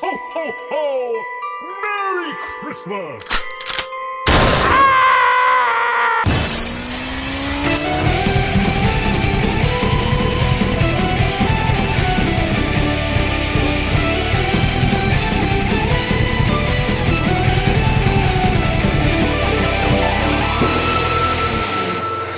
Ho, 0.00 0.10
ho, 0.34 0.52
ho! 0.70 1.22
Merry 1.82 2.32
Christmas! 2.60 3.24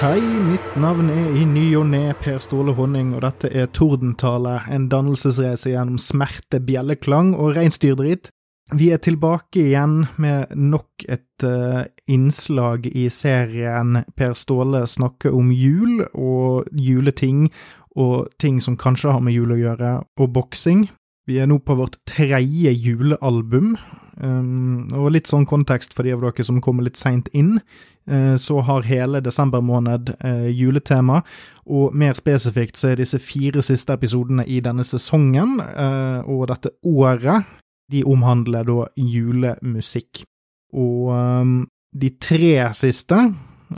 Hei, 0.01 0.21
mitt 0.57 0.77
navn 0.81 1.11
er 1.13 1.35
i 1.37 1.43
ny 1.45 1.65
og 1.77 1.89
ne 1.91 2.15
Per 2.17 2.39
Ståle 2.41 2.73
Honning, 2.79 3.11
og 3.17 3.21
dette 3.27 3.49
er 3.53 3.67
Tordentale, 3.77 4.63
en 4.73 4.87
dannelsesreise 4.89 5.73
gjennom 5.75 5.99
smerte, 6.01 6.63
bjelleklang 6.65 7.35
og 7.35 7.59
reinsdyrdrit. 7.59 8.31
Vi 8.73 8.89
er 8.95 9.03
tilbake 9.05 9.67
igjen 9.67 10.07
med 10.23 10.55
nok 10.57 11.05
et 11.13 11.45
uh, 11.45 11.83
innslag 12.09 12.89
i 12.89 13.05
serien 13.13 14.01
Per 14.17 14.33
Ståle 14.39 14.87
snakker 14.89 15.37
om 15.37 15.51
jul 15.53 16.07
og 16.15 16.71
juleting, 16.73 17.51
og 17.93 18.31
ting 18.41 18.63
som 18.65 18.79
kanskje 18.81 19.13
har 19.13 19.21
med 19.27 19.37
jul 19.37 19.53
å 19.53 19.61
gjøre, 19.61 19.93
og 20.17 20.33
boksing. 20.39 20.87
Vi 21.29 21.37
er 21.43 21.51
nå 21.51 21.61
på 21.61 21.77
vårt 21.77 22.01
tredje 22.09 22.73
julealbum, 22.73 23.75
Um, 24.17 24.89
og 24.97 25.11
litt 25.13 25.29
sånn 25.29 25.45
kontekst 25.49 25.93
for 25.93 26.07
de 26.07 26.15
av 26.15 26.23
dere 26.25 26.45
som 26.47 26.63
kommer 26.65 26.87
litt 26.87 26.97
seint 26.97 27.29
inn, 27.37 27.59
uh, 28.09 28.35
så 28.41 28.63
har 28.65 28.89
hele 28.89 29.21
desember 29.21 29.61
måned 29.61 30.15
uh, 30.25 30.47
juletema, 30.49 31.21
og 31.67 31.93
mer 31.93 32.17
spesifikt 32.17 32.81
så 32.81 32.93
er 32.93 33.03
disse 33.03 33.21
fire 33.21 33.65
siste 33.65 33.93
episodene 33.93 34.47
i 34.49 34.63
denne 34.65 34.87
sesongen 34.89 35.59
uh, 35.61 36.25
og 36.25 36.47
dette 36.53 36.73
året, 36.89 37.45
de 37.93 38.03
omhandler 38.09 38.65
da 38.67 38.87
julemusikk. 38.97 40.25
Og 40.77 41.13
um, 41.13 41.59
de 41.97 42.11
tre 42.21 42.55
siste, 42.75 43.19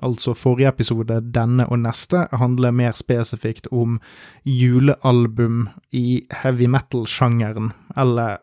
altså 0.02 0.34
forrige 0.38 0.70
episode, 0.70 1.18
denne 1.34 1.66
og 1.68 1.82
neste, 1.82 2.28
handler 2.32 2.74
mer 2.74 2.94
spesifikt 2.96 3.68
om 3.72 3.98
julealbum 4.46 5.66
i 5.92 6.22
heavy 6.42 6.70
metal-sjangeren, 6.70 7.72
eller 7.96 8.38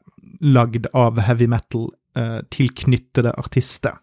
lagd 0.46 0.88
av 0.94 1.20
heavy 1.26 1.48
metal-tilknyttede 1.52 3.34
eh, 3.34 3.40
artister. 3.42 3.98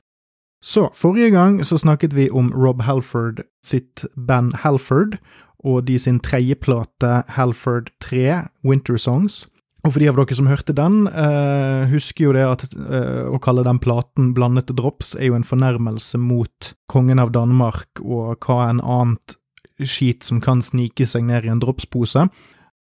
Så, 0.63 0.89
forrige 0.95 1.33
gang 1.35 1.65
så 1.67 1.79
snakket 1.79 2.15
vi 2.15 2.29
om 2.31 2.53
Rob 2.55 2.83
Halford 2.87 3.43
sitt 3.67 4.05
band 4.15 4.61
Halford, 4.63 5.19
og 5.63 5.87
de 5.87 5.99
sin 5.99 6.21
tredje 6.23 6.55
plate 6.59 7.23
Halford 7.35 7.91
3, 8.03 8.47
Winter 8.67 8.99
Songs. 8.99 9.47
Og 9.83 9.95
for 9.95 9.99
de 9.99 10.07
av 10.11 10.19
dere 10.19 10.37
som 10.39 10.47
hørte 10.47 10.75
den, 10.79 11.09
eh, 11.11 11.91
husker 11.91 12.29
jo 12.29 12.35
det 12.37 12.45
at 12.47 12.65
eh, 12.71 13.27
å 13.27 13.41
kalle 13.43 13.65
den 13.67 13.81
platen 13.83 14.31
Blandete 14.35 14.75
drops 14.79 15.17
er 15.19 15.33
jo 15.33 15.39
en 15.39 15.47
fornærmelse 15.47 16.21
mot 16.23 16.75
kongen 16.87 17.19
av 17.19 17.33
Danmark 17.35 17.99
og 18.03 18.47
hva 18.47 18.69
en 18.69 18.81
annet 18.81 19.37
skit 19.83 20.23
som 20.23 20.39
kan 20.41 20.63
snike 20.63 21.07
seg 21.09 21.27
ned 21.27 21.49
i 21.49 21.51
en 21.51 21.63
dropspose. 21.63 22.29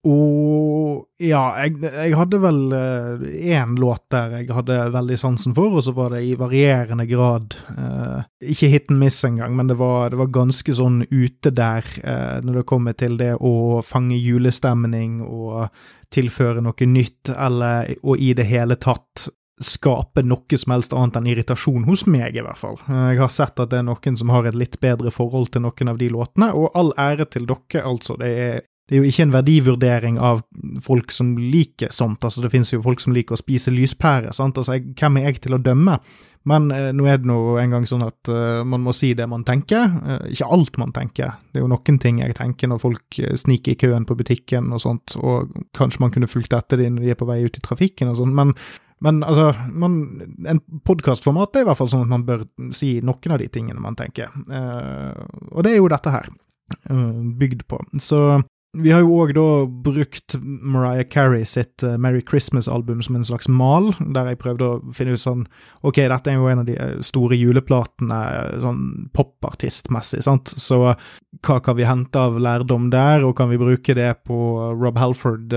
Og 0.01 1.03
ja, 1.21 1.41
jeg, 1.61 1.75
jeg 1.85 2.15
hadde 2.17 2.39
vel 2.41 2.61
én 2.73 3.75
uh, 3.75 3.81
låt 3.83 4.07
der 4.09 4.31
jeg 4.39 4.47
hadde 4.49 4.77
veldig 4.95 5.17
sansen 5.21 5.53
for, 5.53 5.75
og 5.77 5.83
så 5.85 5.93
var 5.93 6.15
det 6.15 6.23
i 6.25 6.31
varierende 6.39 7.05
grad 7.05 7.53
eh, 7.69 8.23
Ikke 8.49 8.71
hit 8.71 8.89
and 8.89 8.97
miss 8.97 9.19
engang, 9.27 9.53
men 9.59 9.69
det 9.69 9.77
var, 9.77 10.09
det 10.09 10.17
var 10.17 10.31
ganske 10.33 10.73
sånn 10.73 11.03
ute 11.11 11.51
der 11.53 11.85
eh, 12.01 12.39
når 12.41 12.61
det 12.61 12.69
kommer 12.71 12.97
til 12.97 13.19
det 13.21 13.35
å 13.37 13.83
fange 13.85 14.17
julestemning 14.17 15.19
og 15.21 15.69
tilføre 16.11 16.65
noe 16.65 16.89
nytt, 16.89 17.29
eller 17.37 17.93
og 18.01 18.17
i 18.17 18.33
det 18.33 18.49
hele 18.49 18.79
tatt 18.81 19.29
skape 19.61 20.23
noe 20.25 20.57
som 20.57 20.73
helst 20.73 20.93
annet 20.97 21.19
enn 21.19 21.29
irritasjon 21.29 21.85
hos 21.85 22.07
meg, 22.09 22.33
i 22.33 22.41
hvert 22.41 22.57
fall. 22.57 22.79
Jeg 22.89 23.19
har 23.21 23.29
sett 23.29 23.61
at 23.61 23.69
det 23.69 23.77
er 23.81 23.85
noen 23.85 24.17
som 24.17 24.33
har 24.33 24.49
et 24.49 24.57
litt 24.57 24.79
bedre 24.81 25.13
forhold 25.13 25.51
til 25.53 25.61
noen 25.67 25.93
av 25.93 26.01
de 26.01 26.09
låtene, 26.09 26.49
og 26.57 26.73
all 26.77 26.89
ære 26.97 27.29
til 27.29 27.45
dere, 27.49 27.85
altså. 27.85 28.17
Det 28.17 28.31
er 28.33 28.63
det 28.89 28.97
er 28.97 29.03
jo 29.05 29.07
ikke 29.07 29.23
en 29.23 29.33
verdivurdering 29.35 30.17
av 30.19 30.41
folk 30.83 31.13
som 31.15 31.35
liker 31.39 31.93
sånt, 31.95 32.25
altså 32.27 32.43
det 32.43 32.49
finnes 32.51 32.73
jo 32.73 32.81
folk 32.83 32.99
som 32.99 33.13
liker 33.15 33.37
å 33.37 33.39
spise 33.39 33.71
lyspære, 33.71 34.33
sant, 34.35 34.57
altså 34.59 34.75
jeg, 34.75 34.91
hvem 34.99 35.19
er 35.21 35.29
jeg 35.29 35.43
til 35.45 35.55
å 35.55 35.61
dømme? 35.63 35.99
Men 36.49 36.71
eh, 36.73 36.89
nå 36.95 37.05
er 37.05 37.19
det 37.21 37.29
nå 37.29 37.37
engang 37.61 37.85
sånn 37.89 38.03
at 38.05 38.29
eh, 38.31 38.61
man 38.65 38.81
må 38.81 38.93
si 38.97 39.11
det 39.17 39.27
man 39.29 39.45
tenker, 39.45 39.93
eh, 40.01 40.29
ikke 40.33 40.49
alt 40.55 40.79
man 40.81 40.93
tenker. 40.95 41.35
Det 41.51 41.61
er 41.61 41.65
jo 41.65 41.71
noen 41.71 41.99
ting 42.01 42.21
jeg 42.23 42.37
tenker 42.37 42.71
når 42.71 42.81
folk 42.81 43.19
uh, 43.21 43.33
sniker 43.37 43.75
i 43.75 43.79
køen 43.79 44.07
på 44.09 44.17
butikken 44.17 44.71
og 44.73 44.81
sånt, 44.81 45.17
og 45.21 45.51
kanskje 45.77 46.01
man 46.01 46.13
kunne 46.13 46.29
fulgt 46.31 46.55
etter 46.57 46.81
dem 46.81 46.97
når 46.97 47.05
de 47.05 47.13
er 47.13 47.19
på 47.19 47.27
vei 47.29 47.41
ut 47.45 47.59
i 47.59 47.63
trafikken 47.63 48.09
og 48.09 48.17
sånn, 48.17 48.33
men, 48.37 48.55
men 49.05 49.21
altså, 49.27 49.51
man, 49.69 49.99
en 50.49 50.63
podkastformat 50.87 51.59
er 51.59 51.65
i 51.65 51.69
hvert 51.69 51.79
fall 51.79 51.91
sånn 51.93 52.07
at 52.07 52.13
man 52.15 52.25
bør 52.25 52.47
si 52.73 52.95
noen 53.05 53.35
av 53.35 53.43
de 53.43 53.49
tingene 53.53 53.83
man 53.83 53.97
tenker, 53.99 54.33
og 55.51 55.61
det 55.65 55.75
er 55.75 55.79
jo 55.79 55.91
dette 55.91 56.15
her 56.15 56.31
bygd 57.37 57.67
på. 57.69 57.81
Så 58.01 58.21
vi 58.77 58.91
har 58.93 59.01
jo 59.03 59.17
òg 59.19 59.33
da 59.35 59.45
brukt 59.83 60.37
Mariah 60.39 61.03
Carey 61.11 61.43
sitt 61.47 61.83
uh, 61.83 61.97
Merry 61.99 62.21
Christmas-album 62.23 63.01
som 63.03 63.17
en 63.17 63.25
slags 63.27 63.49
mal, 63.51 63.91
der 63.99 64.31
jeg 64.31 64.39
prøvde 64.39 64.67
å 64.67 64.93
finne 64.95 65.17
ut 65.17 65.23
sånn 65.23 65.43
Ok, 65.83 65.99
dette 65.99 66.31
er 66.31 66.39
jo 66.39 66.47
en 66.47 66.61
av 66.63 66.69
de 66.69 66.77
eh, 66.79 66.93
store 67.03 67.35
juleplatene 67.35 68.19
eh, 68.37 68.57
sånn 68.63 68.81
popartistmessig, 69.17 70.21
sant, 70.23 70.53
så 70.55 70.93
hva 70.93 71.57
kan 71.63 71.75
vi 71.75 71.87
hente 71.89 72.21
av 72.21 72.37
lærdom 72.39 72.89
der, 72.93 73.25
og 73.27 73.35
kan 73.39 73.49
vi 73.51 73.59
bruke 73.59 73.95
det 73.97 74.11
på 74.27 74.37
Rob 74.77 74.99
Halford 75.01 75.55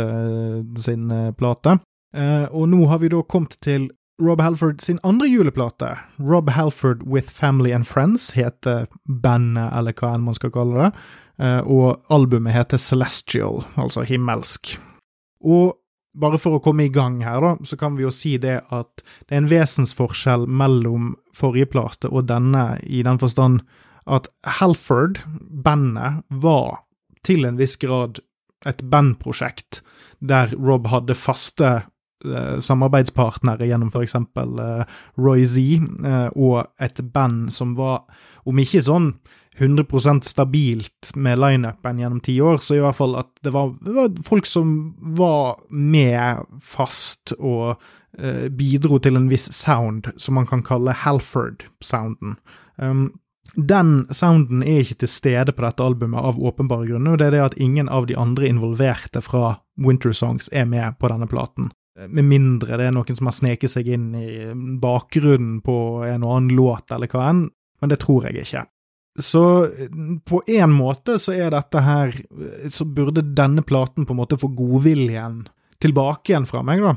sin 0.80 1.10
plate? 1.38 1.78
og 2.14 2.68
nå 2.70 2.84
har 2.86 3.00
vi 3.02 3.08
da 3.10 3.24
kommet 3.26 3.56
til 3.66 3.88
Rob 4.22 4.38
Halford 4.38 4.78
sin 4.80 5.00
andre 5.02 5.26
juleplate, 5.26 5.88
Rob 6.22 6.50
Halford 6.54 7.02
With 7.02 7.26
Family 7.34 7.72
and 7.74 7.86
Friends, 7.86 8.30
heter 8.36 8.86
bandet, 9.04 9.72
eller 9.74 9.96
hva 9.98 10.12
enn 10.14 10.28
man 10.28 10.36
skal 10.38 10.52
kalle 10.54 10.78
det. 10.78 10.92
Eh, 11.38 11.60
og 11.66 12.04
albumet 12.14 12.54
heter 12.54 12.78
Celestial, 12.78 13.64
altså 13.80 14.04
himmelsk. 14.06 14.76
Og 15.44 15.74
bare 16.14 16.38
for 16.38 16.56
å 16.56 16.62
komme 16.62 16.86
i 16.86 16.92
gang 16.94 17.18
her, 17.26 17.42
da, 17.42 17.54
så 17.66 17.78
kan 17.78 17.96
vi 17.98 18.04
jo 18.04 18.12
si 18.14 18.36
det 18.38 18.60
at 18.74 19.02
det 19.02 19.34
er 19.34 19.42
en 19.42 19.50
vesensforskjell 19.50 20.46
mellom 20.46 21.14
forrige 21.34 21.72
plate 21.72 22.10
og 22.12 22.28
denne, 22.30 22.76
i 22.86 23.02
den 23.06 23.18
forstand 23.18 23.64
at 24.04 24.28
Halford, 24.60 25.22
bandet, 25.64 26.22
var 26.28 26.84
til 27.26 27.48
en 27.48 27.58
viss 27.58 27.76
grad 27.80 28.20
et 28.68 28.80
bandprosjekt 28.92 29.80
der 30.24 30.52
Rob 30.56 30.86
hadde 30.92 31.16
faste 31.18 31.70
eh, 32.24 32.56
samarbeidspartnere 32.64 33.66
gjennom 33.68 33.90
f.eks. 33.92 34.16
Eh, 34.16 35.00
Roy 35.20 35.44
Z, 35.48 35.88
eh, 36.04 36.28
og 36.36 36.62
et 36.80 37.02
band 37.12 37.50
som 37.52 37.74
var, 37.78 38.04
om 38.48 38.60
ikke 38.60 38.84
sånn 38.84 39.14
100% 39.58 40.24
stabilt 40.24 41.12
med 41.14 41.38
lineupen 41.38 41.98
gjennom 41.98 42.20
ti 42.20 42.40
år, 42.40 42.58
så 42.58 42.74
i 42.74 42.82
hvert 42.82 42.98
fall 42.98 43.14
at 43.20 43.30
det 43.46 43.52
var, 43.54 43.74
det 43.84 43.94
var 43.94 44.16
folk 44.26 44.48
som 44.50 44.94
var 45.14 45.60
med 45.70 46.42
fast 46.62 47.36
og 47.38 47.76
eh, 48.18 48.48
bidro 48.50 48.98
til 48.98 49.20
en 49.20 49.28
viss 49.30 49.46
sound, 49.54 50.10
som 50.16 50.34
man 50.40 50.48
kan 50.50 50.64
kalle 50.66 50.96
Halford-sounden. 51.04 52.34
Um, 52.82 53.12
den 53.54 54.08
sounden 54.10 54.64
er 54.66 54.82
ikke 54.82 55.04
til 55.04 55.12
stede 55.12 55.54
på 55.54 55.62
dette 55.62 55.84
albumet 55.84 56.18
av 56.18 56.40
åpenbare 56.42 56.88
grunner, 56.88 57.14
og 57.14 57.22
det 57.22 57.30
er 57.30 57.36
det 57.36 57.44
at 57.44 57.56
ingen 57.62 57.88
av 57.88 58.08
de 58.10 58.18
andre 58.18 58.50
involverte 58.50 59.22
fra 59.22 59.60
Winter 59.78 60.12
Songs 60.12 60.50
er 60.50 60.66
med 60.66 60.98
på 60.98 61.12
denne 61.12 61.30
platen. 61.30 61.70
Med 61.94 62.26
mindre 62.26 62.74
det 62.80 62.88
er 62.88 62.94
noen 62.94 63.14
som 63.14 63.30
har 63.30 63.36
sneket 63.36 63.70
seg 63.70 63.86
inn 63.94 64.08
i 64.18 64.50
bakgrunnen 64.82 65.60
på 65.62 65.76
en 66.08 66.26
og 66.26 66.38
annen 66.40 66.56
låt 66.58 66.90
eller 66.90 67.06
hva 67.12 67.28
enn, 67.30 67.44
men 67.78 67.92
det 67.92 68.00
tror 68.02 68.26
jeg 68.26 68.42
ikke. 68.42 68.64
Så 69.20 69.42
på 70.26 70.42
en 70.50 70.72
måte 70.74 71.20
så 71.22 71.36
er 71.36 71.52
dette 71.54 71.78
her 71.84 72.16
Så 72.66 72.82
burde 72.82 73.22
denne 73.22 73.62
platen 73.62 74.08
på 74.08 74.10
en 74.10 74.18
måte 74.18 74.38
få 74.40 74.50
godviljen 74.58 75.44
tilbake 75.84 76.32
igjen 76.32 76.46
fra 76.48 76.62
meg, 76.66 76.80
da. 76.80 76.94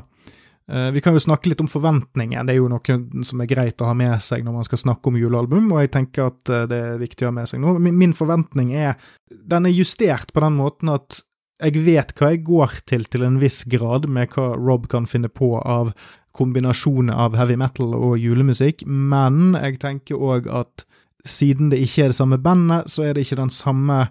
Eh, 0.68 0.90
vi 0.94 1.00
kan 1.04 1.12
jo 1.16 1.20
snakke 1.20 1.50
litt 1.50 1.60
om 1.60 1.68
forventninger, 1.68 2.44
det 2.44 2.54
er 2.54 2.58
jo 2.60 2.68
noe 2.72 3.24
som 3.26 3.40
er 3.42 3.48
greit 3.50 3.80
å 3.80 3.88
ha 3.88 3.94
med 3.96 4.14
seg 4.24 4.46
når 4.46 4.58
man 4.58 4.66
skal 4.68 4.80
snakke 4.80 5.10
om 5.10 5.16
julealbum, 5.20 5.70
og 5.72 5.82
jeg 5.82 5.92
tenker 5.92 6.28
at 6.28 6.52
eh, 6.52 6.66
det 6.70 6.78
er 6.86 7.00
viktig 7.00 7.26
å 7.26 7.30
ha 7.30 7.36
med 7.36 7.50
seg 7.50 7.60
nå. 7.60 7.74
Min 7.84 8.14
forventning 8.16 8.74
er 8.76 8.96
Den 9.28 9.68
er 9.68 9.74
justert 9.76 10.32
på 10.32 10.44
den 10.44 10.56
måten 10.56 10.92
at 10.92 11.22
jeg 11.58 11.82
vet 11.82 12.12
hva 12.14 12.30
jeg 12.32 12.44
går 12.46 12.76
til 12.86 13.04
til 13.10 13.24
en 13.26 13.40
viss 13.42 13.64
grad, 13.68 14.06
med 14.08 14.30
hva 14.36 14.52
Rob 14.56 14.86
kan 14.92 15.08
finne 15.10 15.28
på 15.28 15.56
av 15.58 15.94
kombinasjoner 16.38 17.16
av 17.18 17.34
heavy 17.36 17.56
metal 17.58 17.96
og 17.96 18.18
julemusikk, 18.22 18.84
men 18.86 19.56
jeg 19.58 19.80
tenker 19.82 20.20
òg 20.20 20.46
at 20.52 20.84
siden 21.26 21.70
det 21.72 21.80
ikke 21.82 22.06
er 22.06 22.12
det 22.12 22.18
samme 22.18 22.38
bandet, 22.42 22.90
så 22.90 23.06
er 23.06 23.14
det 23.14 23.26
ikke 23.26 23.40
den 23.42 23.52
samme 23.52 24.06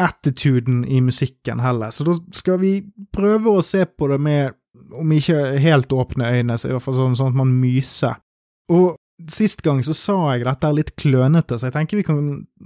attituden 0.00 0.84
i 0.84 1.00
musikken 1.04 1.60
heller. 1.60 1.90
Så 1.90 2.06
da 2.06 2.16
skal 2.34 2.60
vi 2.62 2.72
prøve 3.14 3.58
å 3.58 3.64
se 3.66 3.84
på 3.86 4.08
det 4.12 4.18
med, 4.22 4.56
om 4.96 5.12
ikke 5.14 5.58
helt 5.62 5.92
åpne 5.92 6.30
øyne, 6.32 6.58
så 6.58 6.70
i 6.70 6.74
hvert 6.74 6.86
fall 6.86 6.98
sånn, 6.98 7.18
sånn 7.18 7.32
at 7.34 7.40
man 7.42 7.52
myser. 7.60 8.18
Og 8.72 8.94
sist 9.30 9.62
gang 9.62 9.82
så 9.84 9.94
sa 9.94 10.16
jeg 10.32 10.46
dette 10.46 10.68
er 10.68 10.78
litt 10.78 10.94
klønete, 10.98 11.58
så 11.58 11.68
jeg 11.68 11.76
tenker 11.76 12.00
vi 12.00 12.06
kan, 12.06 12.24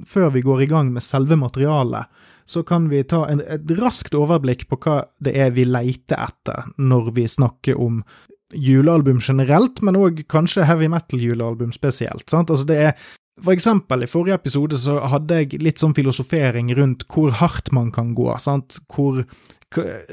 før 0.09 0.31
vi 0.37 0.45
går 0.47 0.65
i 0.65 0.71
gang 0.71 0.93
med 0.95 1.05
selve 1.05 1.39
materialet, 1.41 2.09
så 2.47 2.63
kan 2.63 2.87
vi 2.93 3.03
ta 3.09 3.25
en, 3.27 3.43
et 3.43 3.67
raskt 3.81 4.15
overblikk 4.15 4.69
på 4.71 4.79
hva 4.85 5.01
det 5.19 5.35
er 5.35 5.51
vi 5.57 5.67
leiter 5.67 6.21
etter 6.29 6.71
når 6.79 7.11
vi 7.17 7.27
snakker 7.29 7.81
om 7.83 8.05
julealbum 8.55 9.19
generelt, 9.19 9.83
men 9.83 9.99
òg 9.99 10.23
kanskje 10.31 10.69
heavy 10.69 10.87
metal-julealbum 10.93 11.73
spesielt. 11.75 12.29
sant? 12.31 12.53
Altså 12.55 12.69
det 12.69 12.77
er 12.79 12.93
for 13.43 13.53
eksempel, 13.53 14.03
i 14.03 14.09
forrige 14.09 14.38
episode 14.38 14.79
så 14.81 14.97
hadde 15.12 15.43
jeg 15.43 15.61
litt 15.61 15.83
sånn 15.83 15.94
filosofering 15.97 16.71
rundt 16.79 17.05
hvor 17.12 17.35
hardt 17.41 17.69
man 17.77 17.91
kan 17.93 18.15
gå. 18.17 18.31
sant? 18.41 18.79
Hvor, 18.93 19.23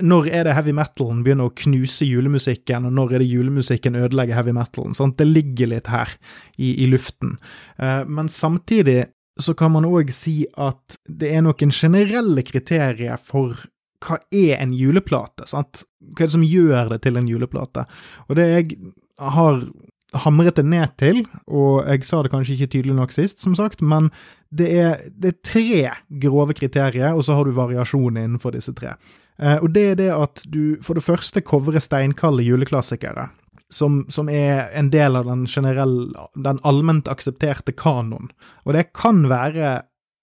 når 0.03 0.27
er 0.27 0.47
det 0.47 0.55
heavy 0.57 0.73
metalen 0.75 1.21
begynner 1.23 1.47
å 1.47 1.55
knuse 1.63 2.07
julemusikken, 2.09 2.89
og 2.89 2.95
når 2.97 3.15
er 3.15 3.23
det 3.23 3.29
julemusikken 3.31 3.99
ødelegger 4.01 4.39
heavy 4.39 4.55
metalen? 4.57 4.95
sant? 4.97 5.15
Det 5.21 5.29
ligger 5.29 5.71
litt 5.71 5.87
her 5.93 6.11
i, 6.57 6.73
i 6.83 6.89
luften. 6.91 7.37
Uh, 7.79 8.03
men 8.07 8.31
samtidig 8.31 9.05
så 9.39 9.55
kan 9.57 9.71
man 9.73 9.87
òg 9.87 10.11
si 10.13 10.43
at 10.61 10.99
det 11.07 11.31
er 11.33 11.45
noen 11.45 11.71
generelle 11.73 12.43
kriterier 12.45 13.17
for 13.17 13.55
hva 14.03 14.19
er 14.35 14.59
en 14.59 14.75
juleplate? 14.75 15.47
sant? 15.47 15.85
Hva 16.11 16.25
er 16.25 16.27
det 16.27 16.35
som 16.35 16.43
gjør 16.43 16.91
det 16.91 16.99
til 17.05 17.17
en 17.17 17.31
juleplate? 17.31 17.87
Og 18.27 18.35
det 18.37 18.49
jeg 18.51 18.77
har 19.15 19.63
hamret 20.13 20.57
det 20.59 20.65
ned 20.67 20.93
til, 21.01 21.23
og 21.47 21.83
jeg 21.87 22.05
sa 22.07 22.21
det 22.23 22.31
kanskje 22.33 22.55
ikke 22.55 22.71
tydelig 22.75 22.95
nok 22.97 23.13
sist, 23.15 23.41
som 23.41 23.55
sagt, 23.57 23.81
men 23.81 24.09
det 24.53 24.69
er, 24.77 25.05
det 25.09 25.31
er 25.31 25.39
tre 25.45 25.93
grove 26.21 26.55
kriterier, 26.57 27.13
og 27.13 27.25
så 27.25 27.37
har 27.37 27.47
du 27.47 27.55
variasjon 27.57 28.19
innenfor 28.21 28.53
disse 28.55 28.73
tre. 28.77 28.95
Eh, 29.41 29.57
og 29.57 29.71
det 29.73 29.85
er 29.91 30.01
det 30.01 30.11
at 30.13 30.43
du 30.49 30.77
for 30.85 30.97
det 30.97 31.05
første 31.05 31.41
covrer 31.41 31.81
steinkalde 31.83 32.45
juleklassikere. 32.45 33.29
Som, 33.73 34.03
som, 34.13 34.27
er 34.29 34.67
en 34.77 34.91
del 34.93 35.15
av 35.17 35.25
den 35.25 35.47
generelle, 35.49 36.27
den 36.37 36.59
allment 36.61 37.07
aksepterte 37.09 37.73
kanon. 37.73 38.29
Og 38.67 38.75
det 38.75 38.91
kan 38.93 39.23
være 39.31 39.79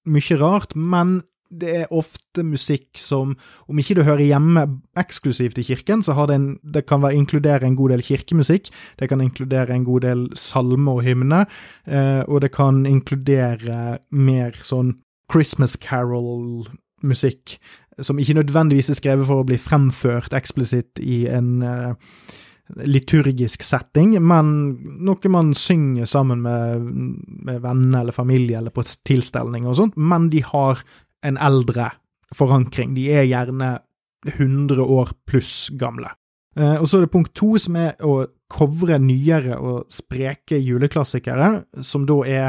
mye 0.06 0.36
rart, 0.38 0.76
men 0.78 1.24
det 1.50 1.70
er 1.82 1.92
ofte 1.94 2.44
musikk 2.46 2.98
som, 2.98 3.34
om 3.66 3.80
ikke 3.82 3.96
du 3.98 4.04
hører 4.06 4.22
hjemme 4.22 4.62
eksklusivt 4.98 5.58
i 5.58 5.66
kirken, 5.66 6.04
så 6.06 6.14
har 6.14 6.30
det 6.30 6.38
en, 6.38 6.48
det 6.62 6.84
kan 6.86 7.02
være, 7.02 7.18
inkludere 7.18 7.66
en 7.66 7.76
god 7.78 7.94
del 7.94 8.04
kirkemusikk, 8.06 8.70
det 9.00 9.10
kan 9.10 9.22
inkludere 9.24 9.74
en 9.74 9.86
god 9.86 10.06
del 10.06 10.26
salme 10.38 10.94
og 10.94 11.02
hymne, 11.06 11.44
eh, 11.86 12.22
og 12.26 12.44
det 12.44 12.52
kan 12.54 12.84
inkludere 12.86 13.98
mer 14.10 14.60
sånn 14.62 14.94
Christmas 15.30 15.76
carol-musikk, 15.82 17.58
som 18.00 18.18
ikke 18.22 18.38
nødvendigvis 18.38 18.92
er 18.92 19.00
skrevet 19.00 19.26
for 19.28 19.42
å 19.42 19.48
bli 19.48 19.58
fremført 19.60 20.34
eksplisitt 20.36 21.02
i 21.02 21.24
en 21.30 21.58
eh, 21.66 22.14
liturgisk 22.86 23.64
setting, 23.66 24.14
men 24.22 24.54
noe 25.02 25.32
man 25.32 25.52
synger 25.58 26.06
sammen 26.08 26.42
med, 26.44 26.86
med 27.46 27.62
venner 27.64 28.04
eller 28.04 28.14
familie 28.14 28.60
eller 28.60 28.74
på 28.74 28.86
tilstelning 29.08 29.66
og 29.66 29.78
sånt, 29.80 29.98
men 29.98 30.30
de 30.30 30.44
har 30.46 30.84
en 31.26 31.38
eldre 31.40 31.90
forankring. 32.36 32.94
De 32.94 33.08
er 33.12 33.28
gjerne 33.28 33.78
100 34.26 34.84
år 34.84 35.14
pluss 35.28 35.70
gamle. 35.80 36.12
Eh, 36.58 36.76
og 36.80 36.88
så 36.88 36.98
er 36.98 37.06
det 37.06 37.14
punkt 37.14 37.32
to, 37.38 37.54
som 37.60 37.78
er 37.78 37.94
å 38.04 38.24
covre 38.50 38.98
nyere 39.02 39.58
og 39.58 39.90
spreke 39.92 40.58
juleklassikere, 40.58 41.52
som 41.86 42.06
da 42.08 42.20
er 42.26 42.48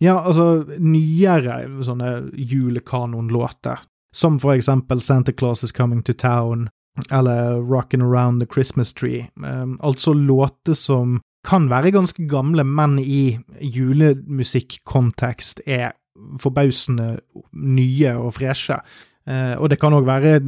ja, 0.00 0.14
altså 0.16 0.62
nyere 0.80 1.66
sånne 1.84 2.30
julekanonlåter, 2.32 3.82
som 4.16 4.38
for 4.40 4.54
eksempel 4.54 5.02
Santa 5.04 5.34
Claus 5.36 5.64
Is 5.66 5.74
Coming 5.76 6.00
to 6.06 6.14
Town 6.16 6.70
eller 7.12 7.60
Rockin' 7.60 8.02
Around 8.02 8.40
the 8.40 8.46
Christmas 8.46 8.92
Tree. 8.92 9.28
Um, 9.36 9.78
altså 9.82 10.12
låter 10.12 10.74
som 10.74 11.20
kan 11.44 11.70
være 11.70 11.90
ganske 11.90 12.28
gamle, 12.28 12.64
men 12.64 12.98
i 12.98 13.38
julemusikkontekst 13.60 15.60
er 15.66 15.92
forbausende 16.40 17.12
nye 17.52 18.16
og 18.18 18.34
freshe. 18.38 18.80
Eh, 19.28 19.54
og 19.60 19.68
det 19.70 19.78
kan 19.80 19.94
òg 19.94 20.06
være 20.08 20.38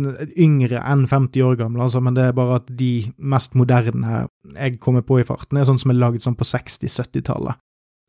yngre 0.41 0.81
enn 0.81 1.05
50 1.11 1.45
år 1.45 1.59
gamle, 1.61 1.85
altså, 1.85 2.01
men 2.01 2.17
det 2.17 2.25
er 2.29 2.37
bare 2.37 2.61
at 2.63 2.71
de 2.79 3.13
mest 3.19 3.55
moderne 3.59 4.25
jeg 4.55 4.81
kommer 4.81 5.05
på 5.07 5.21
i 5.21 5.27
farten, 5.29 5.59
er 5.59 5.69
sånn 5.69 5.81
som 5.83 5.93
er 5.93 6.01
lagd 6.01 6.25
sånn 6.25 6.39
på 6.39 6.49
60-70-tallet. 6.49 7.61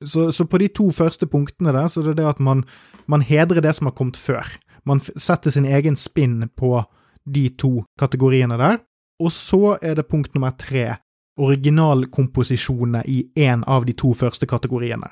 Så, 0.04 0.32
så, 0.36 0.46
på 0.50 0.60
de 0.60 0.68
to 0.68 0.90
første 0.92 1.28
punktene 1.32 1.72
der, 1.76 1.88
så 1.92 2.04
er 2.04 2.16
det 2.18 2.26
at 2.28 2.40
man, 2.44 2.66
man 3.08 3.24
hedrer 3.24 3.64
det 3.64 3.76
som 3.78 3.88
har 3.88 3.96
kommet 3.96 4.20
før. 4.20 4.48
Man 4.88 5.00
setter 5.00 5.54
sin 5.54 5.68
egen 5.68 5.96
spinn 6.00 6.42
på 6.60 6.82
de 7.24 7.48
to 7.56 7.86
kategoriene 8.00 8.58
der. 8.60 8.82
Og 9.24 9.32
så 9.32 9.78
er 9.80 9.96
det 9.96 10.10
punkt 10.12 10.34
nummer 10.36 10.52
tre, 10.60 10.98
originalkomposisjonene 11.40 13.04
i 13.08 13.24
én 13.40 13.64
av 13.70 13.88
de 13.88 13.96
to 13.98 14.12
første 14.18 14.50
kategoriene. 14.50 15.08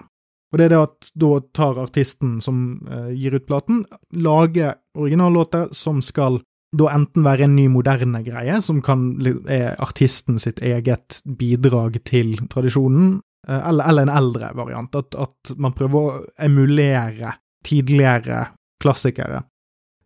Og 0.52 0.60
det 0.60 0.68
er 0.68 0.74
det 0.74 0.82
at 0.84 1.12
da 1.16 1.32
tar 1.56 1.80
artisten 1.80 2.40
som 2.44 2.82
eh, 2.92 3.12
gir 3.16 3.38
ut 3.38 3.48
platen, 3.48 3.86
lager 4.12 4.76
originallåter 5.00 5.70
som 5.76 6.02
skal 6.04 6.42
da 6.72 6.88
enten 6.94 7.26
være 7.26 7.48
en 7.48 7.56
ny, 7.56 7.68
moderne 7.72 8.22
greie, 8.24 8.62
som 8.64 8.80
kan 8.84 9.14
er 9.52 9.76
artisten 9.84 10.40
sitt 10.40 10.62
eget 10.64 11.20
bidrag 11.26 12.00
til 12.08 12.38
tradisjonen, 12.52 13.20
eh, 13.48 13.62
eller, 13.70 13.88
eller, 13.92 14.08
en 14.08 14.16
eldre 14.16 14.52
variant. 14.56 14.96
At, 14.96 15.16
at, 15.16 15.56
man 15.58 15.76
prøver 15.76 16.02
å 16.02 16.20
emulere 16.40 17.36
tidligere 17.68 18.46
klassikere. 18.82 19.44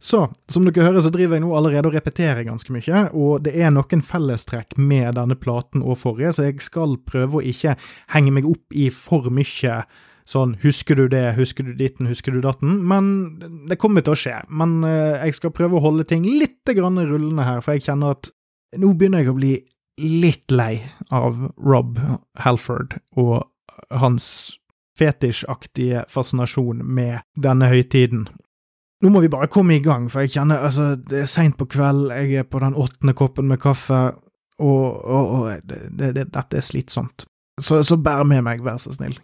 Så, 0.01 0.25
som 0.51 0.65
dere 0.67 0.83
hører, 0.85 1.01
så 1.01 1.09
driver 1.13 1.37
jeg 1.37 1.45
nå 1.45 1.53
allerede 1.55 1.89
og 1.89 1.95
repeterer 1.95 2.45
ganske 2.45 2.73
mye, 2.73 3.05
og 3.15 3.45
det 3.45 3.55
er 3.57 3.71
noen 3.73 4.03
fellestrekk 4.05 4.75
med 4.77 5.15
denne 5.17 5.37
platen 5.39 5.81
og 5.81 6.01
forrige, 6.01 6.33
så 6.35 6.49
jeg 6.49 6.59
skal 6.65 6.99
prøve 7.07 7.39
å 7.39 7.45
ikke 7.45 7.77
henge 8.13 8.33
meg 8.35 8.49
opp 8.49 8.75
i 8.75 8.91
for 8.93 9.31
mye 9.33 9.79
sånn 10.25 10.55
'husker 10.61 10.97
du 10.97 11.07
det, 11.07 11.35
husker 11.37 11.63
du 11.63 11.73
ditten, 11.77 12.09
husker 12.09 12.33
du 12.33 12.41
datten', 12.41 12.81
men 12.87 13.39
det 13.69 13.77
kommer 13.77 14.01
til 14.01 14.15
å 14.15 14.19
skje. 14.19 14.39
Men 14.49 14.81
uh, 14.83 15.21
jeg 15.21 15.37
skal 15.37 15.53
prøve 15.53 15.77
å 15.77 15.85
holde 15.85 16.07
ting 16.09 16.25
litt 16.25 16.65
grann 16.65 16.97
rullende 16.97 17.45
her, 17.45 17.61
for 17.61 17.77
jeg 17.77 17.85
kjenner 17.85 18.17
at 18.17 18.31
nå 18.77 18.93
begynner 18.97 19.23
jeg 19.23 19.31
å 19.31 19.37
bli 19.37 19.55
litt 20.01 20.51
lei 20.51 20.81
av 21.13 21.51
Rob 21.55 21.99
Halford 22.43 22.97
og 23.15 23.45
hans 23.91 24.57
fetisjaktige 24.99 26.05
fascinasjon 26.11 26.81
med 26.83 27.21
denne 27.35 27.69
høytiden. 27.71 28.25
Nå 29.03 29.11
må 29.11 29.21
vi 29.21 29.31
bare 29.31 29.51
komme 29.51 29.75
i 29.75 29.83
gang, 29.83 30.07
for 30.11 30.23
jeg 30.23 30.37
kjenner 30.37 30.63
altså, 30.65 30.95
det 30.95 31.21
er 31.21 31.29
seint 31.29 31.57
på 31.59 31.67
kveld, 31.69 32.09
jeg 32.15 32.41
er 32.41 32.47
på 32.47 32.61
den 32.63 32.75
åttende 32.79 33.13
koppen 33.13 33.49
med 33.51 33.59
kaffe, 33.63 34.15
og, 34.59 34.83
og, 35.03 35.31
og 35.35 35.67
det, 35.67 36.13
det, 36.15 36.27
dette 36.31 36.57
er 36.57 36.63
slitsomt. 36.63 37.27
Så, 37.61 37.81
så 37.83 37.97
bær 37.99 38.23
med 38.27 38.43
meg, 38.47 38.63
vær 38.63 38.79
så 38.81 38.95
snill. 38.95 39.17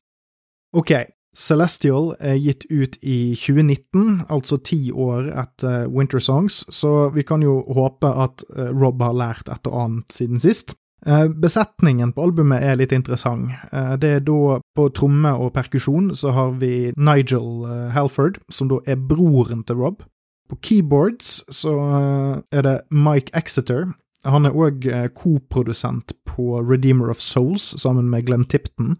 Ok, 0.71 0.91
Celestial 1.35 2.11
er 2.19 2.35
gitt 2.35 2.65
ut 2.67 2.97
i 3.01 3.33
2019, 3.39 4.25
altså 4.31 4.57
ti 4.59 4.91
år 4.91 5.29
etter 5.39 5.87
Winter 5.87 6.19
Songs, 6.19 6.65
så 6.69 7.09
vi 7.15 7.23
kan 7.23 7.43
jo 7.43 7.61
håpe 7.71 8.07
at 8.07 8.43
eh, 8.57 8.71
Rob 8.75 9.01
har 9.03 9.15
lært 9.15 9.51
et 9.51 9.67
og 9.67 9.77
annet 9.85 10.11
siden 10.11 10.43
sist. 10.43 10.75
Eh, 11.07 11.29
besetningen 11.31 12.11
på 12.13 12.27
albumet 12.27 12.63
er 12.67 12.75
litt 12.79 12.91
interessant. 12.91 13.55
Eh, 13.71 13.95
det 13.99 14.11
er 14.17 14.25
da 14.27 14.59
på 14.75 14.89
tromme 14.95 15.31
og 15.39 15.53
perkusjon 15.55 16.11
så 16.19 16.35
har 16.35 16.53
vi 16.59 16.91
Nigel 16.99 17.65
Halford, 17.95 18.41
som 18.51 18.67
da 18.71 18.81
er 18.85 18.99
broren 18.99 19.63
til 19.63 19.79
Rob. 19.79 20.03
På 20.51 20.59
keyboards 20.59 21.45
så 21.55 21.77
er 22.51 22.67
det 22.67 22.77
Mike 22.91 23.31
Exeter. 23.39 23.93
Han 24.27 24.45
er 24.45 24.53
òg 24.53 24.83
koprodusent 25.15 26.11
på 26.27 26.59
Redeemer 26.59 27.09
of 27.09 27.23
Souls 27.23 27.71
sammen 27.79 28.11
med 28.11 28.27
Glenn 28.27 28.43
Tipton. 28.43 28.97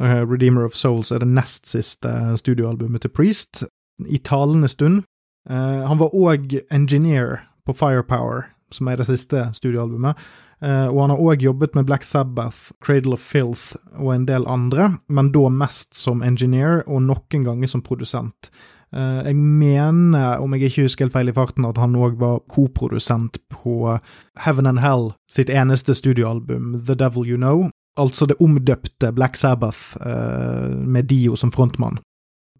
Uh, 0.00 0.26
Redeemer 0.26 0.64
of 0.64 0.74
Souls 0.74 1.12
er 1.12 1.22
det 1.22 1.30
nest 1.30 1.68
siste 1.70 2.10
studioalbumet 2.40 3.04
til 3.04 3.12
Priest, 3.14 3.62
i 4.10 4.18
talende 4.18 4.68
stund. 4.68 5.04
Uh, 5.50 5.86
han 5.86 6.00
var 6.00 6.14
òg 6.14 6.56
engineer 6.74 7.44
på 7.66 7.76
Firepower, 7.78 8.48
som 8.74 8.88
er 8.90 8.98
det 8.98 9.06
siste 9.06 9.46
studioalbumet, 9.54 10.18
uh, 10.64 10.88
og 10.90 10.98
han 11.04 11.14
har 11.14 11.22
òg 11.22 11.44
jobbet 11.46 11.76
med 11.78 11.86
Black 11.86 12.02
Sabbath, 12.02 12.72
Cradle 12.82 13.14
of 13.14 13.22
Filth 13.22 13.76
og 13.94 14.14
en 14.14 14.26
del 14.26 14.46
andre, 14.50 14.96
men 15.08 15.30
da 15.30 15.48
mest 15.48 15.94
som 15.94 16.22
engineer, 16.26 16.82
og 16.88 17.04
noen 17.06 17.46
ganger 17.46 17.70
som 17.70 17.84
produsent. 17.84 18.50
Jeg 18.94 19.34
mener, 19.34 20.38
om 20.38 20.52
jeg 20.54 20.68
ikke 20.68 20.84
husker 20.84 21.08
helt 21.08 21.14
feil 21.16 21.30
i 21.32 21.34
farten, 21.34 21.64
at 21.66 21.80
han 21.82 21.96
òg 21.98 22.14
var 22.20 22.44
koprodusent 22.46 23.40
på 23.50 23.96
Heaven 24.44 24.68
and 24.70 24.78
Hell 24.78 25.08
sitt 25.26 25.50
eneste 25.50 25.96
studioalbum, 25.98 26.76
The 26.86 26.94
Devil 26.94 27.26
You 27.26 27.40
Know, 27.40 27.72
altså 27.96 28.26
det 28.26 28.40
omdøpte 28.42 29.12
Black 29.12 29.36
Sabbath 29.36 29.96
uh, 30.00 30.86
med 30.86 31.02
Dio 31.10 31.36
som 31.36 31.52
frontmann. 31.52 31.98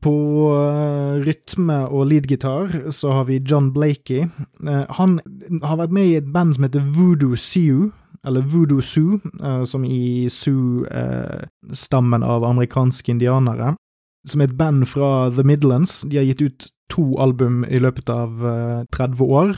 På 0.04 0.14
uh, 0.52 1.20
rytme 1.24 1.86
og 1.88 2.06
leadgitar 2.06 2.90
så 2.92 3.12
har 3.12 3.24
vi 3.24 3.42
John 3.50 3.72
Blakey. 3.72 4.28
Uh, 4.60 4.84
han 4.98 5.20
har 5.62 5.80
vært 5.80 5.94
med 5.94 6.10
i 6.10 6.16
et 6.20 6.32
band 6.32 6.54
som 6.54 6.68
heter 6.68 6.84
Voodoo 6.96 7.36
Sioux, 7.36 7.92
eller 8.24 8.40
Voodoo 8.40 8.80
Sioux, 8.80 9.20
som 9.68 9.82
i 9.84 10.30
Sioux-stammen 10.32 12.22
av 12.24 12.44
amerikanske 12.48 13.12
indianere. 13.12 13.74
Som 14.24 14.40
er 14.40 14.48
et 14.48 14.56
band 14.56 14.86
fra 14.88 15.28
The 15.28 15.44
Midlands. 15.44 16.06
De 16.08 16.16
har 16.16 16.24
gitt 16.24 16.40
ut 16.40 16.70
to 16.88 17.04
album 17.20 17.66
i 17.68 17.76
løpet 17.76 18.08
av 18.08 18.40
30 18.96 19.20
år, 19.28 19.52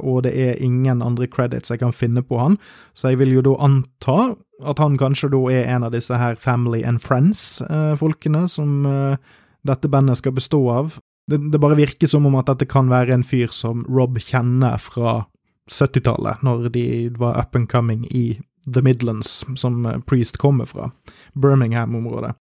og 0.00 0.22
det 0.24 0.32
er 0.32 0.62
ingen 0.64 1.04
andre 1.04 1.28
credits 1.28 1.74
jeg 1.74 1.82
kan 1.84 1.92
finne 1.92 2.24
på 2.24 2.40
han, 2.40 2.56
så 2.96 3.12
jeg 3.12 3.20
vil 3.20 3.36
jo 3.36 3.44
da 3.50 3.58
anta 3.68 4.16
at 4.64 4.80
han 4.80 4.96
kanskje 5.00 5.30
da 5.34 5.40
er 5.52 5.68
en 5.74 5.84
av 5.86 5.92
disse 5.92 6.16
her 6.16 6.38
Family 6.40 6.82
and 6.86 7.02
Friends-folkene 7.04 8.44
eh, 8.46 8.50
som 8.50 8.86
eh, 8.88 9.18
dette 9.66 9.90
bandet 9.92 10.20
skal 10.20 10.36
bestå 10.36 10.62
av. 10.72 10.98
Det, 11.26 11.40
det, 11.52 11.60
bare 11.60 11.78
virker 11.78 12.08
som 12.08 12.26
om 12.28 12.38
at 12.38 12.48
dette 12.52 12.68
kan 12.70 12.90
være 12.90 13.16
en 13.16 13.26
fyr 13.26 13.50
som 13.52 13.84
Rob 13.90 14.18
kjenner 14.22 14.78
fra 14.80 15.24
70-tallet, 15.72 16.44
når 16.46 16.68
de 16.76 16.86
var 17.18 17.40
up 17.40 17.56
and 17.58 17.68
coming 17.68 18.06
i 18.14 18.38
The 18.66 18.82
Midlands, 18.82 19.44
som 19.58 19.82
Priest 20.06 20.38
kommer 20.38 20.70
fra. 20.70 20.92
Birmingham-området. 21.34 22.36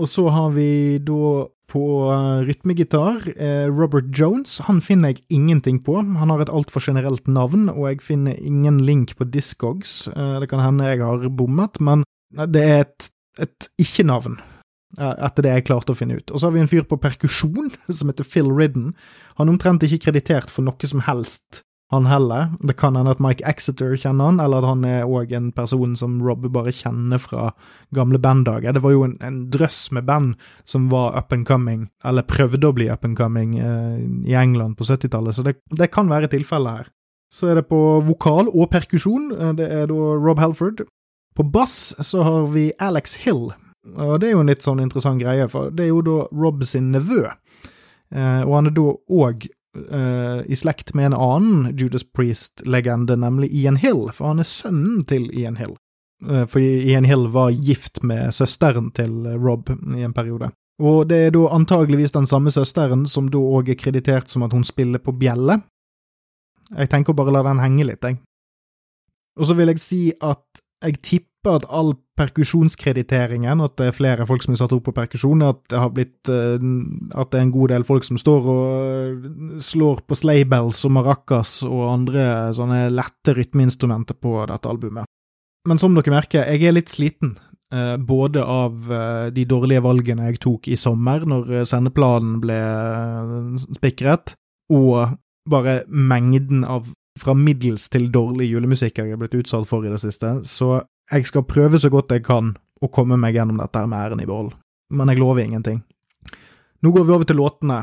Og 0.00 0.08
så 0.08 0.24
har 0.32 0.54
vi 0.56 0.98
da 1.04 1.44
på 1.72 1.82
rytmegitar 2.44 3.24
Robert 3.72 4.10
Jones. 4.12 4.58
Han 4.68 4.82
finner 4.84 5.14
jeg 5.14 5.24
ingenting 5.32 5.80
på. 5.84 5.96
Han 5.96 6.28
har 6.28 6.44
et 6.44 6.52
altfor 6.52 6.84
generelt 6.84 7.24
navn, 7.26 7.70
og 7.72 7.86
jeg 7.88 8.04
finner 8.04 8.36
ingen 8.36 8.82
link 8.84 9.16
på 9.16 9.24
Discogs. 9.24 10.04
Det 10.12 10.50
kan 10.52 10.60
hende 10.60 10.90
jeg 10.90 11.00
har 11.00 11.24
bommet, 11.32 11.80
men 11.80 12.04
det 12.52 12.64
er 12.68 12.84
et, 12.84 13.08
et 13.40 13.70
ikke-navn 13.80 14.36
etter 15.00 15.44
det 15.44 15.52
jeg 15.54 15.66
klarte 15.68 15.94
å 15.94 15.96
finne 15.96 16.18
ut. 16.20 16.30
Og 16.30 16.40
så 16.40 16.48
har 16.48 16.56
vi 16.56 16.62
en 16.62 16.70
fyr 16.70 16.84
på 16.88 17.00
perkusjon 17.00 17.72
som 17.96 18.12
heter 18.12 18.28
Phil 18.28 18.50
Ridden. 18.52 18.92
Han 19.38 19.48
er 19.48 19.56
omtrent 19.56 19.86
ikke 19.86 20.10
kreditert 20.10 20.52
for 20.52 20.66
noe 20.66 20.88
som 20.88 21.04
helst, 21.06 21.62
han 21.92 22.06
heller. 22.08 22.48
Det 22.60 22.76
kan 22.80 22.96
hende 22.96 23.12
at 23.12 23.20
Mike 23.22 23.44
Exeter 23.48 23.94
kjenner 24.00 24.30
han, 24.30 24.40
eller 24.40 24.62
at 24.62 24.68
han 24.70 24.84
er 24.88 25.04
òg 25.04 25.32
en 25.36 25.50
person 25.52 25.94
som 25.98 26.18
Rob 26.24 26.46
bare 26.54 26.72
kjenner 26.74 27.20
fra 27.20 27.50
gamle 27.94 28.20
banddager. 28.22 28.72
Det 28.72 28.82
var 28.84 28.94
jo 28.94 29.04
en, 29.06 29.18
en, 29.20 29.42
drøss 29.52 29.90
med 29.92 30.06
band 30.08 30.34
som 30.68 30.88
var 30.92 31.16
up 31.18 31.32
and 31.32 31.46
coming, 31.46 31.88
eller 32.04 32.26
prøvde 32.28 32.68
å 32.68 32.76
bli 32.76 32.88
up 32.92 33.04
and 33.04 33.18
coming, 33.18 33.58
eh, 33.60 34.00
i 34.28 34.36
England 34.38 34.78
på 34.78 34.88
70-tallet, 34.88 35.36
så 35.36 35.46
det, 35.46 35.58
det 35.70 35.92
kan 35.92 36.10
være 36.10 36.32
tilfellet 36.32 36.82
her. 36.82 36.92
Så 37.32 37.48
er 37.48 37.60
det 37.60 37.68
på 37.70 37.80
vokal 38.04 38.50
og 38.52 38.68
perkusjon. 38.72 39.30
Eh, 39.32 39.54
det 39.60 39.68
er 39.72 39.86
da 39.92 40.16
Rob 40.20 40.40
Halford. 40.40 40.84
På 41.36 41.44
bass 41.48 41.94
så 42.04 42.24
har 42.26 42.48
vi 42.52 42.70
Alex 42.80 43.22
Hill, 43.24 43.52
og 43.96 44.18
det 44.20 44.28
er 44.28 44.36
jo 44.36 44.42
en 44.44 44.52
litt 44.52 44.64
sånn 44.64 44.82
interessant 44.84 45.20
greie, 45.22 45.48
for 45.48 45.72
det 45.72 45.86
er 45.86 45.94
jo 45.94 46.02
da 46.04 46.18
Rob 46.32 46.64
sin 46.68 46.92
nevø. 46.92 47.24
Eh, 48.12 48.42
og 48.44 48.56
han 48.58 48.68
er 48.68 48.76
da 48.76 48.92
òg 48.92 49.48
eh, 49.78 50.40
i 50.46 50.56
slekt 50.58 50.94
med 50.94 51.10
en 51.10 51.18
annen 51.18 51.78
Judas 51.78 52.04
Priest-legende, 52.04 53.16
nemlig 53.16 53.52
Ian 53.52 53.76
Hill, 53.82 54.08
for 54.12 54.32
han 54.32 54.42
er 54.42 54.48
sønnen 54.48 55.04
til 55.08 55.30
Ian 55.30 55.56
Hill. 55.60 55.76
Uh, 56.22 56.44
for 56.46 56.62
Ian 56.62 57.08
Hill 57.08 57.26
var 57.34 57.50
gift 57.50 57.98
med 58.06 58.30
søsteren 58.30 58.92
til 58.94 59.26
Rob 59.42 59.72
i 59.74 60.04
en 60.06 60.14
periode. 60.14 60.52
Og 60.82 61.08
det 61.10 61.18
er 61.18 61.32
da 61.34 61.48
antageligvis 61.54 62.14
den 62.14 62.28
samme 62.30 62.52
søsteren 62.54 63.04
som 63.10 63.28
da 63.30 63.40
òg 63.42 63.72
er 63.72 63.78
kreditert 63.78 64.30
som 64.30 64.44
at 64.46 64.54
hun 64.54 64.64
spiller 64.64 65.02
på 65.02 65.14
bjelle. 65.18 65.60
Jeg 66.72 66.90
tenker 66.92 67.12
å 67.12 67.18
bare 67.18 67.34
la 67.34 67.42
den 67.44 67.60
henge 67.60 67.88
litt, 67.90 68.06
jeg. 68.06 68.20
Og 69.38 69.48
så 69.48 69.56
vil 69.58 69.72
jeg 69.72 69.82
si 69.82 70.02
at 70.22 70.61
jeg 70.82 70.98
tipper 71.02 71.58
at 71.58 71.66
all 71.74 71.94
perkusjonskrediteringen, 72.18 73.62
at 73.64 73.74
det 73.80 73.88
er 73.88 73.96
flere 73.96 74.26
folk 74.28 74.44
som 74.44 74.54
er 74.54 74.60
satt 74.60 74.74
opp 74.76 74.84
på 74.86 74.94
perkusjon, 74.94 75.42
at 75.46 75.62
det 75.72 75.80
har 75.80 75.92
blitt 75.94 76.30
eh, 76.30 76.66
At 77.18 77.32
det 77.32 77.40
er 77.40 77.46
en 77.46 77.54
god 77.54 77.72
del 77.72 77.86
folk 77.88 78.06
som 78.06 78.20
står 78.20 78.50
og 78.52 79.62
slår 79.62 80.04
på 80.06 80.18
slaybells 80.18 80.84
og 80.86 80.94
maracas 80.98 81.60
og 81.66 81.86
andre 81.90 82.26
sånne 82.56 82.84
lette 82.92 83.34
rytmeinstrumenter 83.38 84.18
på 84.18 84.36
dette 84.50 84.70
albumet. 84.70 85.08
Men 85.68 85.78
som 85.78 85.94
dere 85.94 86.14
merker, 86.14 86.46
jeg 86.46 86.66
er 86.66 86.76
litt 86.76 86.90
sliten. 86.90 87.36
Eh, 87.72 87.96
både 87.96 88.44
av 88.44 88.92
eh, 88.92 89.26
de 89.34 89.46
dårlige 89.48 89.82
valgene 89.84 90.30
jeg 90.30 90.42
tok 90.44 90.68
i 90.68 90.78
sommer, 90.78 91.24
når 91.26 91.62
sendeplanen 91.68 92.38
ble 92.42 92.60
spikret, 93.78 94.36
og 94.72 95.16
bare 95.48 95.82
mengden 95.88 96.66
av 96.68 96.92
fra 97.18 97.34
middels 97.36 97.88
til 97.92 98.08
dårlig 98.12 98.48
julemusikk 98.50 99.02
jeg 99.02 99.12
er 99.12 99.20
blitt 99.20 99.36
utsatt 99.36 99.68
for 99.68 99.84
i 99.84 99.92
det 99.92 100.00
siste, 100.02 100.38
så 100.48 100.82
jeg 101.12 101.28
skal 101.28 101.46
prøve 101.48 101.80
så 101.80 101.90
godt 101.92 102.14
jeg 102.14 102.24
kan 102.26 102.54
å 102.82 102.90
komme 102.92 103.18
meg 103.20 103.36
gjennom 103.36 103.60
dette 103.60 103.82
med 103.86 103.98
æren 103.98 104.22
i 104.22 104.28
behold, 104.28 104.52
men 104.90 105.12
jeg 105.12 105.20
lover 105.20 105.44
ingenting. 105.44 105.82
Nå 106.82 106.90
går 106.90 107.06
vi 107.06 107.14
over 107.14 107.28
til 107.28 107.38
låtene. 107.38 107.80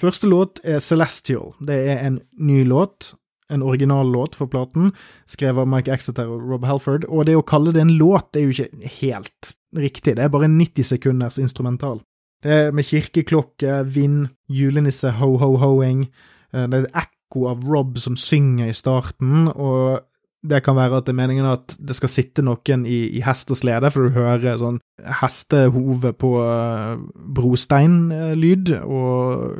Første 0.00 0.26
låt 0.26 0.62
er 0.66 0.80
Celestial. 0.82 1.52
Det 1.60 1.76
er 1.92 2.00
en 2.06 2.16
ny 2.40 2.62
låt, 2.66 3.12
en 3.52 3.62
originallåt 3.62 4.34
for 4.38 4.50
platen, 4.50 4.90
skrevet 5.28 5.62
av 5.62 5.68
Mike 5.68 5.92
Exeter 5.92 6.30
og 6.32 6.46
Rob 6.48 6.64
Halford, 6.66 7.04
og 7.08 7.28
det 7.28 7.36
å 7.38 7.44
kalle 7.46 7.74
det 7.76 7.84
en 7.84 7.96
låt 8.00 8.34
er 8.34 8.48
jo 8.48 8.56
ikke 8.56 8.94
helt 9.02 9.52
riktig, 9.76 10.16
det 10.16 10.24
er 10.24 10.32
bare 10.32 10.50
90 10.50 10.88
sekunders 10.88 11.38
instrumental. 11.40 12.00
Det 12.42 12.52
er 12.52 12.72
med 12.74 12.88
kirkeklokke, 12.88 13.82
vind, 13.94 14.32
julenisse, 14.50 15.12
ho-ho-hoing, 15.20 16.08
eh, 16.52 16.66
det 16.72 16.82
er 16.88 17.06
ekko 17.32 17.48
av 17.48 17.64
Rob 17.64 17.98
som 17.98 18.16
synger 18.16 18.68
i 18.68 18.76
starten, 18.76 19.48
og 19.48 20.04
det 20.42 20.62
kan 20.64 20.74
være 20.76 20.98
at 20.98 21.06
det 21.06 21.12
er 21.14 21.20
meningen 21.20 21.46
at 21.46 21.76
det 21.78 21.94
skal 21.96 22.10
sitte 22.10 22.42
noen 22.42 22.84
i, 22.84 23.16
i 23.16 23.22
hest 23.22 23.50
og 23.50 23.56
slede, 23.56 23.90
for 23.90 24.04
du 24.04 24.16
hører 24.16 24.58
sånn 24.58 24.80
hestehove 25.22 26.12
på 26.18 26.32
uh, 26.42 26.98
brosteinlyd, 27.34 28.74
og 28.82 29.56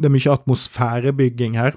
det 0.00 0.08
er 0.08 0.14
mye 0.14 0.34
atmosfærebygging 0.34 1.58
her. 1.60 1.76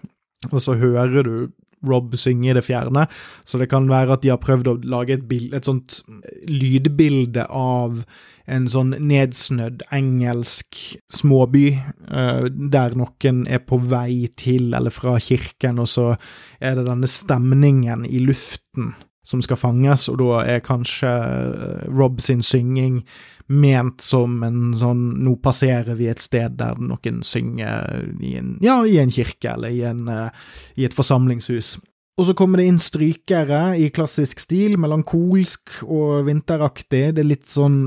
Og 0.52 0.62
så 0.64 0.78
hører 0.78 1.24
du 1.26 1.50
Rob 1.86 2.16
synge 2.18 2.50
i 2.50 2.56
det 2.56 2.64
fjerne, 2.66 3.06
så 3.46 3.60
det 3.60 3.70
kan 3.70 3.90
være 3.90 4.16
at 4.16 4.24
de 4.24 4.32
har 4.32 4.42
prøvd 4.42 4.72
å 4.72 4.80
lage 4.96 5.18
et, 5.18 5.28
bild, 5.30 5.54
et 5.54 5.68
sånt 5.68 6.00
lydbilde 6.48 7.46
av 7.54 8.00
en 8.48 8.68
sånn 8.72 8.94
nedsnødd 9.04 9.84
engelsk 9.94 10.78
småby, 11.12 11.66
uh, 12.08 12.48
der 12.48 12.96
noen 13.00 13.44
er 13.48 13.64
på 13.68 13.80
vei 13.92 14.30
til 14.40 14.72
eller 14.78 14.94
fra 14.94 15.18
kirken, 15.24 15.82
og 15.84 15.92
så 15.92 16.14
er 16.60 16.80
det 16.80 16.88
denne 16.88 17.10
stemningen 17.12 18.08
i 18.08 18.24
luften 18.24 18.94
som 19.28 19.42
skal 19.44 19.60
fanges, 19.60 20.06
og 20.08 20.22
da 20.22 20.44
er 20.56 20.64
kanskje 20.64 21.12
uh, 21.12 21.82
Rob 21.92 22.22
sin 22.24 22.44
synging 22.46 23.02
ment 23.48 24.04
som 24.04 24.42
en 24.44 24.74
sånn 24.76 25.04
Nå 25.24 25.38
passerer 25.44 25.96
vi 26.00 26.10
et 26.12 26.24
sted 26.24 26.58
der 26.60 26.80
noen 26.84 27.22
synger 27.24 28.08
i 28.24 28.34
en, 28.40 28.56
ja, 28.64 28.82
i 28.88 28.98
en 29.00 29.12
kirke 29.12 29.54
eller 29.54 29.76
i, 29.76 29.84
en, 29.88 30.08
uh, 30.08 30.32
i 30.80 30.88
et 30.88 30.96
forsamlingshus. 30.96 31.76
Og 32.18 32.26
så 32.26 32.34
kommer 32.34 32.58
det 32.58 32.66
inn 32.66 32.80
strykere 32.82 33.76
i 33.78 33.92
klassisk 33.94 34.40
stil, 34.42 34.74
melankolsk 34.82 35.84
og 35.86 36.26
vinteraktig. 36.26 37.04
Det 37.14 37.22
er 37.22 37.30
litt 37.30 37.46
sånn, 37.46 37.78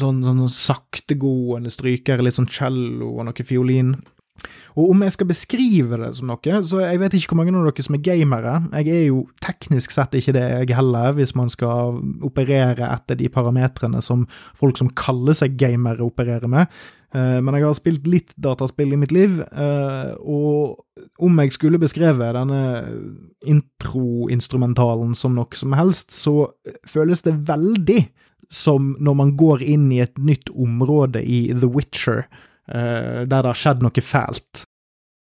sånn, 0.00 0.24
sånn 0.26 0.42
saktegående 0.50 1.70
strykere, 1.70 2.26
litt 2.26 2.34
sånn 2.34 2.50
cello 2.50 3.12
og 3.12 3.28
noe 3.28 3.46
fiolin. 3.46 3.94
Og 4.76 4.92
om 4.92 5.04
jeg 5.04 5.14
skal 5.14 5.30
beskrive 5.30 5.98
det 6.00 6.10
som 6.18 6.30
noe, 6.30 6.60
så 6.66 6.82
jeg 6.82 7.00
vet 7.00 7.16
ikke 7.16 7.32
hvor 7.32 7.40
mange 7.40 7.54
av 7.56 7.68
dere 7.68 7.86
som 7.86 7.96
er 7.96 8.04
gamere. 8.04 8.54
Jeg 8.82 8.92
er 8.92 9.06
jo 9.08 9.22
teknisk 9.44 9.94
sett 9.94 10.16
ikke 10.18 10.36
det, 10.36 10.44
jeg 10.52 10.76
heller, 10.78 11.16
hvis 11.16 11.34
man 11.38 11.50
skal 11.52 12.00
operere 12.26 12.90
etter 12.90 13.18
de 13.18 13.30
parametrene 13.32 14.02
som 14.04 14.26
folk 14.58 14.78
som 14.80 14.92
kaller 14.98 15.36
seg 15.38 15.58
gamere, 15.60 16.04
opererer 16.06 16.50
med. 16.50 16.72
Eh, 17.16 17.38
men 17.40 17.54
jeg 17.56 17.66
har 17.66 17.78
spilt 17.78 18.08
litt 18.10 18.34
dataspill 18.42 18.92
i 18.92 19.00
mitt 19.00 19.14
liv, 19.14 19.38
eh, 19.40 20.12
og 20.20 20.82
om 21.22 21.40
jeg 21.40 21.54
skulle 21.54 21.80
beskrevet 21.80 22.36
denne 22.36 22.60
introinstrumentalen 23.46 25.14
som 25.16 25.36
noe 25.36 25.56
som 25.56 25.76
helst, 25.78 26.12
så 26.12 26.50
føles 26.88 27.24
det 27.24 27.38
veldig 27.48 28.02
som 28.52 28.94
når 29.02 29.16
man 29.18 29.32
går 29.38 29.64
inn 29.64 29.88
i 29.94 30.02
et 30.04 30.18
nytt 30.18 30.52
område 30.54 31.22
i 31.22 31.46
The 31.54 31.70
Witcher, 31.70 32.26
der 32.66 33.26
det 33.30 33.46
har 33.46 33.58
skjedd 33.58 33.84
noe 33.84 34.02
fælt. 34.02 34.64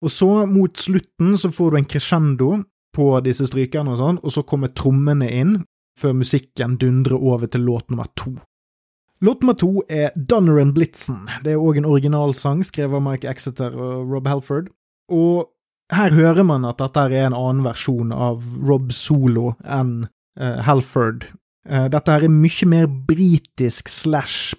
Og 0.02 0.10
så, 0.10 0.28
mot 0.46 0.78
slutten, 0.78 1.36
så 1.38 1.50
får 1.50 1.70
du 1.70 1.78
en 1.78 1.88
crescendo 1.90 2.50
på 2.94 3.08
disse 3.24 3.46
strykerne 3.48 3.94
og 3.94 4.00
sånn, 4.00 4.20
og 4.22 4.34
så 4.34 4.44
kommer 4.46 4.72
trommene 4.76 5.28
inn, 5.30 5.56
før 5.98 6.16
musikken 6.16 6.78
dundrer 6.80 7.20
over 7.20 7.50
til 7.50 7.66
låt 7.68 7.90
nummer 7.92 8.08
to. 8.16 8.34
Låt 9.22 9.42
nummer 9.42 9.54
to 9.54 9.84
er 9.88 10.10
Dunner 10.16 10.58
and 10.58 10.74
Blitzen. 10.74 11.28
Det 11.44 11.54
er 11.54 11.62
òg 11.62 11.78
en 11.78 11.86
originalsang 11.86 12.64
skrevet 12.66 12.98
av 12.98 13.04
Mike 13.04 13.28
Exeter 13.30 13.76
og 13.76 14.10
Rob 14.10 14.26
Halford. 14.26 14.72
Og 15.12 15.52
her 15.92 16.16
hører 16.16 16.42
man 16.48 16.64
at 16.66 16.80
dette 16.80 17.04
er 17.06 17.28
en 17.28 17.36
annen 17.36 17.62
versjon 17.62 18.10
av 18.16 18.42
Rob 18.66 18.90
Solo 18.96 19.52
enn 19.62 20.08
uh, 20.40 20.58
Halford. 20.66 21.28
Uh, 21.68 21.86
dette 21.92 22.10
her 22.10 22.26
er 22.26 22.34
mye 22.34 22.68
mer 22.72 22.88
britisk 22.90 23.92
slash 23.92 24.56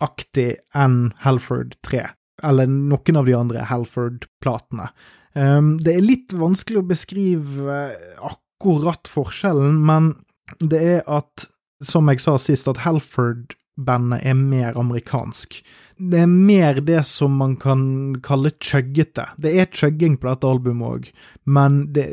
Priest-aktig 0.00 0.56
enn 0.74 1.12
Halford 1.20 1.76
3, 1.82 2.08
eller 2.42 2.66
noen 2.66 3.16
av 3.16 3.26
de 3.26 3.34
andre 3.34 3.64
Halford-platene. 3.68 4.90
Um, 5.34 5.78
det 5.78 5.94
er 5.94 6.02
litt 6.02 6.32
vanskelig 6.32 6.80
å 6.80 6.88
beskrive 6.88 7.94
akkurat 8.18 9.06
forskjellen, 9.06 9.84
men 9.84 10.14
det 10.60 10.80
er 10.80 11.02
at, 11.06 11.46
som 11.82 12.08
jeg 12.08 12.20
sa 12.20 12.36
sist, 12.38 12.68
at 12.68 12.82
Halford 12.84 13.54
bandet 13.80 14.24
er 14.26 14.34
mer 14.34 14.76
amerikansk. 14.76 15.60
Det 15.96 16.24
er 16.24 16.28
mer 16.28 16.80
det 16.80 17.04
som 17.06 17.36
man 17.36 17.56
kan 17.56 18.16
kalle 18.24 18.50
chuggete. 18.60 19.28
Det 19.38 19.54
er 19.56 19.70
chugging 19.72 20.18
på 20.18 20.28
dette 20.28 20.48
albumet 20.48 20.88
òg, 20.88 21.10
men 21.44 21.86
det, 21.94 22.08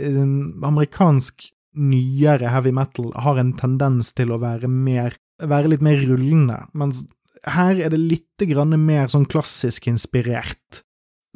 amerikansk 0.64 1.50
nyere 1.78 2.50
heavy 2.50 2.72
metal 2.74 3.12
har 3.16 3.38
en 3.38 3.54
tendens 3.58 4.14
til 4.18 4.32
å 4.34 4.40
være, 4.42 4.70
mer, 4.70 5.18
være 5.44 5.74
litt 5.74 5.84
mer 5.86 6.00
rullende, 6.06 6.64
mens 6.78 7.04
her 7.56 7.80
er 7.80 7.94
det 7.94 8.02
litt 8.02 8.78
mer 8.78 9.08
sånn 9.08 9.26
klassisk 9.26 9.88
inspirert. 9.88 10.84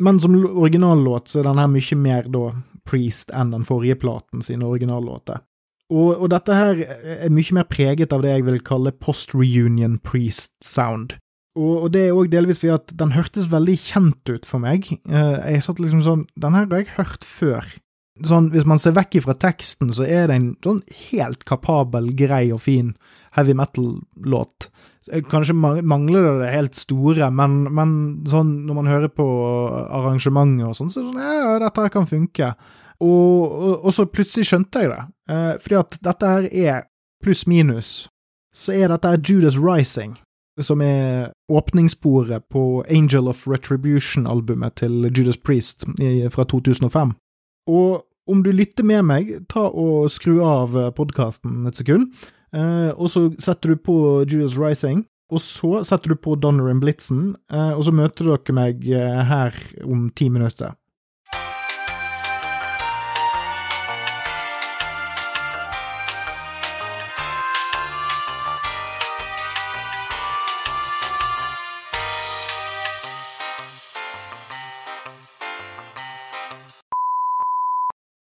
Men 0.02 0.20
som 0.20 0.36
originallåt 0.36 1.30
så 1.30 1.40
er 1.40 1.50
den 1.50 1.62
her 1.62 1.72
mye 1.72 1.98
mer 1.98 2.30
da 2.30 2.52
Priest 2.88 3.30
enn 3.30 3.52
den 3.54 3.64
forrige 3.64 3.96
platen 4.02 4.42
sine 4.42 4.66
originallåter. 4.66 5.44
Og, 5.92 6.16
og, 6.16 6.30
dette 6.32 6.56
her 6.56 6.80
er 7.28 7.34
mye 7.34 7.58
mer 7.58 7.68
preget 7.70 8.14
av 8.16 8.24
det 8.24 8.32
jeg 8.32 8.46
vil 8.48 8.62
kalle 8.64 8.94
post-reunion 8.96 10.00
priest 10.00 10.56
sound. 10.64 11.18
Og, 11.60 11.84
og 11.84 11.88
det 11.94 12.06
er 12.08 12.16
òg 12.16 12.32
delvis 12.32 12.62
fordi 12.62 12.74
at 12.78 12.94
den 12.98 13.12
hørtes 13.14 13.52
veldig 13.52 13.76
kjent 13.78 14.32
ut 14.32 14.48
for 14.48 14.64
meg. 14.64 14.88
Uh, 15.04 15.38
jeg 15.52 15.66
satt 15.68 15.82
liksom 15.84 16.04
sånn 16.06 16.24
Den 16.40 16.56
her 16.56 16.70
har 16.72 16.80
jeg 16.80 16.96
hørt 16.96 17.28
før. 17.28 17.68
Sånn, 18.28 18.52
hvis 18.54 18.68
man 18.70 18.80
ser 18.82 18.96
vekk 18.98 19.20
ifra 19.22 19.36
teksten, 19.40 19.92
så 19.96 20.06
er 20.06 20.30
det 20.30 20.38
en 20.38 20.48
sånn 20.64 20.82
helt 21.10 21.46
kapabel, 21.48 22.12
grei 22.18 22.48
og 22.54 22.64
fin 22.66 22.94
heavy 23.36 23.56
metal-låt. 23.58 24.70
Kanskje 25.32 25.56
mangler 25.56 26.28
det 26.28 26.34
det 26.44 26.54
helt 26.54 26.78
store, 26.78 27.32
men, 27.34 27.64
men 27.74 27.94
sånn, 28.30 28.54
når 28.68 28.78
man 28.78 28.90
hører 28.92 29.12
på 29.14 29.26
arrangementet 29.88 30.68
og 30.68 30.78
sånn, 30.78 30.92
så 30.94 31.02
er 31.02 31.08
det 31.08 31.14
sånn 31.14 31.22
Ja, 31.26 31.54
dette 31.64 31.86
her 31.86 31.94
kan 31.94 32.10
funke. 32.10 32.52
Og, 33.02 33.46
og, 33.52 33.72
og, 33.80 33.94
så 33.96 34.06
plutselig 34.06 34.52
skjønte 34.52 34.84
jeg 34.84 34.92
det. 34.92 35.06
Eh, 35.34 35.54
fordi 35.64 35.80
at 35.80 35.98
dette 36.06 36.34
her 36.36 36.50
er 36.52 36.84
pluss-minus. 37.24 37.96
Så 38.54 38.76
er 38.76 38.92
dette 38.92 39.16
Judas 39.24 39.58
Rising, 39.58 40.18
som 40.62 40.84
er 40.86 41.32
åpningssporet 41.50 42.46
på 42.52 42.84
Angel 42.92 43.32
of 43.32 43.48
Retribution-albumet 43.50 44.78
til 44.84 45.08
Judas 45.10 45.40
Priest 45.40 45.88
fra 46.36 46.46
2005. 46.52 47.16
Og 47.72 48.04
om 48.30 48.44
du 48.46 48.52
lytter 48.54 48.86
med 48.86 49.06
meg, 49.08 49.32
ta 49.52 49.68
og 49.70 50.12
skru 50.14 50.40
av 50.46 50.76
podkasten 50.98 51.66
et 51.70 51.80
sekund. 51.80 52.12
Eh, 52.56 52.92
og 52.92 53.08
så 53.12 53.30
setter 53.40 53.74
du 53.74 53.82
på 53.82 53.96
Judas 54.28 54.58
Rising, 54.60 55.06
og 55.32 55.40
så 55.44 55.82
setter 55.88 56.14
du 56.14 56.20
på 56.20 56.36
Donner 56.36 56.70
and 56.72 56.84
Blitzen, 56.84 57.36
eh, 57.52 57.72
og 57.72 57.86
så 57.88 57.94
møter 57.96 58.28
dere 58.28 58.56
meg 58.56 58.88
eh, 58.92 59.22
her 59.28 59.56
om 59.88 60.10
ti 60.16 60.28
minutter. 60.30 60.76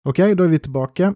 Ok, 0.09 0.19
da 0.19 0.47
er 0.47 0.53
vi 0.53 0.59
tilbake. 0.59 1.13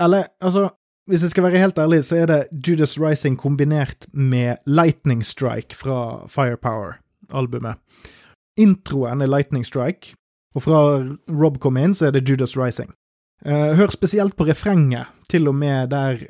Eller, 0.00 0.30
altså, 0.40 0.68
hvis 1.10 1.22
jeg 1.22 1.30
skal 1.34 1.44
være 1.44 1.60
helt 1.60 1.78
ærlig, 1.78 2.04
så 2.04 2.16
er 2.16 2.26
det 2.26 2.68
Judas 2.68 2.96
Rising 3.00 3.38
kombinert 3.38 4.06
med 4.12 4.56
Lightning 4.66 5.24
Strike 5.24 5.76
fra 5.76 6.26
Firepower-albumet. 6.28 7.76
Introen 8.56 9.20
er 9.20 9.26
Lightning 9.26 9.66
Strike, 9.66 10.14
og 10.54 10.62
fra 10.62 10.80
Rob 11.28 11.58
kom 11.60 11.76
inn, 11.76 11.94
så 11.94 12.08
er 12.08 12.16
det 12.16 12.28
Judas 12.28 12.56
Rising. 12.56 12.92
Uh, 13.44 13.74
hør 13.76 13.92
spesielt 13.92 14.36
på 14.36 14.46
refrenget, 14.48 15.10
til 15.28 15.48
og 15.50 15.54
med 15.58 15.90
der 15.92 16.22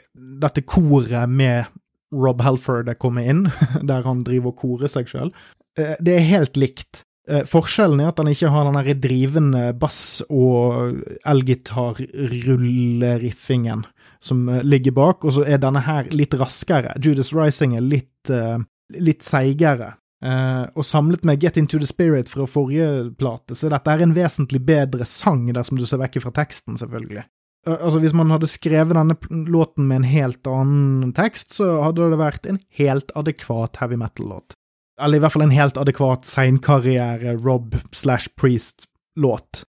dette 0.43 0.65
koret 0.67 1.29
med 1.31 1.71
Rob 2.15 2.41
Halford 2.43 2.89
er 2.89 2.99
kommet 2.99 3.29
inn, 3.31 3.45
der 3.89 4.03
han 4.07 4.25
driver 4.27 4.55
og 4.55 4.59
korer 4.63 4.91
seg 4.91 5.11
sjøl. 5.11 5.31
Eh, 5.79 5.95
det 6.03 6.17
er 6.17 6.31
helt 6.31 6.59
likt. 6.59 7.03
Uh, 7.31 7.45
forskjellen 7.49 8.01
er 8.03 8.09
at 8.11 8.19
han 8.21 8.29
ikke 8.29 8.51
har 8.53 8.65
den 8.69 9.01
drivende 9.01 9.73
bass- 9.81 10.23
og 10.29 10.93
elgitar-rulleriffingen 11.25 13.85
som 14.25 14.49
eh, 14.49 14.63
ligger 14.63 14.95
bak, 14.97 15.25
og 15.25 15.37
så 15.37 15.45
er 15.45 15.61
denne 15.63 15.83
her 15.85 16.09
litt 16.15 16.35
raskere. 16.41 16.97
Judas 17.03 17.35
Rising 17.37 17.77
er 17.77 17.85
litt, 17.85 18.33
eh, 18.33 18.59
litt 19.01 19.25
seigere. 19.27 19.95
Uh, 20.25 20.65
og 20.73 20.87
samlet 20.89 21.21
med 21.29 21.43
Get 21.43 21.59
Into 21.61 21.77
The 21.77 21.85
Spirit 21.85 22.31
fra 22.33 22.47
forrige 22.49 23.11
plate, 23.21 23.53
så 23.53 23.69
dette 23.69 23.93
er 23.93 24.01
en 24.01 24.15
vesentlig 24.17 24.63
bedre 24.65 25.05
sang, 25.05 25.43
dersom 25.53 25.77
du 25.77 25.85
ser 25.85 26.01
vekk 26.01 26.17
fra 26.25 26.33
teksten, 26.39 26.79
selvfølgelig. 26.81 27.27
Uh, 27.69 27.75
altså, 27.75 28.01
hvis 28.01 28.15
man 28.17 28.33
hadde 28.33 28.49
skrevet 28.49 28.97
denne 28.97 29.45
låten 29.53 29.85
med 29.91 30.01
en 30.01 30.09
helt 30.09 30.49
annen 30.49 31.13
tekst, 31.13 31.53
så 31.59 31.69
hadde 31.85 32.09
det 32.15 32.23
vært 32.23 32.49
en 32.49 32.63
helt 32.81 33.13
adekvat 33.21 33.77
heavy 33.83 34.01
metal-låt. 34.01 34.57
Eller 35.03 35.19
i 35.19 35.23
hvert 35.25 35.35
fall 35.35 35.47
en 35.49 35.55
helt 35.55 35.79
adekvat 35.81 36.27
seinkarriere 36.29 37.37
Rob 37.43 37.75
slash 37.93 38.31
Priest-låt. 38.39 39.65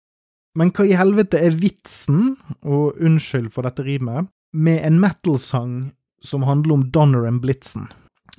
Men 0.55 0.72
hva 0.72 0.86
i 0.88 0.96
helvete 0.96 1.39
er 1.41 1.58
vitsen, 1.60 2.36
og 2.63 3.00
unnskyld 3.01 3.50
for 3.51 3.67
dette 3.67 3.84
rimet, 3.84 4.29
med 4.55 4.86
en 4.88 5.00
metal-sang 5.01 5.74
som 6.24 6.46
handler 6.48 6.77
om 6.77 6.86
Donner 6.96 7.25
and 7.27 7.41
Blitzen. 7.44 7.89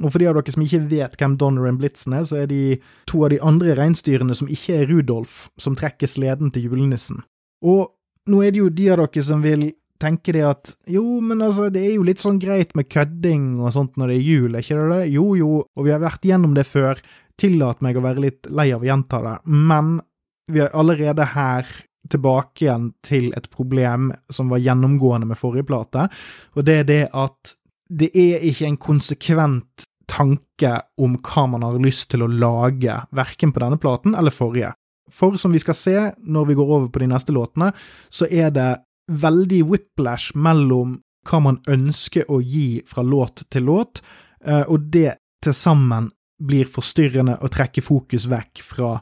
Og 0.00 0.12
for 0.12 0.20
de 0.20 0.28
av 0.28 0.36
dere 0.36 0.52
som 0.52 0.64
ikke 0.64 0.84
vet 0.90 1.16
hvem 1.20 1.36
Donner 1.40 1.68
and 1.68 1.80
Blitzen 1.80 2.16
er, 2.16 2.24
så 2.28 2.42
er 2.42 2.50
de 2.50 2.78
to 3.08 3.22
av 3.24 3.32
de 3.32 3.40
andre 3.44 3.76
reinsdyrene 3.78 4.36
som 4.36 4.48
ikke 4.52 4.80
er 4.80 4.90
Rudolf, 4.90 5.46
som 5.60 5.76
trekker 5.76 6.08
sleden 6.10 6.52
til 6.54 6.68
julenissen. 6.68 7.22
Og 7.64 7.92
nå 8.30 8.42
er 8.42 8.52
det 8.54 8.62
jo 8.62 8.72
de 8.72 8.88
av 8.92 9.02
dere 9.04 9.24
som 9.24 9.44
vil 9.44 9.70
tenke 10.02 10.34
de 10.36 10.42
at 10.46 10.72
jo, 10.90 11.20
men 11.24 11.42
altså, 11.44 11.68
det 11.72 11.82
er 11.84 11.96
jo 11.96 12.06
litt 12.06 12.22
sånn 12.22 12.40
greit 12.42 12.74
med 12.78 12.88
kødding 12.92 13.56
og 13.60 13.72
sånt 13.74 13.98
når 14.00 14.12
det 14.12 14.18
er 14.18 14.28
jul, 14.28 14.54
er 14.54 14.64
ikke 14.64 14.78
det 14.78 14.88
det? 14.92 15.02
Jo 15.14 15.26
jo, 15.38 15.50
og 15.64 15.86
vi 15.86 15.94
har 15.94 16.02
vært 16.04 16.26
gjennom 16.26 16.56
det 16.56 16.66
før, 16.68 17.00
tillat 17.40 17.82
meg 17.84 17.98
å 17.98 18.04
være 18.04 18.24
litt 18.24 18.48
lei 18.48 18.70
av 18.72 18.84
å 18.84 18.88
gjenta 18.88 19.20
det, 19.24 19.34
men 19.52 19.98
vi 20.52 20.62
er 20.62 20.72
allerede 20.78 21.26
her 21.34 21.68
tilbake 22.06 22.64
igjen 22.64 22.90
til 23.04 23.32
et 23.36 23.48
problem 23.50 24.12
som 24.32 24.52
var 24.52 24.62
gjennomgående 24.62 25.28
med 25.28 25.40
forrige 25.40 25.66
plate, 25.68 26.06
og 26.54 26.66
det 26.68 26.80
er 26.82 26.88
det 26.88 27.02
at 27.12 27.56
det 27.86 28.10
er 28.18 28.42
ikke 28.46 28.70
en 28.70 28.80
konsekvent 28.82 29.86
tanke 30.10 30.72
om 31.02 31.16
hva 31.18 31.46
man 31.50 31.64
har 31.66 31.78
lyst 31.82 32.10
til 32.12 32.24
å 32.24 32.30
lage, 32.30 32.94
verken 33.14 33.52
på 33.52 33.62
denne 33.62 33.78
platen 33.82 34.14
eller 34.18 34.34
forrige. 34.34 34.72
For 35.12 35.38
som 35.38 35.54
vi 35.54 35.62
skal 35.62 35.78
se 35.78 35.96
når 36.26 36.50
vi 36.50 36.56
går 36.58 36.70
over 36.78 36.88
på 36.90 37.02
de 37.02 37.10
neste 37.10 37.34
låtene, 37.34 37.72
så 38.10 38.26
er 38.26 38.50
det 38.54 38.70
veldig 39.06 39.62
whiplash 39.70 40.34
mellom 40.34 41.00
hva 41.26 41.40
man 41.42 41.58
ønsker 41.68 42.28
å 42.30 42.40
gi 42.42 42.82
fra 42.86 43.02
låt 43.02 43.44
til 43.50 43.66
låt, 43.66 44.02
eh, 44.44 44.62
og 44.62 44.90
det 44.92 45.18
til 45.42 45.54
sammen 45.54 46.10
blir 46.42 46.68
forstyrrende 46.68 47.38
å 47.40 47.50
trekke 47.50 47.82
fokus 47.82 48.28
vekk 48.30 48.62
fra 48.62 48.92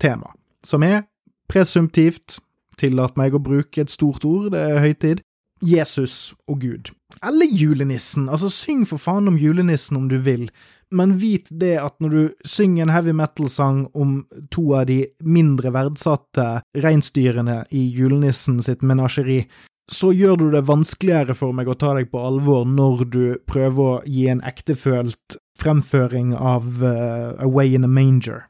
temaet, 0.00 0.36
som 0.66 0.82
er 0.84 1.04
presumptivt 1.50 2.38
tillat 2.80 3.16
meg 3.20 3.34
å 3.34 3.42
bruke 3.42 3.82
et 3.82 3.92
stort 3.92 4.24
ord, 4.24 4.52
det 4.54 4.60
er 4.60 4.84
høytid. 4.84 5.24
Jesus 5.60 6.32
og 6.48 6.62
Gud. 6.62 6.88
Eller 7.20 7.50
julenissen. 7.52 8.30
Altså, 8.32 8.48
syng 8.48 8.86
for 8.88 9.02
faen 9.02 9.28
om 9.28 9.36
julenissen 9.36 9.98
om 9.98 10.06
du 10.08 10.16
vil, 10.24 10.46
men 10.90 11.16
vit 11.22 11.48
det 11.50 11.76
at 11.80 11.96
når 12.02 12.14
du 12.14 12.46
synger 12.46 12.84
en 12.84 12.92
heavy 12.94 13.14
metal-sang 13.16 13.84
om 13.94 14.20
to 14.50 14.64
av 14.78 14.88
de 14.90 15.04
mindre 15.22 15.72
verdsatte 15.74 16.46
reinsdyrene 16.74 17.62
i 17.70 17.84
julenissen 17.94 18.60
sitt 18.64 18.82
menasjeri, 18.82 19.44
så 19.90 20.12
gjør 20.14 20.36
du 20.38 20.46
det 20.54 20.66
vanskeligere 20.68 21.34
for 21.34 21.54
meg 21.56 21.70
å 21.70 21.76
ta 21.78 21.94
deg 21.96 22.10
på 22.12 22.22
alvor 22.22 22.66
når 22.68 23.04
du 23.10 23.24
prøver 23.50 23.88
å 23.88 24.02
gi 24.06 24.28
en 24.30 24.42
ektefølt 24.46 25.38
fremføring 25.58 26.34
av 26.36 26.82
uh, 26.82 27.34
Away 27.42 27.74
in 27.74 27.86
a 27.86 27.90
Manger. 27.90 28.46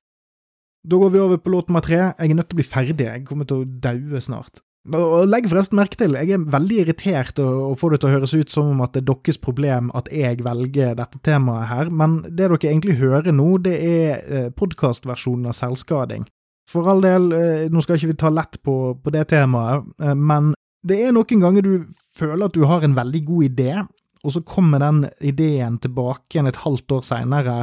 Da 0.85 0.97
går 1.01 1.15
vi 1.15 1.21
over 1.21 1.41
på 1.41 1.53
låt 1.53 1.69
nummer 1.69 1.85
tre. 1.85 1.99
Jeg 2.17 2.31
er 2.31 2.37
nødt 2.37 2.51
til 2.53 2.57
å 2.57 2.61
bli 2.61 2.69
ferdig, 2.69 3.07
jeg 3.07 3.25
kommer 3.29 3.49
til 3.49 3.63
å 3.63 3.71
daue 3.85 4.21
snart. 4.25 4.63
Og 4.89 5.27
legg 5.29 5.45
forresten 5.51 5.77
merke 5.77 5.99
til, 6.01 6.15
jeg 6.17 6.33
er 6.33 6.45
veldig 6.49 6.77
irritert 6.81 7.41
og, 7.45 7.75
får 7.77 7.93
det 7.93 7.99
til 8.01 8.09
å 8.09 8.13
høres 8.15 8.33
ut 8.33 8.53
som 8.53 8.71
om 8.73 8.81
at 8.81 8.95
det 8.95 9.03
er 9.03 9.11
deres 9.11 9.37
problem 9.43 9.91
at 9.97 10.09
jeg 10.09 10.41
velger 10.45 10.95
dette 10.97 11.21
temaet 11.27 11.69
her, 11.69 11.91
men 11.93 12.23
det 12.25 12.39
dere 12.47 12.57
egentlig 12.57 12.97
hører 12.97 13.29
nå, 13.37 13.59
det 13.61 13.77
er 13.77 14.23
eh, 14.25 14.49
podkastversjonen 14.57 15.51
av 15.53 15.59
selvskading. 15.59 16.25
For 16.71 16.89
all 16.89 17.05
del, 17.05 17.29
eh, 17.37 17.67
nå 17.69 17.85
skal 17.85 18.01
ikke 18.01 18.15
vi 18.15 18.19
ta 18.25 18.33
lett 18.33 18.57
på, 18.65 18.77
på 18.97 19.13
det 19.13 19.27
temaet, 19.35 19.85
eh, 20.01 20.17
men 20.17 20.55
det 20.81 21.03
er 21.05 21.13
noen 21.13 21.45
ganger 21.45 21.67
du 21.67 21.75
føler 22.17 22.49
at 22.49 22.57
du 22.57 22.65
har 22.65 22.87
en 22.87 22.97
veldig 22.97 23.23
god 23.29 23.51
idé, 23.51 23.75
og 24.25 24.33
så 24.33 24.41
kommer 24.49 24.81
den 24.81 25.05
ideen 25.21 25.77
tilbake 25.81 26.39
igjen 26.39 26.49
et 26.49 26.65
halvt 26.65 26.97
år 26.97 27.05
seinere 27.05 27.55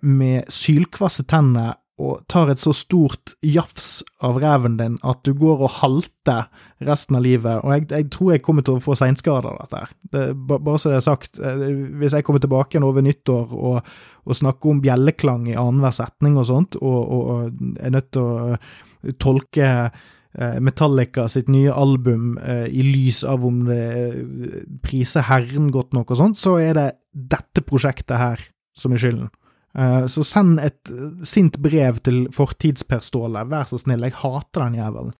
med 0.00 0.46
sylkvasse 0.52 1.26
tenner 1.28 1.74
og 1.96 2.26
tar 2.28 2.50
et 2.52 2.60
så 2.60 2.74
stort 2.76 3.32
jafs 3.40 4.02
av 4.24 4.36
reven 4.42 4.74
din 4.76 4.98
at 5.06 5.22
du 5.24 5.30
går 5.36 5.62
og 5.64 5.78
halter 5.78 6.50
resten 6.84 7.16
av 7.16 7.24
livet. 7.24 7.62
Og 7.64 7.72
jeg, 7.72 7.86
jeg 7.88 8.08
tror 8.12 8.34
jeg 8.34 8.42
kommer 8.44 8.66
til 8.66 8.76
å 8.76 8.82
få 8.84 8.96
seinskader 9.00 9.48
av 9.48 9.62
dette. 9.62 9.80
Det, 10.12 10.24
bare 10.52 10.76
så 10.80 10.92
det 10.92 10.98
er 10.98 11.06
sagt, 11.06 11.40
eh, 11.40 11.64
hvis 11.96 12.16
jeg 12.18 12.26
kommer 12.26 12.42
tilbake 12.44 12.76
igjen 12.76 12.84
over 12.88 13.04
nyttår 13.04 13.54
og, 13.56 13.88
og 14.28 14.36
snakker 14.36 14.74
om 14.74 14.82
bjelleklang 14.84 15.48
i 15.48 15.56
annenhver 15.56 15.96
setning 15.96 16.36
og 16.36 16.50
sånt, 16.50 16.76
og, 16.82 17.00
og, 17.00 17.32
og 17.32 17.80
er 17.80 17.96
nødt 17.96 18.12
til 18.12 18.28
å 18.28 18.36
eh, 18.58 19.16
tolke 19.22 19.72
eh, 19.72 20.60
Metallica 20.60 21.24
sitt 21.32 21.48
nye 21.48 21.72
album 21.72 22.36
i 22.44 22.84
lys 22.84 23.22
av 23.24 23.48
om 23.48 23.64
det 23.70 24.76
priser 24.84 25.24
Herren 25.30 25.72
godt 25.72 25.96
nok 25.96 26.12
og 26.12 26.20
sånt, 26.20 26.36
så 26.36 26.58
er 26.60 26.76
det 26.76 26.88
dette 27.16 27.64
prosjektet 27.64 28.20
her 28.20 28.46
som 28.76 28.92
er 28.92 29.00
skylden. 29.00 29.32
Eh, 29.76 30.06
så 30.08 30.24
send 30.24 30.60
et 30.62 30.90
eh, 30.90 31.22
sint 31.26 31.58
brev 31.60 32.00
til 32.06 32.26
fortidsper-Ståle, 32.34 33.44
vær 33.50 33.68
så 33.68 33.80
snill, 33.80 34.06
jeg 34.06 34.16
hater 34.22 34.64
den 34.64 34.78
jævelen. 34.80 35.14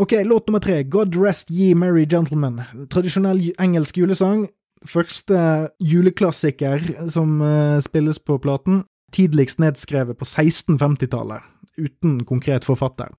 Ok, 0.00 0.14
låt 0.24 0.48
nummer 0.48 0.62
tre, 0.62 0.82
God 0.84 1.16
Rest 1.18 1.50
Ye 1.50 1.74
Merry 1.78 2.06
Gentlemen. 2.10 2.62
Tradisjonell 2.90 3.50
engelsk 3.60 3.98
julesang. 4.00 4.46
Første 4.86 5.68
juleklassiker 5.84 7.10
som 7.12 7.34
uh, 7.44 7.82
spilles 7.84 8.16
på 8.24 8.38
platen. 8.40 8.84
Tidligst 9.12 9.60
nedskrevet 9.60 10.16
på 10.16 10.24
1650-tallet, 10.24 11.42
uten 11.76 12.20
konkret 12.24 12.64
forfatter. 12.64 13.10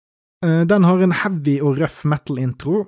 Den 0.41 0.87
har 0.87 1.03
en 1.03 1.13
heavy 1.13 1.59
og 1.61 1.77
røff 1.77 1.99
metal-intro, 2.07 2.85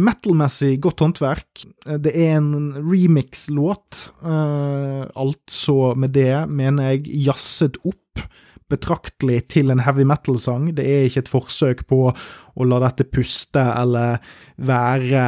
Metal-messig 0.00 0.76
godt 0.84 1.04
håndverk. 1.04 1.66
Uh, 1.86 1.96
det 2.02 2.14
er 2.14 2.38
en 2.38 2.72
remix-låt, 2.80 4.02
uh, 4.24 5.04
altså 5.12 5.94
med 5.98 6.14
det 6.16 6.46
mener 6.48 6.94
jeg 6.94 7.24
jazzet 7.28 7.80
opp 7.84 8.24
betraktelig 8.70 9.44
til 9.54 9.70
en 9.70 9.82
heavy 9.86 10.06
metal-sang. 10.08 10.72
Det 10.74 10.86
er 10.86 11.06
ikke 11.06 11.24
et 11.24 11.30
forsøk 11.30 11.84
på 11.90 12.00
å 12.10 12.66
la 12.66 12.80
dette 12.82 13.06
puste 13.06 13.62
eller 13.62 14.18
være 14.56 15.26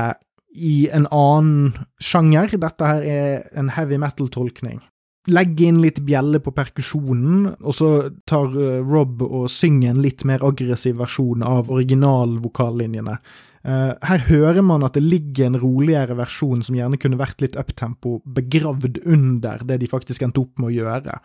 i 0.58 0.88
en 0.94 1.06
annen 1.14 1.74
sjanger. 2.02 2.56
Dette 2.58 2.92
her 2.92 3.04
er 3.06 3.48
en 3.58 3.72
heavy 3.76 3.98
metal-tolkning. 4.00 4.80
Legg 5.28 5.60
inn 5.60 5.82
litt 5.82 6.00
bjelle 6.06 6.40
på 6.40 6.54
perkusjonen, 6.56 7.50
og 7.60 7.74
så 7.76 7.88
tar 8.28 8.54
eh, 8.56 8.78
Rob 8.80 9.20
og 9.26 9.50
synger 9.52 9.92
en 9.92 10.00
litt 10.00 10.24
mer 10.28 10.44
aggressiv 10.46 10.96
versjon 11.02 11.44
av 11.44 11.68
originalvokallinjene. 11.74 13.18
Uh, 13.68 13.92
her 14.08 14.22
hører 14.30 14.62
man 14.64 14.84
at 14.86 14.94
det 14.96 15.02
ligger 15.04 15.50
en 15.50 15.58
roligere 15.60 16.14
versjon 16.16 16.62
som 16.64 16.76
gjerne 16.78 16.96
kunne 17.00 17.18
vært 17.20 17.42
litt 17.44 17.56
uptempo, 17.60 18.14
begravd 18.24 19.02
under 19.04 19.60
det 19.68 19.76
de 19.82 19.90
faktisk 19.90 20.24
endte 20.24 20.40
opp 20.40 20.62
med 20.62 20.70
å 20.70 20.76
gjøre. 20.78 21.16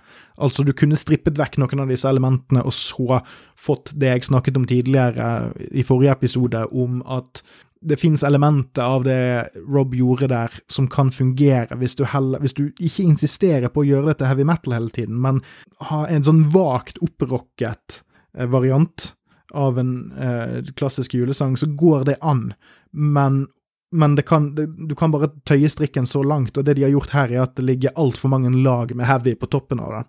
Altså, 0.44 0.66
du 0.68 0.74
kunne 0.76 1.00
strippet 1.00 1.40
vekk 1.40 1.62
noen 1.62 1.86
av 1.86 1.94
disse 1.94 2.10
elementene, 2.10 2.66
og 2.68 2.76
så 2.76 3.22
fått 3.56 3.94
det 3.96 4.12
jeg 4.12 4.28
snakket 4.28 4.60
om 4.60 4.68
tidligere 4.68 5.30
i 5.72 5.86
forrige 5.88 6.18
episode, 6.18 6.66
om 6.76 7.00
at 7.08 7.46
det 7.84 8.00
finnes 8.00 8.24
elementer 8.28 8.84
av 8.84 9.08
det 9.08 9.24
Rob 9.64 9.96
gjorde 9.96 10.28
der, 10.32 10.60
som 10.72 10.90
kan 10.92 11.12
fungere 11.16 11.78
hvis 11.80 11.96
du, 12.00 12.06
heller, 12.08 12.44
hvis 12.44 12.56
du 12.60 12.66
ikke 12.74 13.08
insisterer 13.08 13.72
på 13.72 13.84
å 13.84 13.88
gjøre 13.88 14.12
dette 14.12 14.28
heavy 14.28 14.46
metal 14.48 14.76
hele 14.76 14.92
tiden, 14.92 15.20
men 15.24 15.44
ha 15.92 16.04
en 16.12 16.28
sånn 16.28 16.46
vagt 16.54 17.00
opprocket 17.04 18.02
eh, 18.38 18.48
variant 18.52 19.14
av 19.54 19.80
en 19.80 20.12
eh, 20.18 20.62
klassisk 20.78 21.14
julesang, 21.18 21.58
så 21.58 21.70
går 21.70 22.08
det 22.12 22.18
an, 22.22 22.54
men, 22.92 23.46
men 23.92 24.16
det 24.18 24.26
kan, 24.30 24.52
det, 24.58 24.68
du 24.90 24.96
kan 25.00 25.14
bare 25.14 25.32
tøye 25.48 25.70
strikken 25.70 26.10
så 26.10 26.24
langt, 26.26 26.58
og 26.58 26.66
det 26.66 26.78
de 26.78 26.88
har 26.88 26.96
gjort 26.96 27.14
her, 27.16 27.34
er 27.34 27.46
at 27.46 27.56
det 27.58 27.68
ligger 27.68 27.96
altfor 28.00 28.34
mange 28.34 28.54
lag 28.64 28.96
med 28.96 29.10
heavy 29.10 29.36
på 29.40 29.52
toppen 29.54 29.84
av 29.84 29.98
det. 29.98 30.04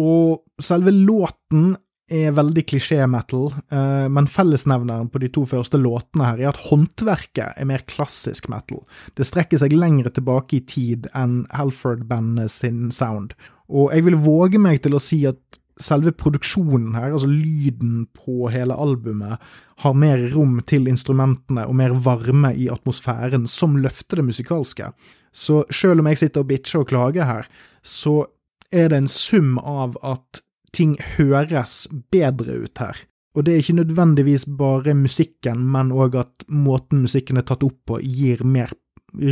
Og 0.00 0.62
selve 0.62 0.94
låten 0.94 1.72
er 2.10 2.34
veldig 2.34 2.64
klisjé-metal, 2.66 3.52
eh, 3.70 4.06
men 4.10 4.26
fellesnevneren 4.26 5.08
på 5.10 5.20
de 5.22 5.30
to 5.30 5.44
første 5.46 5.78
låtene 5.78 6.26
her 6.26 6.42
er 6.42 6.50
at 6.50 6.62
håndverket 6.66 7.54
er 7.54 7.68
mer 7.70 7.84
klassisk 7.90 8.48
metal. 8.50 8.82
Det 9.14 9.28
strekker 9.28 9.62
seg 9.62 9.76
lengre 9.76 10.10
tilbake 10.14 10.58
i 10.58 10.64
tid 10.66 11.06
enn 11.14 11.44
Halford-bandet 11.54 12.50
sin 12.50 12.90
sound. 12.94 13.36
Og 13.70 13.94
jeg 13.94 14.08
vil 14.08 14.18
våge 14.18 14.58
meg 14.58 14.82
til 14.82 14.98
å 14.98 15.02
si 15.02 15.22
at 15.30 15.59
selve 15.80 16.12
produksjonen 16.16 16.94
her, 16.96 17.12
altså 17.14 17.30
lyden 17.30 18.06
på 18.16 18.50
hele 18.52 18.76
albumet, 18.76 19.40
har 19.84 19.96
mer 19.96 20.26
rom 20.34 20.58
til 20.68 20.88
instrumentene 20.90 21.66
og 21.68 21.76
mer 21.80 21.96
varme 22.04 22.52
i 22.54 22.68
atmosfæren 22.72 23.48
som 23.50 23.78
løfter 23.80 24.20
det 24.20 24.28
musikalske. 24.28 24.90
Så 25.32 25.62
selv 25.70 26.02
om 26.02 26.10
jeg 26.10 26.20
sitter 26.20 26.44
og 26.44 26.50
bitcher 26.50 26.82
og 26.82 26.90
klager 26.90 27.28
her, 27.28 27.48
så 27.82 28.24
er 28.72 28.90
det 28.90 29.00
en 29.00 29.10
sum 29.10 29.56
av 29.58 29.96
at 30.06 30.42
ting 30.76 30.96
høres 31.16 31.86
bedre 32.12 32.60
ut 32.64 32.82
her. 32.82 32.98
Og 33.34 33.46
det 33.46 33.54
er 33.54 33.62
ikke 33.62 33.78
nødvendigvis 33.78 34.44
bare 34.58 34.94
musikken, 34.98 35.62
men 35.70 35.92
òg 35.94 36.18
at 36.18 36.46
måten 36.50 37.04
musikken 37.04 37.38
er 37.38 37.46
tatt 37.46 37.62
opp 37.66 37.78
på, 37.86 38.00
gir 38.02 38.42
mer 38.44 38.72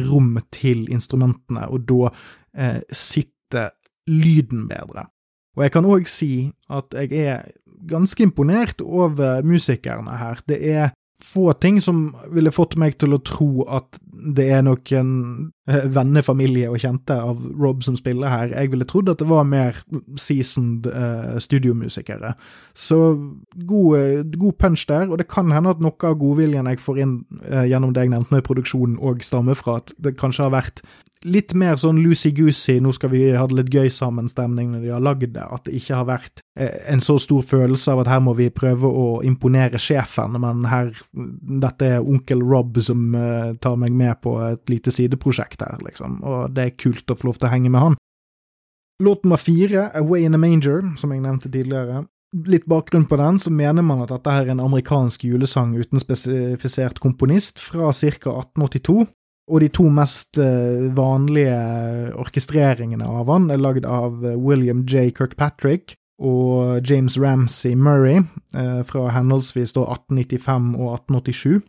rom 0.09 0.37
til 0.55 0.87
instrumentene, 0.91 1.67
og 1.71 1.87
da 1.91 2.11
eh, 2.55 2.81
sitter 2.95 3.75
lyden 4.09 4.67
bedre. 4.71 5.09
Og 5.59 5.65
jeg 5.67 5.75
kan 5.75 5.89
òg 5.91 6.07
si 6.07 6.33
at 6.71 6.95
jeg 6.95 7.11
er 7.19 7.49
ganske 7.91 8.23
imponert 8.23 8.81
over 8.83 9.43
musikerne 9.47 10.15
her. 10.21 10.39
Det 10.47 10.59
er 10.63 10.93
få 11.19 11.51
ting 11.59 11.81
som 11.83 12.13
ville 12.31 12.55
fått 12.55 12.77
meg 12.79 12.95
til 13.03 13.17
å 13.17 13.23
tro 13.27 13.65
at 13.67 13.99
det 14.19 14.49
er 14.51 14.65
noen 14.67 14.97
en 14.99 15.13
venner, 15.93 16.25
familie 16.25 16.71
og 16.71 16.81
kjente 16.81 17.13
av 17.13 17.43
Rob 17.61 17.83
som 17.85 17.97
spiller 17.99 18.33
her. 18.33 18.53
Jeg 18.55 18.73
ville 18.73 18.87
trodd 18.89 19.11
at 19.13 19.21
det 19.21 19.29
var 19.29 19.45
mer 19.49 19.77
seasoned 20.19 20.89
uh, 20.89 21.37
studiomusikere. 21.43 22.33
Så 22.75 22.99
god, 23.69 24.33
god, 24.33 24.57
punch 24.59 24.87
der, 24.89 25.11
og 25.11 25.21
det 25.21 25.29
kan 25.29 25.53
hende 25.53 25.75
at 25.75 25.83
noe 25.85 26.09
av 26.09 26.17
godviljen 26.21 26.71
jeg 26.73 26.81
får 26.81 27.03
inn 27.05 27.19
uh, 27.45 27.67
gjennom 27.69 27.93
det 27.93 28.07
jeg 28.07 28.15
nevnte 28.15 28.35
med 28.35 28.47
produksjonen, 28.49 28.97
òg 28.99 29.21
stammer 29.27 29.59
fra 29.59 29.79
at 29.83 29.93
det 30.01 30.17
kanskje 30.21 30.49
har 30.49 30.57
vært 30.57 30.83
litt 31.27 31.55
mer 31.59 31.77
sånn 31.79 31.99
loosey-goosey, 32.03 32.79
nå 32.83 32.93
skal 32.95 33.11
vi 33.11 33.23
ha 33.35 33.45
det 33.49 33.57
litt 33.59 33.73
gøy 33.75 33.91
sammen-stemning 33.93 34.71
når 34.73 34.85
de 34.85 34.93
har 34.93 35.03
lagd 35.03 35.33
det. 35.35 35.43
At 35.45 35.67
det 35.67 35.75
ikke 35.79 35.99
har 35.99 36.07
vært 36.09 36.43
eh, 36.59 36.77
en 36.93 37.03
så 37.03 37.19
stor 37.23 37.43
følelse 37.47 37.93
av 37.93 38.05
at 38.05 38.11
her 38.13 38.23
må 38.25 38.37
vi 38.39 38.49
prøve 38.55 38.89
å 38.89 39.07
imponere 39.27 39.81
sjefen, 39.83 40.39
men 40.39 40.67
her 40.71 40.93
Dette 41.13 41.87
er 41.99 42.07
onkel 42.07 42.43
Rob 42.45 42.79
som 42.85 43.15
uh, 43.17 43.55
tar 43.61 43.77
meg 43.81 43.95
med 43.97 44.08
på 44.17 44.35
et 44.47 44.71
lite 44.73 44.95
sideprosjekt 44.95 45.61
her, 45.65 45.77
liksom, 45.85 46.21
og 46.25 46.55
det 46.57 46.65
er 46.65 46.79
kult 46.81 47.11
å 47.11 47.17
få 47.19 47.29
lov 47.29 47.41
til 47.41 47.51
å 47.51 47.53
henge 47.53 47.73
med 47.75 47.85
han. 47.85 47.99
Låt 49.03 49.25
nummer 49.25 49.39
fire, 49.39 49.91
Away 49.95 50.25
in 50.27 50.35
a 50.35 50.41
Manger, 50.41 50.83
som 50.99 51.13
jeg 51.15 51.23
nevnte 51.23 51.51
tidligere. 51.51 52.07
Litt 52.49 52.67
bakgrunn 52.69 53.07
på 53.09 53.17
den, 53.17 53.39
så 53.39 53.53
mener 53.55 53.85
man 53.87 54.03
at 54.05 54.11
dette 54.11 54.33
er 54.35 54.51
en 54.51 54.61
amerikansk 54.61 55.23
julesang 55.25 55.77
uten 55.79 56.03
spesifisert 56.03 56.99
komponist 57.01 57.63
fra 57.63 57.93
ca. 57.93 58.35
1882. 58.35 59.07
Og 59.49 59.63
de 59.65 59.69
to 59.73 59.87
mest 59.89 60.37
eh, 60.37 60.91
vanlige 60.93 61.55
orkestreringene 62.21 63.07
av 63.09 63.31
han 63.33 63.49
er 63.49 63.63
lagd 63.63 63.87
av 63.89 64.21
eh, 64.27 64.37
William 64.37 64.83
J. 64.85 65.09
Kirkpatrick 65.17 65.95
og 66.21 66.85
James 66.85 67.17
Ramsey 67.21 67.73
Murray 67.79 68.21
eh, 68.53 68.83
fra 68.85 69.07
henholdsvis 69.15 69.73
1895 69.73 70.75
og 70.77 70.93
1887. 70.99 71.63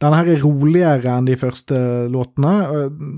Denne 0.00 0.16
her 0.16 0.30
er 0.32 0.40
roligere 0.40 1.12
enn 1.12 1.26
de 1.28 1.36
første 1.36 1.76
låtene. 2.08 2.54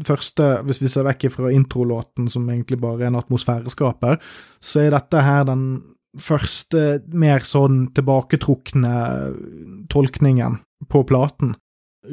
Første, 0.07 0.49
hvis 0.67 0.81
vi 0.83 0.91
ser 0.91 1.07
vekk 1.07 1.29
fra 1.31 1.53
introlåten, 1.55 2.27
som 2.33 2.49
egentlig 2.51 2.81
bare 2.83 3.05
er 3.05 3.13
en 3.13 3.21
atmosfæreskaper, 3.21 4.19
så 4.59 4.83
er 4.83 4.97
dette 4.97 5.23
her 5.23 5.47
den 5.47 5.67
første 6.19 6.99
mer 7.09 7.47
sånn 7.47 7.85
tilbaketrukne 7.95 8.97
tolkningen 9.95 10.59
på 10.91 11.05
platen 11.09 11.55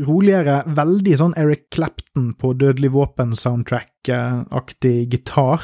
roligere, 0.05 0.60
veldig 0.77 1.15
sånn 1.17 1.34
Eric 1.39 1.63
Clapton 1.73 2.34
på 2.39 2.53
Dødelig 2.60 2.91
våpen-soundtrack-aktig 2.93 5.10
gitar. 5.13 5.62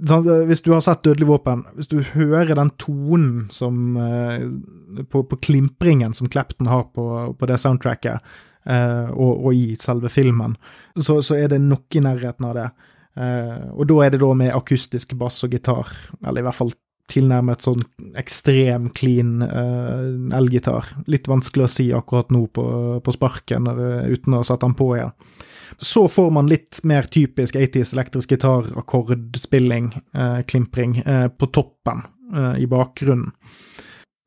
Sånn, 0.00 0.28
eh, 0.28 0.44
hvis 0.48 0.62
du 0.64 0.70
har 0.72 0.82
sett 0.84 1.02
Dødelig 1.04 1.28
våpen, 1.28 1.64
hvis 1.76 1.90
du 1.90 1.98
hører 2.14 2.54
den 2.56 2.72
tonen 2.80 3.48
som 3.52 3.96
uh, 4.00 4.38
på, 5.12 5.24
på, 5.28 5.38
klimpringen 5.44 6.14
som 6.16 6.30
Clapton 6.32 6.70
har 6.70 6.86
på, 6.94 7.04
på 7.36 7.48
det 7.50 7.58
soundtracket, 7.60 8.30
uh, 8.68 9.10
og, 9.12 9.32
og, 9.34 9.50
i 9.56 9.76
selve 9.80 10.12
filmen, 10.12 10.56
så, 10.96 11.20
så, 11.24 11.36
er 11.36 11.52
det 11.52 11.60
noe 11.64 11.84
i 11.96 12.04
nærheten 12.04 12.48
av 12.48 12.56
det. 12.56 12.70
Og 13.20 13.88
da 13.90 13.96
er 14.04 14.12
det 14.14 14.20
da 14.22 14.28
med 14.38 14.52
akustisk 14.54 15.10
bass 15.18 15.42
og 15.44 15.52
gitar, 15.52 15.88
eller 16.22 16.40
i 16.40 16.44
hvert 16.46 16.56
fall 16.56 16.70
tilnærmet 17.10 17.64
sånn 17.66 17.82
ekstrem 18.16 18.86
clean 18.96 19.42
uh, 19.42 20.38
elgitar. 20.38 20.86
Litt 21.10 21.28
vanskelig 21.28 21.66
å 21.66 21.72
si 21.74 21.88
akkurat 21.92 22.30
nå 22.32 22.46
på, 22.54 22.64
på 23.02 23.14
sparken 23.16 23.66
uten 23.66 24.38
å 24.38 24.44
sette 24.46 24.62
den 24.64 24.78
på 24.78 24.92
igjen. 24.94 25.12
Så 25.78 26.06
får 26.08 26.30
man 26.34 26.48
litt 26.50 26.80
mer 26.84 27.08
typisk 27.10 27.54
80s 27.54 27.94
elektrisk 27.94 28.32
gitar, 28.34 28.70
akkordspilling, 28.80 29.92
eh, 30.14 30.40
klimpring, 30.42 30.98
eh, 31.04 31.28
på 31.28 31.50
toppen, 31.52 32.06
i 32.30 32.66
bakgrunnen. 32.70 33.32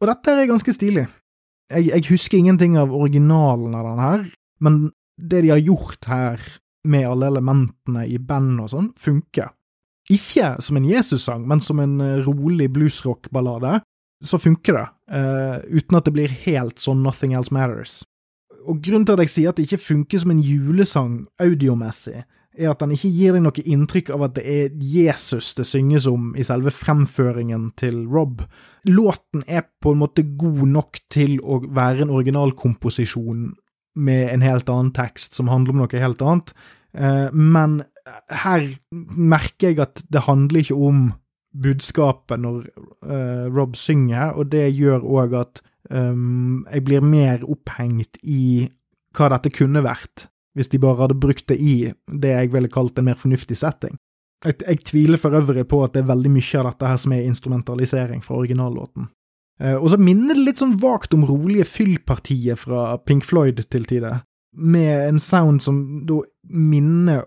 Og 0.02 0.10
dette 0.10 0.34
er 0.36 0.50
ganske 0.50 0.74
stilig. 0.76 1.06
Jeg, 1.72 1.86
jeg 1.88 2.04
husker 2.10 2.36
ingenting 2.36 2.76
av 2.76 2.92
originalen 2.92 3.78
av 3.80 3.86
den 3.88 4.02
her, 4.04 4.26
men 4.60 4.80
det 5.16 5.46
de 5.46 5.54
har 5.54 5.62
gjort 5.64 6.10
her 6.10 6.44
med 6.84 7.08
alle 7.08 7.30
elementene 7.32 8.04
i 8.12 8.20
band 8.20 8.60
og 8.60 8.72
sånn, 8.74 8.90
funker. 9.00 9.54
Ikke 10.12 10.58
som 10.62 10.78
en 10.78 10.88
Jesus-sang, 10.88 11.46
men 11.48 11.64
som 11.64 11.80
en 11.80 12.00
eh, 12.04 12.20
rolig 12.26 12.68
bluesrock-ballade, 12.76 13.80
så 14.24 14.40
funker 14.40 14.78
det, 14.78 14.86
uh, 15.12 15.58
uten 15.68 15.98
at 15.98 16.06
det 16.08 16.14
blir 16.16 16.32
helt 16.46 16.80
sånn 16.80 17.02
Nothing 17.04 17.34
Else 17.36 17.52
Matters. 17.52 18.06
Og 18.64 18.80
grunnen 18.84 19.06
til 19.08 19.18
at 19.18 19.26
jeg 19.26 19.34
sier 19.34 19.52
at 19.52 19.60
det 19.60 19.68
ikke 19.68 19.84
funker 19.84 20.22
som 20.22 20.32
en 20.34 20.44
julesang 20.44 21.18
audiomessig, 21.42 22.24
er 22.54 22.70
at 22.70 22.84
den 22.84 22.94
ikke 22.94 23.10
gir 23.10 23.34
deg 23.34 23.42
noe 23.46 23.64
inntrykk 23.66 24.12
av 24.14 24.28
at 24.28 24.36
det 24.38 24.44
er 24.46 24.76
Jesus 24.78 25.54
det 25.58 25.66
synges 25.66 26.06
om 26.10 26.34
i 26.38 26.46
selve 26.46 26.74
fremføringen 26.74 27.72
til 27.80 28.04
Rob. 28.06 28.44
Låten 28.86 29.42
er 29.48 29.66
på 29.82 29.94
en 29.94 30.04
måte 30.04 30.26
god 30.38 30.62
nok 30.70 31.02
til 31.14 31.40
å 31.42 31.64
være 31.66 32.06
en 32.06 32.14
originalkomposisjon 32.14 33.50
med 33.94 34.30
en 34.30 34.46
helt 34.46 34.70
annen 34.70 34.94
tekst 34.94 35.38
som 35.38 35.50
handler 35.50 35.74
om 35.74 35.84
noe 35.84 36.06
helt 36.06 36.22
annet, 36.22 36.54
uh, 36.98 37.30
men 37.34 37.82
her 38.30 38.66
merker 38.92 39.72
jeg 39.72 39.82
at 39.84 40.02
det 40.12 40.26
handler 40.28 40.64
ikke 40.64 40.78
om 40.78 41.04
budskapet 41.54 42.42
når 42.42 42.66
uh, 43.06 43.46
Rob 43.54 43.78
synger, 43.78 44.34
og 44.34 44.50
det 44.54 44.72
gjør 44.74 45.06
òg 45.06 45.38
at 45.42 45.62
um, 45.90 46.64
jeg 46.72 46.86
blir 46.88 47.04
mer 47.06 47.44
opphengt 47.44 48.20
i 48.24 48.70
hva 49.14 49.30
dette 49.36 49.52
kunne 49.54 49.84
vært, 49.86 50.28
hvis 50.58 50.70
de 50.72 50.82
bare 50.82 51.06
hadde 51.06 51.20
brukt 51.22 51.48
det 51.50 51.58
i 51.62 51.76
det 52.08 52.34
jeg 52.34 52.54
ville 52.54 52.72
kalt 52.72 52.98
en 52.98 53.10
mer 53.10 53.20
fornuftig 53.20 53.58
setting. 53.58 53.98
Jeg, 54.46 54.60
jeg 54.62 54.84
tviler 54.90 55.22
for 55.22 55.36
øvrig 55.38 55.66
på 55.70 55.84
at 55.86 55.94
det 55.96 56.04
er 56.04 56.12
veldig 56.12 56.32
mye 56.34 56.60
av 56.60 56.72
dette 56.72 56.90
her 56.92 57.00
som 57.00 57.16
er 57.16 57.28
instrumentalisering 57.30 58.24
fra 58.26 58.40
originallåten. 58.42 59.10
Uh, 59.62 59.78
og 59.78 59.90
så 59.94 60.00
minner 60.02 60.36
det 60.36 60.48
litt 60.48 60.62
sånn 60.62 60.78
vagt 60.82 61.14
om 61.14 61.26
rolige 61.30 61.68
fyllpartiet 61.70 62.60
fra 62.60 62.94
Pink 63.06 63.26
Floyd 63.28 63.62
til 63.70 63.90
tider. 63.90 64.22
med 64.56 65.08
en 65.10 65.20
sound 65.20 65.62
som 65.62 66.06
da 66.06 66.20
minner 66.50 67.24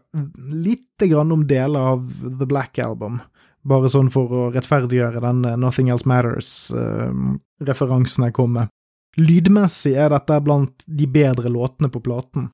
lite 0.53 1.09
grann 1.11 1.33
om 1.33 1.47
deler 1.47 1.81
av 1.81 2.05
The 2.23 2.47
Black 2.47 2.79
Album. 2.79 3.21
Bare 3.67 3.91
sånn 3.91 4.15
for 4.15 4.31
å 4.31 4.55
rettferdiggjøre 4.55 5.19
den 5.25 5.43
Nothing 5.59 5.91
Else 5.91 6.07
Matters-referansen 6.07 8.23
jeg 8.29 8.37
kom 8.37 8.53
med. 8.55 8.71
Lydmessig 9.19 9.97
er 9.97 10.13
dette 10.13 10.41
blant 10.45 10.85
de 10.87 11.07
bedre 11.09 11.49
låtene 11.51 11.89
på 11.91 12.01
platen. 12.05 12.51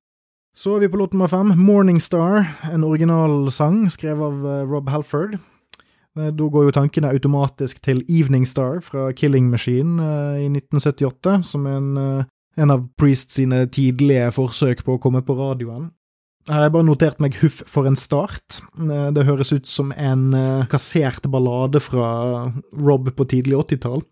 Så 0.55 0.75
er 0.75 0.79
vi 0.83 0.91
på 0.93 0.97
låt 1.01 1.13
nummer 1.13 1.27
fem, 1.27 1.53
Morning 1.57 2.01
Star, 2.01 2.45
en 2.69 2.83
originalsang 2.85 3.89
skrevet 3.93 4.21
av 4.21 4.69
Rob 4.69 4.89
Halford. 4.89 5.39
Da 6.13 6.29
går 6.29 6.67
jo 6.67 6.73
tankene 6.75 7.09
automatisk 7.09 7.79
til 7.81 8.03
Evening 8.05 8.45
Star 8.45 8.77
fra 8.85 9.07
Killing 9.17 9.47
Machine 9.49 9.97
i 10.37 10.45
1978, 10.45 11.39
som 11.49 11.65
en, 11.65 11.87
en 12.53 12.73
av 12.73 12.83
Priest 13.01 13.33
sine 13.33 13.63
tidlige 13.65 14.29
forsøk 14.35 14.85
på 14.85 14.93
å 14.93 15.01
komme 15.01 15.23
på 15.25 15.33
radioen. 15.39 15.89
Her 16.47 16.57
har 16.57 16.65
jeg 16.67 16.73
bare 16.75 16.87
notert 16.89 17.21
meg 17.23 17.37
Huff 17.39 17.61
for 17.71 17.87
en 17.87 17.95
start. 17.95 18.59
Det 18.75 19.23
høres 19.23 19.53
ut 19.55 19.69
som 19.69 19.93
en 19.95 20.25
kassert 20.71 21.23
ballade 21.31 21.79
fra 21.79 22.09
Rob 22.75 23.07
på 23.15 23.27
tidlig 23.31 23.55
80-tall. 23.61 24.03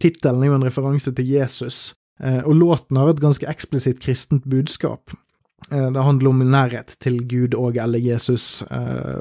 Tittelen 0.00 0.40
er 0.40 0.48
jo 0.48 0.56
en 0.56 0.64
referanse 0.64 1.12
til 1.12 1.28
Jesus, 1.28 1.92
og 2.22 2.54
låten 2.56 2.96
har 2.96 3.12
et 3.12 3.20
ganske 3.20 3.44
eksplisitt 3.50 4.00
kristent 4.00 4.46
budskap. 4.48 5.12
Det 5.68 6.06
handler 6.06 6.30
om 6.30 6.40
nærhet 6.48 6.96
til 7.04 7.20
Gud 7.28 7.52
og 7.56 7.76
eller 7.76 8.00
Jesus, 8.00 8.64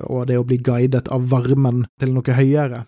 og 0.07 0.29
det 0.31 0.39
å 0.39 0.47
bli 0.47 0.61
guidet 0.63 1.11
av 1.11 1.27
varmen 1.35 1.83
til 1.99 2.15
noe 2.15 2.39
høyere. 2.39 2.85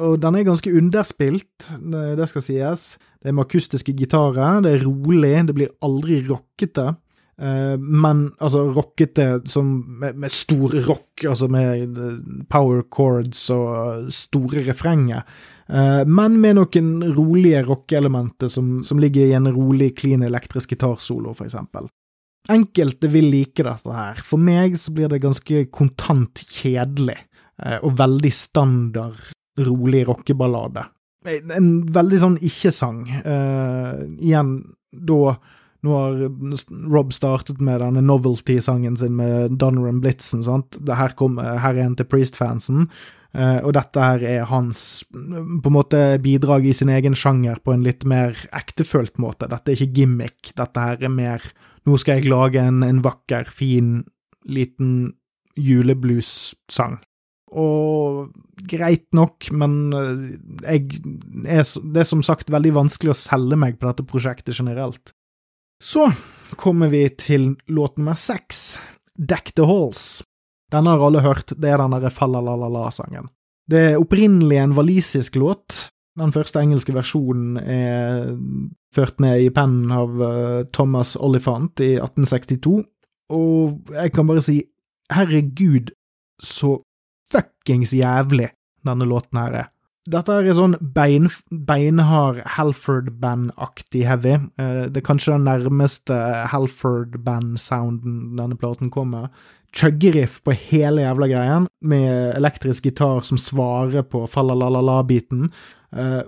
Og 0.00 0.20
den 0.20 0.36
er 0.36 0.44
ganske 0.44 0.72
underspilt, 0.76 1.70
det 1.80 2.28
skal 2.28 2.44
sies. 2.44 2.86
Det 3.20 3.32
er 3.32 3.36
med 3.36 3.48
akustiske 3.48 3.96
gitarer, 3.96 4.60
det 4.64 4.76
er 4.76 4.84
rolig, 4.84 5.34
det 5.48 5.56
blir 5.56 5.72
aldri 5.84 6.20
rockete. 6.28 6.92
Men 7.36 8.20
altså 8.40 8.62
rockete 8.72 9.26
med, 9.60 10.16
med 10.16 10.32
stor 10.32 10.72
rock, 10.86 11.24
altså 11.28 11.48
med 11.52 11.98
power 12.48 12.80
chords 12.88 13.42
og 13.52 14.06
store 14.14 14.62
refrenger. 14.70 15.20
Men 16.08 16.38
med 16.40 16.56
noen 16.56 16.88
rolige 17.12 17.60
rockeelementer 17.66 18.48
som, 18.48 18.78
som 18.80 19.02
ligger 19.02 19.28
i 19.28 19.36
en 19.36 19.50
rolig, 19.52 19.90
clean 19.98 20.24
elektrisk 20.24 20.72
gitarsolo, 20.72 21.34
for 21.36 21.44
eksempel. 21.44 21.90
Enkelte 22.48 23.10
vil 23.12 23.28
like 23.32 23.64
dette 23.66 23.92
her. 23.98 24.20
For 24.24 24.40
meg 24.40 24.78
så 24.80 24.94
blir 24.96 25.12
det 25.12 25.20
ganske 25.24 25.66
kontant 25.74 26.40
kjedelig, 26.40 27.18
og 27.82 27.98
veldig 27.98 28.32
standard, 28.32 29.18
rolig 29.60 30.06
rockeballade. 30.08 30.86
En 31.26 31.70
veldig 31.90 32.18
sånn 32.22 32.40
ikke-sang. 32.44 33.04
Uh, 33.26 34.04
igjen, 34.22 34.60
da 34.92 35.36
Nå 35.86 35.94
har 35.94 36.24
Rob 36.92 37.12
startet 37.14 37.60
med 37.62 37.78
denne 37.84 38.02
novelty-sangen 38.02 38.98
sin 38.98 39.14
med 39.18 39.54
Donner 39.60 39.86
and 39.92 40.02
Blitzen, 40.02 40.42
sant. 40.46 40.80
Her, 40.88 41.14
kom, 41.18 41.38
her 41.38 41.76
er 41.76 41.84
en 41.84 41.94
til 41.98 42.08
Priest-fansen. 42.10 42.88
Uh, 43.36 43.60
og 43.68 43.74
dette 43.76 44.00
her 44.00 44.22
er 44.24 44.46
hans 44.48 45.04
på 45.12 45.68
en 45.68 45.74
måte 45.74 45.98
bidrag 46.24 46.64
i 46.70 46.72
sin 46.74 46.88
egen 46.88 47.12
sjanger 47.18 47.58
på 47.60 47.74
en 47.74 47.84
litt 47.84 48.06
mer 48.08 48.38
ektefølt 48.56 49.20
måte. 49.20 49.50
Dette 49.52 49.72
er 49.72 49.76
ikke 49.76 50.00
gimmick, 50.00 50.54
dette 50.56 50.80
her 50.80 51.04
er 51.04 51.12
mer 51.12 51.44
nå 51.86 51.98
skal 52.02 52.18
jeg 52.18 52.30
lage 52.30 52.62
en, 52.62 52.82
en 52.82 53.02
vakker, 53.04 53.46
fin, 53.46 54.00
liten 54.50 55.14
juleblues-sang. 55.56 56.98
Og 57.56 58.32
greit 58.68 59.06
nok, 59.14 59.46
men 59.54 59.76
jeg 60.64 60.82
er, 61.46 61.62
det 61.62 62.02
er 62.02 62.08
som 62.08 62.24
sagt 62.26 62.50
veldig 62.52 62.74
vanskelig 62.80 63.14
å 63.14 63.18
selge 63.18 63.58
meg 63.60 63.78
på 63.78 63.86
dette 63.86 64.06
prosjektet 64.08 64.58
generelt. 64.58 65.14
Så 65.82 66.08
kommer 66.56 66.88
vi 66.88 67.08
til 67.18 67.54
låt 67.66 67.96
nummer 67.98 68.16
seks, 68.18 68.78
Deck 69.16 69.52
the 69.56 69.66
Halls. 69.66 70.22
Denne 70.72 70.94
har 70.94 71.04
alle 71.06 71.22
hørt, 71.22 71.52
det 71.54 71.70
er 71.70 71.82
den 71.82 71.94
derre 71.94 72.10
Fallalalala-sangen. 72.10 73.28
Det 73.66 73.82
er 73.92 74.00
opprinnelig 74.00 74.58
en 74.62 74.74
walisisk 74.76 75.36
låt. 75.36 75.88
Den 76.16 76.32
første 76.32 76.62
engelske 76.62 76.94
versjonen 76.96 77.58
er 77.60 78.32
ført 78.96 79.20
ned 79.20 79.44
i 79.44 79.52
pennen 79.52 79.92
av 79.92 80.16
Thomas 80.72 81.16
Olifant 81.20 81.82
i 81.84 81.96
1862, 81.98 82.80
og 83.36 83.92
jeg 83.92 84.14
kan 84.16 84.28
bare 84.28 84.44
si 84.44 84.60
herregud, 85.12 85.92
så 86.40 86.78
fuckings 87.30 87.92
jævlig 87.96 88.48
denne 88.86 89.08
låten 89.08 89.40
her 89.42 89.60
er. 89.64 89.68
Dette 90.12 90.38
er 90.38 90.54
sånn 90.54 90.76
bein, 90.94 91.28
beinhard 91.50 92.42
Halford-band-aktig 92.56 94.04
heavy. 94.06 94.36
Det 94.56 95.00
er 95.00 95.06
kanskje 95.06 95.34
den 95.34 95.46
nærmeste 95.48 96.16
Halford-band-sounden 96.52 98.36
denne 98.38 98.58
platen 98.60 98.92
kommer. 98.94 99.28
Chuggeriff 99.76 100.38
på 100.46 100.54
hele 100.56 101.02
jævla 101.04 101.28
greien, 101.28 101.66
med 101.84 102.36
elektrisk 102.36 102.86
gitar 102.88 103.20
som 103.26 103.40
svarer 103.40 104.06
på 104.06 104.22
fallalalala-biten. 104.30 105.50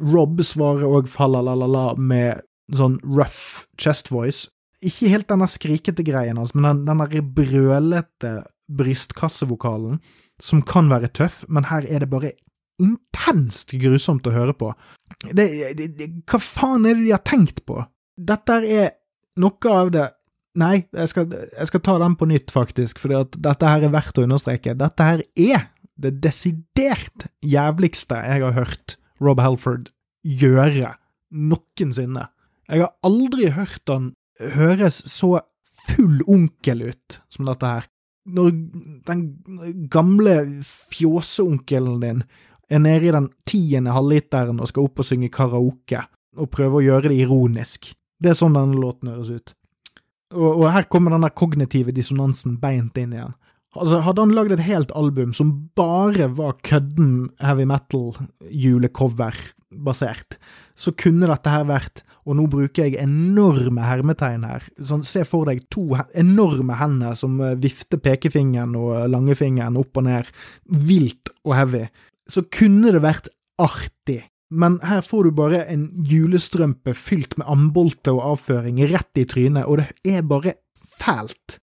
Rob 0.03 0.43
svarer 0.45 0.85
òg 0.89 1.09
fallalalala 1.13 1.93
med 1.97 2.43
sånn 2.75 2.99
rough 3.07 3.65
chest 3.81 4.11
voice. 4.13 4.51
Ikke 4.85 5.09
helt 5.11 5.31
denne 5.31 5.49
skrikete 5.51 6.05
greien 6.07 6.39
hans, 6.39 6.53
men 6.55 6.85
den, 6.85 6.85
den 6.87 7.33
brølete 7.35 8.35
brystkassevokalen, 8.69 9.97
som 10.39 10.61
kan 10.63 10.91
være 10.93 11.09
tøff, 11.11 11.41
men 11.49 11.67
her 11.67 11.87
er 11.89 12.05
det 12.05 12.13
bare 12.13 12.37
intenst 12.83 13.75
grusomt 13.81 14.27
å 14.29 14.35
høre 14.35 14.55
på. 14.57 14.73
Det, 15.33 15.49
det, 15.79 15.89
det, 15.99 16.09
hva 16.29 16.41
faen 16.43 16.87
er 16.87 16.99
det 16.99 17.07
de 17.07 17.15
har 17.15 17.25
tenkt 17.27 17.65
på? 17.69 17.83
Dette 18.19 18.61
er 18.67 18.95
noe 19.41 19.75
av 19.75 19.93
det 19.95 20.07
Nei, 20.59 20.89
jeg 20.91 21.11
skal, 21.13 21.27
jeg 21.31 21.69
skal 21.69 21.83
ta 21.87 21.93
den 22.03 22.17
på 22.19 22.27
nytt, 22.27 22.51
faktisk, 22.51 22.99
for 22.99 23.13
dette 23.15 23.69
her 23.69 23.85
er 23.87 23.93
verdt 23.95 24.17
å 24.19 24.25
understreke. 24.25 24.73
Dette 24.75 25.05
her 25.07 25.21
er 25.39 25.69
det 26.03 26.17
desidert 26.25 27.29
jævligste 27.47 28.19
jeg 28.25 28.43
har 28.43 28.57
hørt 28.57 28.97
Rob 29.23 29.39
Helford 29.43 29.93
gjøre 30.27 30.97
noensinne. 31.31 32.27
Jeg 32.67 32.83
har 32.85 32.95
aldri 33.07 33.53
hørt 33.55 33.87
han 33.91 34.13
høres 34.57 35.01
så 35.11 35.39
full 35.89 36.21
onkel 36.29 36.89
ut 36.91 37.21
som 37.33 37.49
dette 37.49 37.73
her. 37.77 37.89
Når 38.29 38.51
den 39.09 39.23
gamle 39.91 40.35
fjåseonkelen 40.93 42.03
din 42.03 42.23
er 42.69 42.79
nede 42.83 43.09
i 43.09 43.15
den 43.15 43.29
tiende 43.49 43.95
halvliteren 43.97 44.61
og 44.61 44.69
skal 44.71 44.85
opp 44.89 44.97
og 45.03 45.07
synge 45.09 45.31
karaoke, 45.33 46.01
og 46.39 46.53
prøve 46.55 46.75
å 46.79 46.85
gjøre 46.85 47.09
det 47.11 47.19
ironisk. 47.25 47.81
Det 48.19 48.29
er 48.33 48.39
sånn 48.39 48.57
denne 48.57 48.79
låten 48.79 49.11
høres 49.13 49.31
ut. 49.31 49.49
Og, 50.35 50.51
og 50.61 50.67
her 50.75 50.85
kommer 50.93 51.11
den 51.15 51.25
der 51.25 51.37
kognitive 51.37 51.93
dissonansen 51.97 52.53
beint 52.61 52.97
inn 53.01 53.15
igjen. 53.17 53.35
Altså, 53.79 53.97
Hadde 54.05 54.23
han 54.25 54.37
lagd 54.37 54.53
et 54.55 54.67
helt 54.67 54.93
album 54.97 55.31
som 55.37 55.49
bare 55.79 56.27
var 56.37 56.53
kødden 56.67 57.13
heavy 57.41 57.65
metal-julecover-basert, 57.69 60.31
så 60.77 60.89
kunne 60.97 61.31
dette 61.31 61.51
her 61.53 61.65
vært 61.69 61.97
og 62.29 62.37
nå 62.37 62.45
bruker 62.53 62.85
jeg 62.85 62.99
enorme 63.01 63.87
hermetegn 63.89 64.43
her. 64.45 64.67
Sånn, 64.85 65.01
se 65.07 65.23
for 65.25 65.49
deg 65.49 65.63
to 65.73 65.97
enorme 66.13 66.77
hender 66.77 67.15
som 67.17 67.41
vifter 67.61 67.99
pekefingeren 68.05 68.77
og 68.77 69.09
langefingeren 69.09 69.79
opp 69.81 69.97
og 69.97 70.05
ned, 70.11 70.29
vilt 70.69 71.33
og 71.47 71.57
heavy. 71.57 71.87
Så 72.29 72.45
kunne 72.53 72.93
det 72.93 73.03
vært 73.05 73.31
artig, 73.59 74.23
men 74.51 74.79
her 74.85 75.01
får 75.05 75.29
du 75.29 75.37
bare 75.37 75.65
en 75.69 75.89
julestrømpe 76.09 76.95
fylt 76.97 77.37
med 77.41 77.49
ambolte 77.51 78.13
og 78.15 78.35
avføring 78.35 78.81
rett 78.93 79.21
i 79.21 79.27
trynet, 79.29 79.67
og 79.67 79.81
det 79.83 80.17
er 80.17 80.27
bare 80.29 80.57
fælt. 80.99 81.59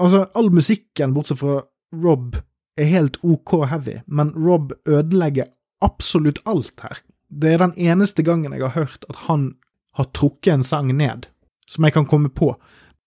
Altså, 0.00 0.26
all 0.34 0.50
musikken, 0.52 1.14
bortsett 1.16 1.40
fra 1.40 1.60
Rob, 2.00 2.38
er 2.80 2.88
helt 2.88 3.18
ok 3.26 3.66
heavy, 3.68 3.98
men 4.06 4.32
Rob 4.36 4.72
ødelegger 4.88 5.50
absolutt 5.84 6.40
alt 6.48 6.80
her. 6.80 7.02
Det 7.28 7.54
er 7.54 7.62
den 7.62 7.74
eneste 7.76 8.24
gangen 8.26 8.54
jeg 8.54 8.64
har 8.64 8.76
hørt 8.76 9.04
at 9.08 9.26
han 9.28 9.54
har 9.98 10.08
trukket 10.16 10.54
en 10.54 10.66
sang 10.66 10.92
ned, 10.96 11.28
som 11.68 11.84
jeg 11.84 11.94
kan 11.94 12.08
komme 12.08 12.30
på. 12.32 12.54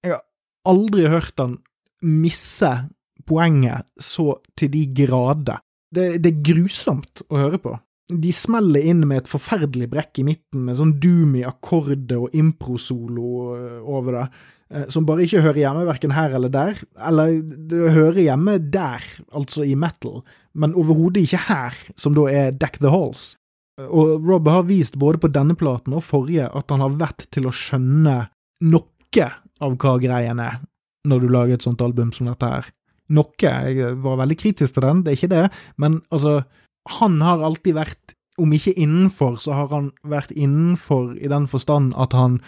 Jeg 0.03 0.15
har 0.15 0.23
aldri 0.69 1.07
hørt 1.09 1.39
han 1.39 1.57
misse 2.03 2.69
poenget 3.27 3.87
så 3.99 4.39
til 4.59 4.71
de 4.73 4.83
grader. 4.95 5.63
Det, 5.93 6.07
det, 6.23 6.31
er 6.31 6.45
grusomt 6.45 7.23
å 7.29 7.39
høre 7.39 7.59
på. 7.61 7.75
De 8.13 8.31
smeller 8.35 8.83
inn 8.89 9.03
med 9.07 9.21
et 9.21 9.29
forferdelig 9.31 9.87
brekk 9.93 10.19
i 10.19 10.25
midten, 10.27 10.65
med 10.67 10.77
sånn 10.79 10.97
doomy 11.01 11.43
akkorder 11.47 12.25
og 12.25 12.35
impro-solo 12.35 13.29
over 13.89 14.17
det, 14.17 14.25
eh, 14.73 14.87
som 14.93 15.05
bare 15.07 15.27
ikke 15.27 15.43
hører 15.45 15.61
hjemme 15.61 15.85
verken 15.87 16.15
her 16.17 16.35
eller 16.35 16.51
der. 16.53 16.81
Eller 17.09 17.37
det 17.43 17.93
hører 17.95 18.19
hjemme 18.25 18.57
der, 18.73 19.05
altså 19.31 19.63
i 19.67 19.77
metal, 19.79 20.21
men 20.53 20.75
overhodet 20.79 21.23
ikke 21.27 21.45
her, 21.47 21.79
som 21.95 22.17
da 22.17 22.27
er 22.31 22.57
Deck 22.57 22.81
the 22.81 22.91
Halls. 22.93 23.33
Og 23.81 24.21
Rob 24.21 24.47
har 24.51 24.67
vist 24.69 24.99
både 25.01 25.17
på 25.17 25.31
denne 25.33 25.55
platen 25.57 25.95
og 25.97 26.05
forrige 26.05 26.45
at 26.45 26.69
han 26.69 26.83
har 26.83 26.93
vett 26.99 27.25
til 27.33 27.49
å 27.49 27.55
skjønne 27.55 28.19
noe 28.69 29.29
av 29.61 29.75
hva 29.77 29.91
greien 30.01 30.39
er, 30.41 30.55
når 31.05 31.19
du 31.21 31.27
lager 31.29 31.57
et 31.57 31.65
sånt 31.65 31.81
album 31.85 32.09
som 32.15 32.25
dette 32.29 32.47
her. 32.49 32.69
Noe. 33.13 33.37
Jeg 33.37 33.95
var 34.03 34.19
veldig 34.23 34.37
kritisk 34.39 34.75
til 34.75 34.87
den, 34.87 35.05
det 35.05 35.13
er 35.13 35.19
ikke 35.19 35.33
det, 35.35 35.45
men 35.81 36.01
altså, 36.13 36.41
han 36.99 37.21
har 37.23 37.45
alltid 37.45 37.77
vært 37.77 38.17
om 38.41 38.53
ikke 38.55 38.73
innenfor, 38.81 39.37
så 39.37 39.53
har 39.53 39.69
han 39.73 39.91
vært 40.09 40.33
innenfor 40.33 41.13
i 41.21 41.29
den 41.29 41.45
forstand 41.49 41.93
at 42.01 42.15
han 42.17 42.39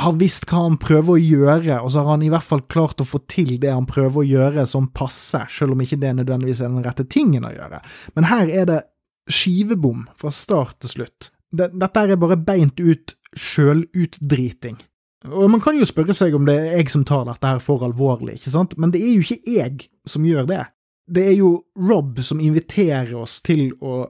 har 0.00 0.16
visst 0.18 0.48
hva 0.50 0.64
han 0.64 0.78
prøver 0.82 1.14
å 1.14 1.20
gjøre, 1.22 1.76
og 1.84 1.92
så 1.92 2.02
har 2.02 2.16
han 2.16 2.24
i 2.26 2.30
hvert 2.32 2.46
fall 2.46 2.64
klart 2.70 3.02
å 3.02 3.06
få 3.06 3.20
til 3.30 3.52
det 3.62 3.70
han 3.70 3.86
prøver 3.86 4.22
å 4.22 4.26
gjøre 4.26 4.64
som 4.66 4.88
passer, 4.90 5.46
selv 5.52 5.76
om 5.76 5.84
ikke 5.84 6.00
det 6.02 6.16
nødvendigvis 6.18 6.64
er 6.64 6.72
den 6.72 6.86
rette 6.86 7.06
tingen 7.06 7.46
å 7.46 7.52
gjøre. 7.54 7.78
Men 8.16 8.28
her 8.30 8.50
er 8.50 8.66
det 8.70 8.80
skivebom 9.30 10.08
fra 10.18 10.32
start 10.34 10.80
til 10.82 10.96
slutt. 10.96 11.30
Dette 11.54 12.02
er 12.02 12.18
bare 12.18 12.40
beint 12.40 12.80
ut 12.82 13.14
sjølutdriting. 13.38 14.80
Og 15.30 15.46
man 15.48 15.62
kan 15.64 15.78
jo 15.78 15.86
spørre 15.88 16.16
seg 16.16 16.34
om 16.36 16.44
det 16.48 16.56
er 16.58 16.80
jeg 16.80 16.90
som 16.92 17.04
tar 17.06 17.24
dette 17.28 17.48
her 17.48 17.62
for 17.62 17.86
alvorlig, 17.86 18.40
ikke 18.40 18.52
sant, 18.52 18.74
men 18.76 18.92
det 18.92 19.00
er 19.00 19.14
jo 19.14 19.24
ikke 19.24 19.54
jeg 19.54 19.86
som 20.08 20.26
gjør 20.26 20.48
det. 20.48 20.64
Det 21.06 21.24
er 21.30 21.36
jo 21.36 21.54
Rob 21.76 22.20
som 22.24 22.40
inviterer 22.40 23.14
oss 23.18 23.40
til 23.44 23.72
å 23.84 24.06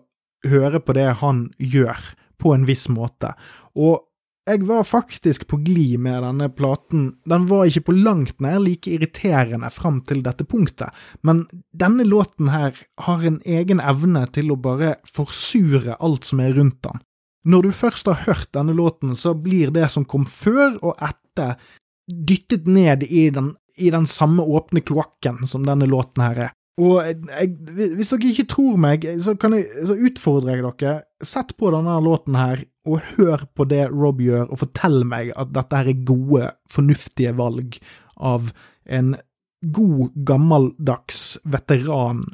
høre 0.46 0.80
på 0.80 0.94
det 0.96 1.08
han 1.22 1.48
gjør, 1.58 1.98
på 2.38 2.52
en 2.54 2.66
viss 2.68 2.88
måte. 2.92 3.32
Og 3.74 4.04
jeg 4.44 4.66
var 4.68 4.84
faktisk 4.84 5.46
på 5.48 5.56
glid 5.64 6.02
med 6.04 6.20
denne 6.20 6.50
platen. 6.52 7.06
Den 7.24 7.46
var 7.48 7.64
ikke 7.64 7.86
på 7.86 7.94
langt 7.96 8.42
nær 8.44 8.58
like 8.60 8.90
irriterende 8.92 9.70
fram 9.72 10.02
til 10.04 10.20
dette 10.26 10.44
punktet, 10.44 10.92
men 11.24 11.46
denne 11.72 12.04
låten 12.04 12.50
her 12.52 12.76
har 13.06 13.24
en 13.24 13.40
egen 13.40 13.80
evne 13.80 14.26
til 14.36 14.52
å 14.52 14.60
bare 14.60 14.98
forsure 15.08 15.96
alt 15.96 16.28
som 16.28 16.44
er 16.44 16.52
rundt 16.58 16.82
den. 16.84 17.00
Når 17.44 17.64
du 17.64 17.72
først 17.76 18.08
har 18.08 18.22
hørt 18.24 18.52
denne 18.56 18.76
låten, 18.76 19.16
så 19.16 19.34
blir 19.36 19.72
det 19.72 19.90
som 19.92 20.04
kom 20.04 20.24
før 20.28 20.76
og 20.80 21.00
etter, 21.00 21.56
dyttet 22.04 22.68
ned 22.68 23.04
i 23.08 23.30
den, 23.32 23.54
i 23.76 23.90
den 23.90 24.06
samme 24.06 24.42
åpne 24.42 24.82
kloakken 24.86 25.42
som 25.48 25.66
denne 25.66 25.88
låten 25.90 26.22
her 26.24 26.40
er. 26.48 26.52
Og 26.82 27.04
jeg, 27.06 27.50
hvis 27.94 28.10
dere 28.10 28.30
ikke 28.32 28.48
tror 28.50 28.78
meg, 28.82 29.04
så, 29.22 29.36
jeg, 29.38 29.66
så 29.86 29.94
utfordrer 30.08 30.58
jeg 30.58 30.64
dere. 30.64 30.94
Sett 31.22 31.54
på 31.58 31.70
denne 31.74 31.94
låten 32.02 32.38
her, 32.38 32.64
og 32.84 33.04
hør 33.14 33.44
på 33.54 33.66
det 33.70 33.84
Rob 33.92 34.18
gjør, 34.20 34.48
og 34.48 34.60
fortell 34.64 35.04
meg 35.08 35.30
at 35.38 35.52
dette 35.54 35.78
her 35.78 35.92
er 35.92 36.02
gode, 36.06 36.50
fornuftige 36.70 37.34
valg 37.38 37.78
av 38.18 38.50
en 38.84 39.14
god, 39.64 40.10
gammeldags 40.26 41.38
veteran 41.46 42.26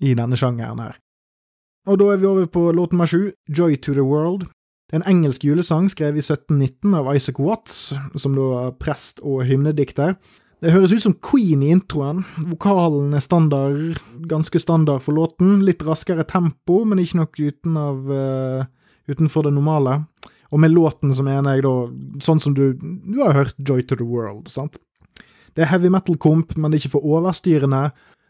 i 0.00 0.14
denne 0.16 0.38
sjangeren 0.38 0.80
her. 0.80 0.96
Og 1.88 1.98
da 2.00 2.12
er 2.12 2.22
vi 2.22 2.28
over 2.28 2.46
på 2.52 2.68
låt 2.76 2.94
nummer 2.94 3.08
sju, 3.08 3.32
Joy 3.48 3.80
to 3.82 3.96
the 3.96 4.04
World. 4.04 4.46
Det 4.88 4.96
er 4.96 5.02
en 5.02 5.10
engelsk 5.10 5.44
julesang 5.44 5.90
skrevet 5.92 6.22
i 6.22 6.24
1719 6.24 6.94
av 6.96 7.10
Isaac 7.16 7.40
Watts, 7.42 7.80
som 8.16 8.36
da 8.38 8.46
er 8.62 8.76
prest 8.80 9.20
og 9.20 9.42
hymnedikter. 9.48 10.14
Det 10.58 10.72
høres 10.74 10.90
ut 10.90 11.04
som 11.04 11.14
Queen 11.22 11.60
i 11.62 11.70
introen. 11.70 12.24
Vokalen 12.50 13.12
er 13.14 13.22
standard, 13.22 14.00
ganske 14.26 14.58
standard 14.58 15.04
for 15.04 15.14
låten. 15.14 15.60
Litt 15.62 15.84
raskere 15.86 16.24
tempo, 16.26 16.80
men 16.88 16.98
ikke 16.98 17.20
nok 17.20 17.38
uten 17.38 17.76
av, 17.78 18.00
uh, 18.10 18.64
utenfor 19.06 19.46
det 19.46 19.54
normale. 19.54 20.00
Og 20.50 20.58
med 20.58 20.72
låten 20.74 21.12
så 21.14 21.22
mener 21.22 21.54
jeg 21.54 21.66
da 21.68 21.74
sånn 22.24 22.42
som 22.42 22.56
du, 22.56 22.72
du 22.74 23.20
har 23.22 23.36
hørt 23.36 23.60
Joy 23.62 23.84
to 23.86 24.00
the 24.00 24.06
World, 24.08 24.48
sant? 24.50 24.80
Det 25.54 25.62
er 25.62 25.70
heavy 25.70 25.92
metal-komp, 25.94 26.56
men 26.56 26.72
det 26.72 26.78
er 26.78 26.84
ikke 26.86 26.96
for 26.96 27.06
overstyrende. 27.18 27.84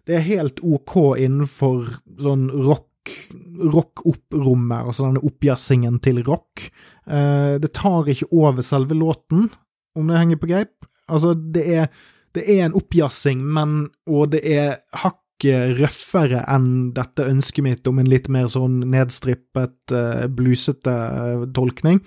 Det 0.08 0.18
er 0.18 0.28
helt 0.28 0.60
OK 0.64 0.98
innenfor 1.16 1.88
sånn 2.20 2.48
rock 2.52 2.84
rock-opp-rommet, 3.08 4.82
altså 4.84 5.06
denne 5.06 5.22
oppjassingen 5.24 5.96
til 6.04 6.20
rock. 6.26 6.66
Uh, 7.08 7.56
det 7.56 7.72
tar 7.78 8.10
ikke 8.12 8.28
over 8.36 8.60
selve 8.66 8.98
låten, 8.98 9.48
om 9.96 10.10
det 10.10 10.20
henger 10.20 10.40
på 10.42 10.50
greip. 10.50 10.74
Altså, 11.08 11.32
det 11.32 11.64
er 11.72 11.88
det 12.36 12.44
er 12.44 12.66
en 12.66 12.76
oppjassing, 12.76 13.40
men 13.44 13.78
og 14.08 14.32
det 14.34 14.42
er 14.44 14.78
hakket 15.02 15.78
røffere 15.78 16.42
enn 16.50 16.90
dette 16.96 17.26
ønsket 17.30 17.64
mitt 17.64 17.88
om 17.88 18.00
en 18.02 18.10
litt 18.10 18.28
mer 18.32 18.48
sånn 18.50 18.80
nedstrippet, 18.90 19.78
uh, 19.94 20.26
blusete 20.26 20.94
uh, 20.94 21.46
tolkning. 21.54 22.02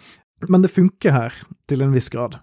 Men 0.50 0.66
det 0.66 0.74
funker 0.74 1.16
her, 1.16 1.36
til 1.70 1.84
en 1.86 1.94
viss 1.96 2.10
grad. 2.12 2.40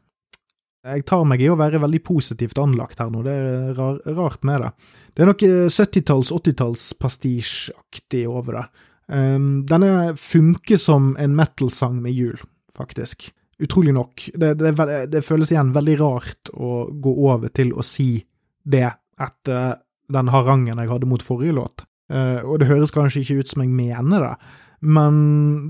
Jeg 0.88 1.04
tar 1.10 1.24
meg 1.28 1.42
i 1.42 1.48
å 1.50 1.58
være 1.58 1.80
veldig 1.82 2.00
positivt 2.06 2.58
anlagt 2.62 3.00
her 3.02 3.10
nå, 3.12 3.24
det 3.26 3.34
er 3.34 3.72
rar, 3.76 3.98
rart 4.16 4.46
med 4.46 4.62
det. 4.62 4.70
Det 5.12 5.24
er 5.24 5.28
noe 5.28 5.48
70-talls-, 5.74 6.30
80-talls-pastisjaktig 6.32 8.22
over 8.30 8.60
det. 8.60 8.66
Um, 9.08 9.66
denne 9.68 10.14
funker 10.20 10.80
som 10.80 11.12
en 11.20 11.34
metal-sang 11.36 11.98
med 12.04 12.16
hjul, 12.16 12.38
faktisk 12.76 13.30
utrolig 13.62 13.94
nok. 13.94 14.28
Det, 14.34 14.54
det, 14.60 14.72
det, 15.10 15.24
føles 15.26 15.52
igjen 15.52 15.74
veldig 15.74 15.96
rart 16.00 16.52
å 16.54 16.86
gå 16.92 17.12
over 17.28 17.52
til 17.54 17.74
å 17.74 17.84
si 17.86 18.22
det 18.68 18.86
etter 19.18 19.80
den 20.12 20.30
harangen 20.32 20.78
jeg 20.78 20.90
hadde 20.90 21.08
mot 21.10 21.24
forrige 21.24 21.56
låt. 21.58 21.84
Uh, 22.12 22.40
og 22.46 22.60
det 22.60 22.70
høres 22.70 22.94
kanskje 22.94 23.24
ikke 23.24 23.42
ut 23.42 23.50
som 23.50 23.64
jeg 23.64 23.72
mener 23.74 24.24
det, 24.24 24.34
men 24.80 25.16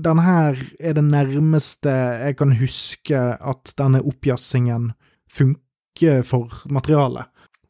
den 0.05 0.21
her 0.21 0.59
er 0.79 0.93
det 0.95 1.03
nærmeste 1.03 1.91
jeg 2.21 2.37
kan 2.39 2.53
huske 2.59 3.17
at 3.17 3.73
denne 3.81 4.03
oppjassingen 4.05 4.91
funker 5.33 6.21
for 6.27 6.61
materialet. 6.71 7.27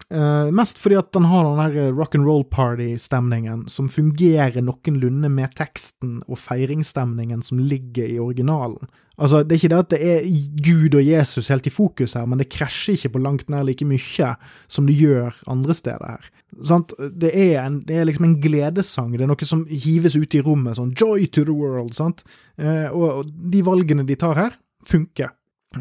Uh, 0.09 0.49
mest 0.57 0.79
fordi 0.81 0.95
at 0.97 1.11
den 1.13 1.27
har 1.29 1.45
den 1.45 1.91
rock'n'roll 1.93 2.41
party-stemningen 2.49 3.67
som 3.69 3.89
fungerer 3.93 4.57
noenlunde 4.65 5.29
med 5.29 5.53
teksten 5.53 6.23
og 6.25 6.39
feiringsstemningen 6.41 7.43
som 7.45 7.61
ligger 7.61 8.09
i 8.09 8.17
originalen. 8.17 8.89
Altså, 9.19 9.43
Det 9.43 9.53
er 9.53 9.59
ikke 9.59 9.69
det 9.69 9.79
at 9.83 9.89
det 9.93 9.99
er 10.01 10.27
Gud 10.65 10.95
og 10.95 11.05
Jesus 11.05 11.51
helt 11.53 11.67
i 11.67 11.69
fokus 11.69 12.13
her, 12.17 12.25
men 12.25 12.39
det 12.39 12.49
krasjer 12.49 12.97
ikke 12.97 13.13
på 13.13 13.21
langt 13.21 13.49
nær 13.49 13.67
like 13.67 13.85
mye 13.85 14.33
som 14.67 14.87
det 14.87 14.97
gjør 14.97 15.35
andre 15.47 15.73
steder 15.77 16.15
her. 16.15 16.29
Sant? 16.63 16.93
Det 16.97 17.29
er, 17.29 17.61
en, 17.65 17.81
det 17.85 17.97
er 17.99 18.07
liksom 18.09 18.25
en 18.25 18.39
gledessang, 18.41 19.11
det 19.13 19.27
er 19.27 19.29
noe 19.29 19.45
som 19.45 19.67
hives 19.69 20.15
ut 20.15 20.33
i 20.33 20.41
rommet, 20.41 20.79
sånn 20.79 20.95
'joy 20.95 21.29
to 21.29 21.43
the 21.43 21.53
world', 21.53 21.93
sant? 21.93 22.23
Uh, 22.57 22.89
og 22.89 23.29
de 23.29 23.61
valgene 23.61 24.07
de 24.07 24.15
tar 24.15 24.35
her, 24.39 24.57
funker. 24.81 25.35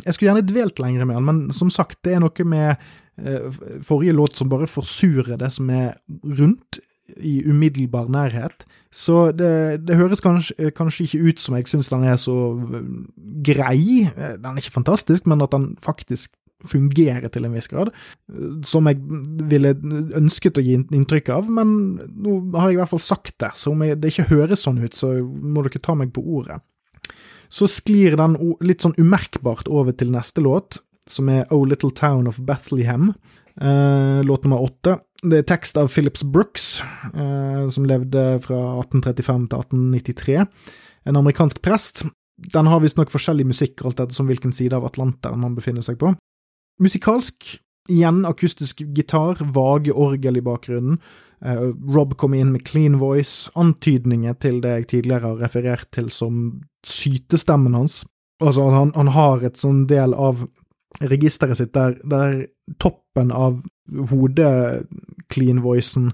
Jeg 0.04 0.14
skulle 0.14 0.28
gjerne 0.28 0.48
dvelt 0.48 0.80
lenger 0.82 1.06
med 1.08 1.16
den, 1.16 1.28
men 1.28 1.52
som 1.56 1.70
sagt, 1.72 2.02
det 2.04 2.16
er 2.16 2.20
noe 2.20 2.44
med 2.44 2.76
Eh, 3.18 3.52
forrige 3.82 4.12
låt 4.12 4.36
som 4.36 4.48
bare 4.48 4.66
forsurer 4.66 5.36
det 5.36 5.50
som 5.52 5.70
er 5.70 5.96
rundt, 6.38 6.78
i 7.16 7.40
umiddelbar 7.48 8.10
nærhet. 8.12 8.66
Så 8.92 9.32
det, 9.32 9.86
det 9.88 9.96
høres 9.96 10.20
kanskje, 10.20 10.70
kanskje, 10.76 11.06
ikke 11.06 11.30
ut 11.30 11.40
som 11.40 11.54
jeg 11.56 11.70
syns 11.70 11.88
den 11.88 12.04
er 12.04 12.18
så 12.20 12.34
eh, 12.52 12.90
grei. 13.48 14.04
Eh, 14.12 14.36
den 14.36 14.52
er 14.52 14.60
ikke 14.60 14.76
fantastisk, 14.76 15.26
men 15.26 15.42
at 15.42 15.54
den 15.56 15.72
faktisk 15.80 16.30
fungerer 16.68 17.30
til 17.32 17.46
en 17.46 17.54
viss 17.54 17.70
grad. 17.70 17.90
Som 18.66 18.90
jeg 18.90 19.00
ville 19.50 19.72
ønsket 20.18 20.58
å 20.58 20.64
gi 20.66 20.76
inntrykk 20.76 21.32
av, 21.32 21.50
men 21.50 21.72
nå 22.12 22.38
har 22.58 22.68
jeg 22.68 22.76
i 22.76 22.80
hvert 22.82 22.92
fall 22.92 23.02
sagt 23.02 23.38
det. 23.40 23.54
Så 23.56 23.72
om 23.72 23.86
jeg, 23.86 23.98
det 24.02 24.12
ikke 24.12 24.34
høres 24.34 24.66
sånn 24.66 24.82
ut, 24.82 24.94
så 24.94 25.14
må 25.24 25.64
dere 25.64 25.80
ta 25.82 25.96
meg 25.98 26.12
på 26.14 26.22
ordet. 26.22 26.60
Så 27.48 27.68
sklir 27.70 28.16
den 28.18 28.36
litt 28.60 28.84
sånn 28.84 28.96
umerkbart 28.98 29.68
over 29.72 29.94
til 29.96 30.12
neste 30.12 30.42
låt, 30.44 30.82
som 31.08 31.28
er 31.32 31.46
Oh 31.54 31.64
Little 31.64 31.90
Town 31.90 32.28
of 32.28 32.40
Bethlehem. 32.44 33.14
eh, 33.60 34.22
låt 34.22 34.44
nummer 34.44 34.62
åtte. 34.62 34.98
Det 35.22 35.38
er 35.38 35.42
tekst 35.42 35.76
av 35.76 35.88
Phillips 35.88 36.22
Brooks, 36.22 36.80
eh, 37.10 37.68
som 37.74 37.84
levde 37.84 38.38
fra 38.44 38.78
1835 38.78 39.48
til 39.48 39.58
1893. 39.58 40.46
En 41.06 41.16
amerikansk 41.16 41.60
prest. 41.62 42.04
Den 42.38 42.66
har 42.66 42.80
visstnok 42.80 43.10
forskjellig 43.10 43.46
musikk, 43.46 43.82
alt 43.84 43.98
etter 43.98 44.14
som 44.14 44.28
hvilken 44.28 44.52
side 44.54 44.72
av 44.76 44.84
Atlanteren 44.84 45.40
man 45.40 45.56
befinner 45.56 45.82
seg 45.82 45.98
på. 45.98 46.12
Musikalsk, 46.78 47.58
igjen 47.88 48.24
akustisk 48.28 48.82
gitar, 48.96 49.40
vage 49.54 49.92
orgel 49.92 50.40
i 50.40 50.44
bakgrunnen. 50.44 51.00
Uh, 51.44 51.70
Rob 51.94 52.16
kommer 52.18 52.40
inn 52.40 52.52
med 52.52 52.64
clean 52.66 52.98
voice, 52.98 53.50
antydninger 53.58 54.34
til 54.42 54.62
det 54.64 54.74
jeg 54.74 54.88
tidligere 54.94 55.32
har 55.32 55.42
referert 55.44 55.90
til 55.94 56.10
som 56.10 56.60
sytestemmen 56.86 57.76
hans. 57.78 58.02
Altså, 58.42 58.68
han, 58.74 58.92
han 58.94 59.12
har 59.14 59.44
et 59.46 59.58
sånn 59.58 59.86
del 59.90 60.14
av 60.14 60.46
registeret 61.04 61.58
sitt 61.58 61.74
der, 61.76 61.96
der 62.06 62.46
toppen 62.82 63.30
av 63.34 63.60
hode-clean-voicen 64.10 66.12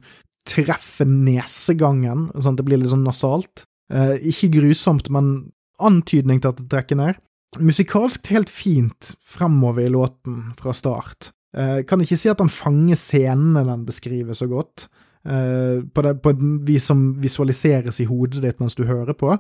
treffer 0.49 1.09
nesegangen, 1.09 2.29
sånn 2.37 2.55
at 2.55 2.61
det 2.61 2.67
blir 2.69 2.81
litt 2.81 2.93
sånn 2.93 3.07
nasalt. 3.07 3.65
Eh, 3.93 4.17
ikke 4.31 4.53
grusomt, 4.59 5.07
men 5.13 5.53
antydning 5.83 6.41
til 6.41 6.53
at 6.53 6.61
det 6.61 6.69
trekker 6.73 6.97
ned. 7.01 7.15
Musikalsk 7.63 8.27
helt 8.35 8.51
fint 8.51 9.15
fremover 9.23 9.87
i 9.87 9.93
låten 9.93 10.53
fra 10.59 10.73
start. 10.77 11.33
Eh, 11.55 11.81
kan 11.87 12.03
ikke 12.03 12.19
si 12.19 12.31
at 12.31 12.43
han 12.43 12.53
fanger 12.53 12.99
scenene 12.99 13.65
den 13.67 13.87
beskriver 13.87 14.37
så 14.37 14.51
godt. 14.51 14.89
Uh, 15.25 15.81
på, 15.97 16.03
det, 16.05 16.19
på, 16.21 16.35
et 16.35 16.41
vis 16.69 16.85
som 16.85 16.99
visualiseres 17.17 17.97
i 18.03 18.05
hodet 18.05 18.43
ditt 18.45 18.59
mens 18.61 18.75
du 18.77 18.83
hører 18.85 19.17
på. 19.17 19.31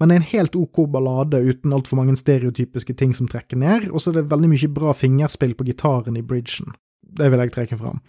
Men 0.00 0.08
det 0.08 0.14
er 0.14 0.22
en 0.22 0.30
helt 0.30 0.54
OK 0.56 0.86
ballade 0.88 1.36
uten 1.36 1.74
altfor 1.76 1.98
mange 2.00 2.16
stereotypiske 2.16 2.94
ting 2.96 3.12
som 3.12 3.28
trekker 3.28 3.60
ned, 3.60 3.90
og 3.90 4.00
så 4.00 4.08
er 4.08 4.22
det 4.22 4.30
veldig 4.30 4.48
mye 4.54 4.70
bra 4.72 4.94
fingerspill 4.96 5.52
på 5.58 5.66
gitaren 5.68 6.16
i 6.16 6.24
bridgen. 6.24 6.72
Det 7.04 7.28
vil 7.28 7.44
jeg 7.44 7.52
trekke 7.52 7.76
fram. 7.76 8.00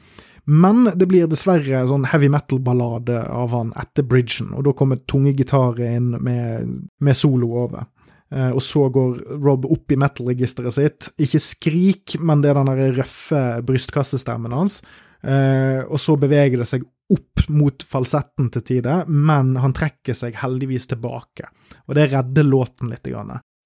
Men 0.46 0.86
det 0.96 1.10
blir 1.12 1.28
dessverre 1.28 1.84
sånn 1.90 2.08
heavy 2.08 2.30
metal-ballade 2.32 3.26
av 3.28 3.52
han 3.52 3.76
etter 3.84 4.08
bridgen, 4.08 4.54
og 4.56 4.70
da 4.70 4.76
kommer 4.78 5.04
tunge 5.04 5.36
gitarer 5.36 5.98
inn 5.98 6.14
med, 6.16 6.72
med 7.04 7.20
solo 7.20 7.52
over. 7.66 7.90
Uh, 8.34 8.52
og 8.58 8.62
så 8.66 8.88
går 8.90 9.40
Rob 9.44 9.68
opp 9.70 9.94
i 9.94 10.00
metal-registeret 10.02 10.76
sitt. 10.76 11.10
Ikke 11.22 11.42
skrik, 11.44 12.18
men 12.20 12.42
det 12.42 12.52
er 12.52 12.62
den 12.62 12.94
røffe 12.98 13.44
brystkassestemmen 13.66 14.56
hans. 14.56 14.80
Uh, 15.26 15.86
og 15.90 16.00
så 16.02 16.18
beveger 16.22 16.62
det 16.62 16.70
seg 16.70 16.86
opp 17.14 17.46
mot 17.54 17.84
falsetten 17.86 18.50
til 18.54 18.64
tider, 18.66 19.06
men 19.06 19.54
han 19.62 19.76
trekker 19.78 20.18
seg 20.18 20.38
heldigvis 20.42 20.90
tilbake. 20.90 21.50
Og 21.86 21.98
det 21.98 22.10
redder 22.14 22.48
låten 22.48 22.90
litt. 22.90 23.06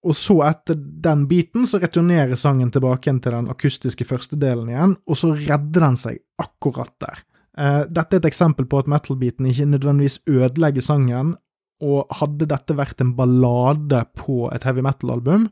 Og 0.04 0.16
så, 0.16 0.38
etter 0.48 0.76
den 0.76 1.26
biten, 1.28 1.68
så 1.68 1.80
returnerer 1.80 2.36
sangen 2.40 2.72
tilbake 2.72 3.12
til 3.20 3.36
den 3.36 3.50
akustiske 3.52 4.08
første 4.08 4.40
delen 4.40 4.72
igjen, 4.72 4.96
og 5.08 5.20
så 5.20 5.34
redder 5.36 5.88
den 5.88 6.00
seg 6.00 6.22
akkurat 6.40 6.96
der. 7.04 7.24
Eh, 7.60 7.82
dette 7.92 8.16
er 8.16 8.22
et 8.22 8.30
eksempel 8.30 8.68
på 8.70 8.80
at 8.80 8.90
metal-biten 8.92 9.50
ikke 9.50 9.68
nødvendigvis 9.74 10.22
ødelegger 10.30 10.86
sangen, 10.86 11.36
og 11.80 12.12
hadde 12.20 12.48
dette 12.50 12.76
vært 12.76 13.02
en 13.04 13.14
ballade 13.18 14.04
på 14.20 14.48
et 14.54 14.66
heavy 14.68 14.84
metal-album, 14.86 15.48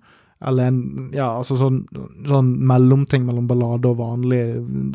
eller 0.45 0.69
en 0.69 0.81
ja, 1.15 1.31
altså 1.39 1.57
sånn, 1.57 1.81
sånn 2.27 2.51
mellomting 2.69 3.25
mellom 3.25 3.47
ballade 3.49 3.89
og 3.89 4.01
vanlig, 4.01 4.41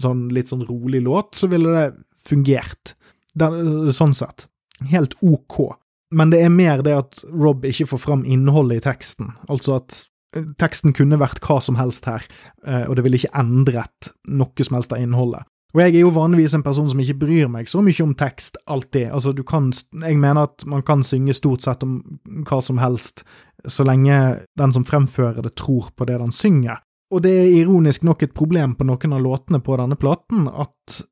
sånn 0.03 0.28
litt 0.35 0.53
sånn 0.53 0.66
rolig 0.68 1.03
låt, 1.03 1.35
så 1.39 1.49
ville 1.51 1.72
det 1.74 1.87
fungert. 2.22 2.95
Den, 3.35 3.91
sånn 3.97 4.14
sett. 4.14 4.47
Helt 4.93 5.16
ok. 5.24 5.72
Men 6.12 6.30
det 6.30 6.43
er 6.45 6.53
mer 6.53 6.83
det 6.85 6.95
at 6.95 7.22
Rob 7.26 7.64
ikke 7.66 7.89
får 7.91 8.03
fram 8.05 8.24
innholdet 8.28 8.83
i 8.83 8.85
teksten. 8.85 9.33
Altså 9.49 9.78
at 9.80 9.97
eh, 10.37 10.45
teksten 10.61 10.95
kunne 10.97 11.18
vært 11.20 11.41
hva 11.47 11.59
som 11.64 11.78
helst 11.80 12.07
her, 12.07 12.26
eh, 12.66 12.85
og 12.85 12.99
det 12.99 13.07
ville 13.07 13.18
ikke 13.18 13.35
endret 13.41 14.12
noe 14.28 14.68
som 14.68 14.78
helst 14.78 14.93
av 14.95 15.03
innholdet. 15.03 15.49
Og 15.72 15.80
jeg 15.80 15.94
er 15.94 16.02
jo 16.02 16.12
vanligvis 16.12 16.52
en 16.56 16.64
person 16.64 16.88
som 16.90 17.00
ikke 17.00 17.20
bryr 17.22 17.48
meg 17.48 17.68
så 17.70 17.80
mye 17.84 18.04
om 18.04 18.12
tekst, 18.18 18.58
alltid. 18.68 19.08
Altså, 19.08 19.32
du 19.32 19.42
kan 19.42 19.72
Jeg 20.02 20.18
mener 20.18 20.42
at 20.42 20.66
man 20.66 20.82
kan 20.82 21.02
synge 21.02 21.32
stort 21.32 21.62
sett 21.62 21.82
om 21.82 22.20
hva 22.44 22.60
som 22.60 22.78
helst, 22.78 23.24
så 23.64 23.84
lenge 23.84 24.46
den 24.58 24.72
som 24.72 24.84
fremfører 24.84 25.42
det, 25.42 25.54
tror 25.56 25.90
på 25.96 26.04
det 26.04 26.18
den 26.20 26.32
synger. 26.32 26.82
Og 27.12 27.22
det 27.22 27.32
er 27.32 27.56
ironisk 27.62 28.02
nok 28.02 28.22
et 28.22 28.34
problem 28.34 28.74
på 28.74 28.84
noen 28.84 29.12
av 29.12 29.20
låtene 29.20 29.60
på 29.60 29.76
denne 29.76 29.96
platen, 29.96 30.48
at 30.48 31.02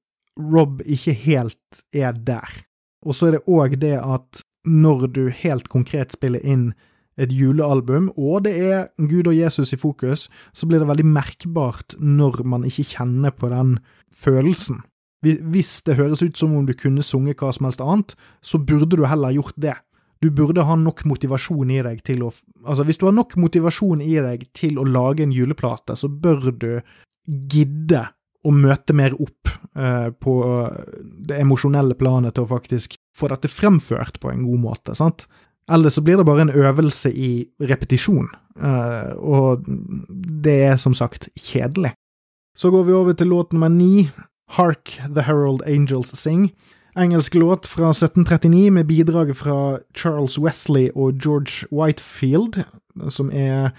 Rob 0.40 0.80
ikke 0.84 1.12
helt 1.12 1.82
er 1.92 2.12
der. 2.12 2.48
Og 3.04 3.16
så 3.16 3.28
er 3.28 3.36
det 3.36 3.46
òg 3.48 3.76
det 3.80 3.96
at 4.00 4.44
når 4.64 5.06
du 5.08 5.28
helt 5.32 5.68
konkret 5.72 6.12
spiller 6.12 6.40
inn 6.44 6.72
et 7.20 7.32
julealbum, 7.34 8.11
og 8.16 8.44
det 8.46 8.54
er 8.70 8.86
Gud 8.98 9.28
og 9.28 9.36
Jesus 9.36 9.74
i 9.74 9.80
fokus, 9.80 10.28
så 10.52 10.68
blir 10.68 10.82
det 10.82 10.88
veldig 10.88 11.08
merkbart 11.08 11.96
når 11.98 12.42
man 12.48 12.64
ikke 12.68 12.86
kjenner 12.94 13.34
på 13.34 13.50
den 13.52 13.78
følelsen. 14.14 14.82
Hvis 15.20 15.82
det 15.84 15.98
høres 15.98 16.22
ut 16.24 16.38
som 16.38 16.54
om 16.56 16.64
du 16.64 16.72
kunne 16.72 17.04
sunget 17.04 17.42
hva 17.42 17.50
som 17.52 17.68
helst 17.68 17.82
annet, 17.84 18.14
så 18.40 18.61
burde 18.62 18.96
du 18.96 19.04
heller 19.04 19.34
gjort 19.36 19.58
det. 19.61 19.76
Du 20.20 20.30
burde 20.32 20.64
ha 20.64 20.76
nok 20.76 21.04
motivasjon 21.08 21.72
i 21.72 21.82
deg 21.84 22.00
til 22.04 22.24
å 22.26 22.32
Altså, 22.61 22.84
hvis 22.84 22.98
du 23.00 23.06
har 23.06 23.14
nok 23.16 23.38
motivasjon 23.40 24.02
i 24.04 24.18
deg 24.20 24.42
til 24.52 24.76
å 24.76 24.84
lage 24.84 25.24
en 25.24 25.32
juleplate, 25.32 25.94
så 25.96 26.11
bør 26.12 26.50
du 26.52 26.72
gidde 27.24 28.02
å 28.44 28.52
møte 28.52 28.92
mer 28.96 29.14
opp 29.16 29.48
eh, 29.76 30.11
på 30.12 30.34
det 31.24 31.38
emosjonelle 31.40 31.96
planet 31.96 32.36
til 32.36 32.44
å 32.44 32.50
faktisk 32.50 32.98
få 33.16 33.30
dette 33.32 33.48
fremført 33.48 34.20
på 34.20 34.28
en 34.28 34.44
god 34.44 34.61
måte, 34.61 34.96
sant? 34.96 35.24
Ellers 35.71 35.95
så 35.95 36.03
blir 36.03 36.18
det 36.18 36.27
bare 36.27 36.49
en 36.49 36.51
øvelse 36.51 37.12
i 37.14 37.47
repetisjon, 37.62 38.27
uh, 38.59 39.14
og 39.16 39.66
det 40.43 40.57
er 40.73 40.77
som 40.77 40.95
sagt 40.95 41.29
kjedelig. 41.39 41.93
Så 42.59 42.73
går 42.75 42.89
vi 42.89 42.97
over 42.99 43.14
til 43.14 43.31
låt 43.31 43.53
nummer 43.53 43.71
ni, 43.71 44.11
Hark 44.51 44.99
The 45.14 45.23
Herald 45.23 45.62
Angels 45.66 46.11
Sing. 46.18 46.51
Engelsk 46.99 47.35
låt 47.39 47.66
fra 47.71 47.93
1739 47.95 48.71
med 48.71 48.85
bidraget 48.85 49.37
fra 49.37 49.79
Charles 49.95 50.39
Wesley 50.39 50.91
og 50.95 51.23
George 51.23 51.71
Whitefield, 51.71 52.64
som 53.09 53.31
er 53.33 53.71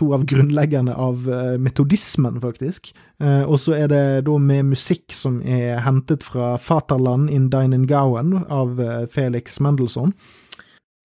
to 0.00 0.08
av 0.16 0.24
grunnleggerne 0.26 0.94
av 0.96 1.28
uh, 1.28 1.58
metodismen, 1.60 2.40
faktisk. 2.40 2.94
Uh, 3.22 3.44
og 3.44 3.60
så 3.60 3.76
er 3.76 3.92
det 3.92 4.06
da 4.26 4.38
med 4.40 4.72
musikk 4.72 5.12
som 5.12 5.42
er 5.44 5.84
hentet 5.84 6.24
fra 6.24 6.56
Faterland 6.56 7.28
in 7.30 7.50
Deinengauen 7.52 8.40
av 8.48 8.80
Felix 9.12 9.60
Mendelssohn. 9.60 10.16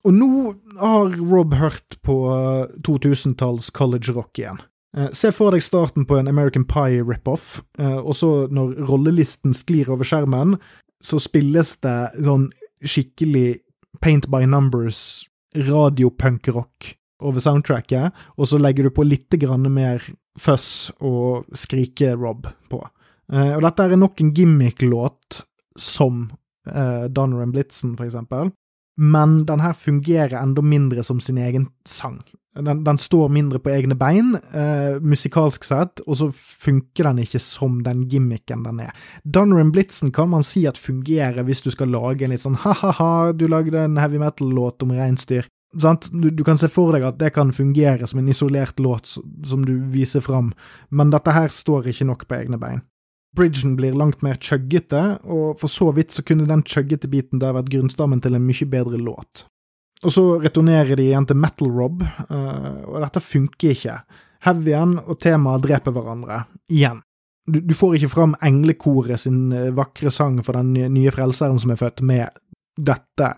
Og 0.07 0.15
nå 0.15 0.29
har 0.79 1.15
Rob 1.19 1.53
hørt 1.59 1.97
på 2.07 2.15
2000-talls 2.87 3.71
college 3.75 4.13
rock 4.15 4.39
igjen. 4.39 4.61
Se 5.13 5.29
for 5.35 5.53
deg 5.53 5.61
starten 5.61 6.05
på 6.09 6.17
en 6.17 6.29
American 6.31 6.63
Pie 6.65 7.03
rip-off, 7.05 7.59
og 7.77 8.13
så 8.17 8.47
når 8.49 8.79
rollelisten 8.89 9.53
sklir 9.53 9.91
over 9.93 10.07
skjermen, 10.07 10.55
så 11.03 11.19
spilles 11.21 11.75
det 11.83 11.97
sånn 12.25 12.47
skikkelig 12.81 13.59
paint 14.01 14.25
by 14.31 14.47
numbers 14.49 15.27
radiopunkrock 15.55 16.93
over 17.19 17.43
soundtracket, 17.43 18.15
og 18.39 18.49
så 18.49 18.57
legger 18.61 18.87
du 18.87 18.95
på 18.95 19.05
litt 19.05 19.35
grann 19.41 19.67
mer 19.73 20.01
fuzz 20.39 20.89
og 21.03 21.45
skrike-Rob 21.53 22.47
på. 22.71 22.79
Og 23.29 23.61
dette 23.67 23.85
er 23.85 23.99
nok 23.99 24.23
en 24.23 24.33
gimmick-låt 24.33 25.43
som 25.77 26.29
Donner 26.65 27.43
and 27.43 27.53
Blitzen, 27.53 27.93
for 27.99 28.07
eksempel, 28.07 28.53
men 28.99 29.45
den 29.47 29.61
her 29.63 29.73
fungerer 29.73 30.41
enda 30.41 30.61
mindre 30.61 31.03
som 31.07 31.21
sin 31.23 31.37
egen 31.39 31.69
sang. 31.87 32.19
Den, 32.59 32.83
den 32.83 32.97
står 32.99 33.29
mindre 33.31 33.61
på 33.63 33.71
egne 33.71 33.95
bein, 33.95 34.33
eh, 34.51 34.97
musikalsk 34.99 35.63
sett, 35.63 36.01
og 36.03 36.17
så 36.19 36.27
funker 36.35 37.07
den 37.07 37.21
ikke 37.23 37.39
som 37.39 37.77
den 37.85 38.03
gimmicken 38.11 38.65
den 38.65 38.81
er. 38.83 38.91
Donner 39.23 39.61
and 39.61 39.71
Blitzen 39.71 40.11
kan 40.11 40.31
man 40.33 40.43
si 40.43 40.65
at 40.67 40.81
fungerer 40.81 41.45
hvis 41.47 41.63
du 41.63 41.69
skal 41.71 41.93
lage 41.93 42.25
en 42.25 42.35
litt 42.35 42.43
sånn 42.43 42.59
ha-ha-ha, 42.65 43.31
du 43.31 43.47
lagde 43.47 43.79
en 43.85 43.95
heavy 44.01 44.19
metal-låt 44.19 44.83
om 44.83 44.91
reinsdyr. 44.97 45.47
Du, 45.71 46.31
du, 46.33 46.43
kan 46.43 46.57
se 46.57 46.67
for 46.73 46.91
deg 46.97 47.05
at 47.05 47.19
det 47.21 47.29
kan 47.35 47.53
fungere 47.53 48.07
som 48.09 48.19
en 48.19 48.31
isolert 48.33 48.81
låt 48.81 49.13
som 49.13 49.63
du 49.63 49.75
viser 49.93 50.23
fram, 50.25 50.49
men 50.89 51.13
dette 51.13 51.31
her 51.31 51.53
står 51.53 51.91
ikke 51.93 52.09
nok 52.09 52.25
på 52.27 52.39
egne 52.41 52.57
bein. 52.59 52.81
Bridgen 53.37 53.75
blir 53.77 53.93
langt 53.93 54.23
mer 54.25 54.39
chuggete, 54.41 55.19
og 55.23 55.59
for 55.61 55.69
så 55.71 55.91
vidt 55.93 56.15
så 56.15 56.23
kunne 56.25 56.47
den 56.49 56.63
chuggete 56.65 57.09
biten 57.11 57.41
der 57.41 57.53
vært 57.57 57.69
grunnstammen 57.69 58.21
til 58.23 58.35
en 58.35 58.45
mye 58.45 58.67
bedre 58.69 58.97
låt. 58.97 59.45
Og 60.03 60.15
så 60.15 60.23
returnerer 60.39 60.95
de 60.95 61.09
igjen 61.09 61.27
til 61.27 61.37
Metal 61.37 61.69
Rob, 61.75 62.01
uh, 62.01 62.79
og 62.87 63.01
dette 63.03 63.21
funker 63.21 63.75
ikke. 63.75 63.99
Heavyen 64.47 64.95
og 65.03 65.19
temaet 65.19 65.65
dreper 65.65 65.93
hverandre, 65.93 66.45
igjen. 66.71 67.03
Du, 67.49 67.59
du 67.59 67.73
får 67.75 67.97
ikke 67.97 68.11
fram 68.13 68.35
englekoret 68.45 69.19
sin 69.23 69.49
eh, 69.55 69.71
vakre 69.73 70.11
sang 70.13 70.37
for 70.45 70.53
den 70.59 70.93
nye 70.93 71.11
frelseren 71.11 71.57
som 71.59 71.73
er 71.73 71.79
født, 71.81 72.03
med 72.05 72.29
dette 72.77 73.31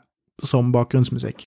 som 0.46 0.74
bakgrunnsmusikk. 0.76 1.46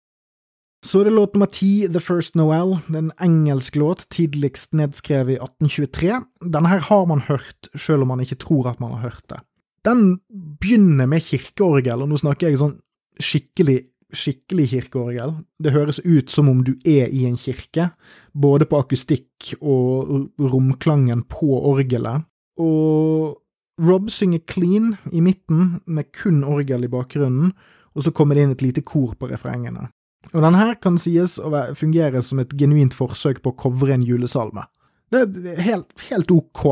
Så 0.85 1.01
er 1.01 1.09
det 1.09 1.15
låt 1.17 1.33
nummer 1.33 1.49
ti, 1.49 1.87
The 1.89 2.01
First 2.01 2.35
Noel. 2.37 2.77
Det 2.85 2.99
er 2.99 3.07
en 3.07 3.15
engelsk 3.25 3.77
låt, 3.81 4.05
tidligst 4.13 4.75
nedskrevet 4.77 5.33
i 5.33 5.39
1823. 5.41 6.19
Denne 6.53 6.69
her 6.69 6.83
har 6.91 7.07
man 7.09 7.25
hørt, 7.25 7.71
selv 7.73 8.05
om 8.05 8.13
man 8.13 8.21
ikke 8.21 8.37
tror 8.43 8.69
at 8.69 8.83
man 8.85 8.93
har 8.93 9.09
hørt 9.09 9.25
det. 9.33 9.41
Den 9.85 10.19
begynner 10.61 11.09
med 11.09 11.25
kirkeorgel, 11.25 12.05
og 12.05 12.13
nå 12.13 12.21
snakker 12.21 12.51
jeg 12.51 12.61
sånn 12.61 12.77
skikkelig, 13.17 13.79
skikkelig 14.13 14.69
kirkeorgel. 14.75 15.35
Det 15.57 15.73
høres 15.73 16.03
ut 16.05 16.29
som 16.33 16.53
om 16.53 16.61
du 16.69 16.75
er 16.85 17.09
i 17.09 17.25
en 17.31 17.41
kirke, 17.41 17.89
både 18.37 18.69
på 18.69 18.85
akustikk 18.85 19.55
og 19.63 20.37
romklangen 20.37 21.25
på 21.33 21.49
orgelet. 21.65 22.29
Og 22.61 23.41
Rob 23.81 24.13
synger 24.13 24.45
clean 24.45 24.95
i 25.11 25.25
midten, 25.25 25.81
med 25.87 26.13
kun 26.13 26.45
orgel 26.45 26.85
i 26.85 26.93
bakgrunnen, 26.93 27.57
og 27.97 28.05
så 28.05 28.13
kommer 28.13 28.37
det 28.37 28.45
inn 28.45 28.57
et 28.59 28.69
lite 28.69 28.85
kor 28.85 29.17
på 29.17 29.33
refrengene. 29.33 29.89
Og 30.33 30.41
denne 30.41 30.61
her 30.61 30.79
kan 30.83 30.97
sies 31.01 31.37
å 31.39 31.51
fungere 31.77 32.23
som 32.25 32.41
et 32.43 32.55
genuint 32.59 32.95
forsøk 32.97 33.43
på 33.45 33.53
å 33.53 33.59
covre 33.67 33.95
en 33.95 34.07
julesalme. 34.07 34.67
Det 35.13 35.27
er 35.53 35.61
helt, 35.63 35.91
helt 36.09 36.33
ok. 36.35 36.65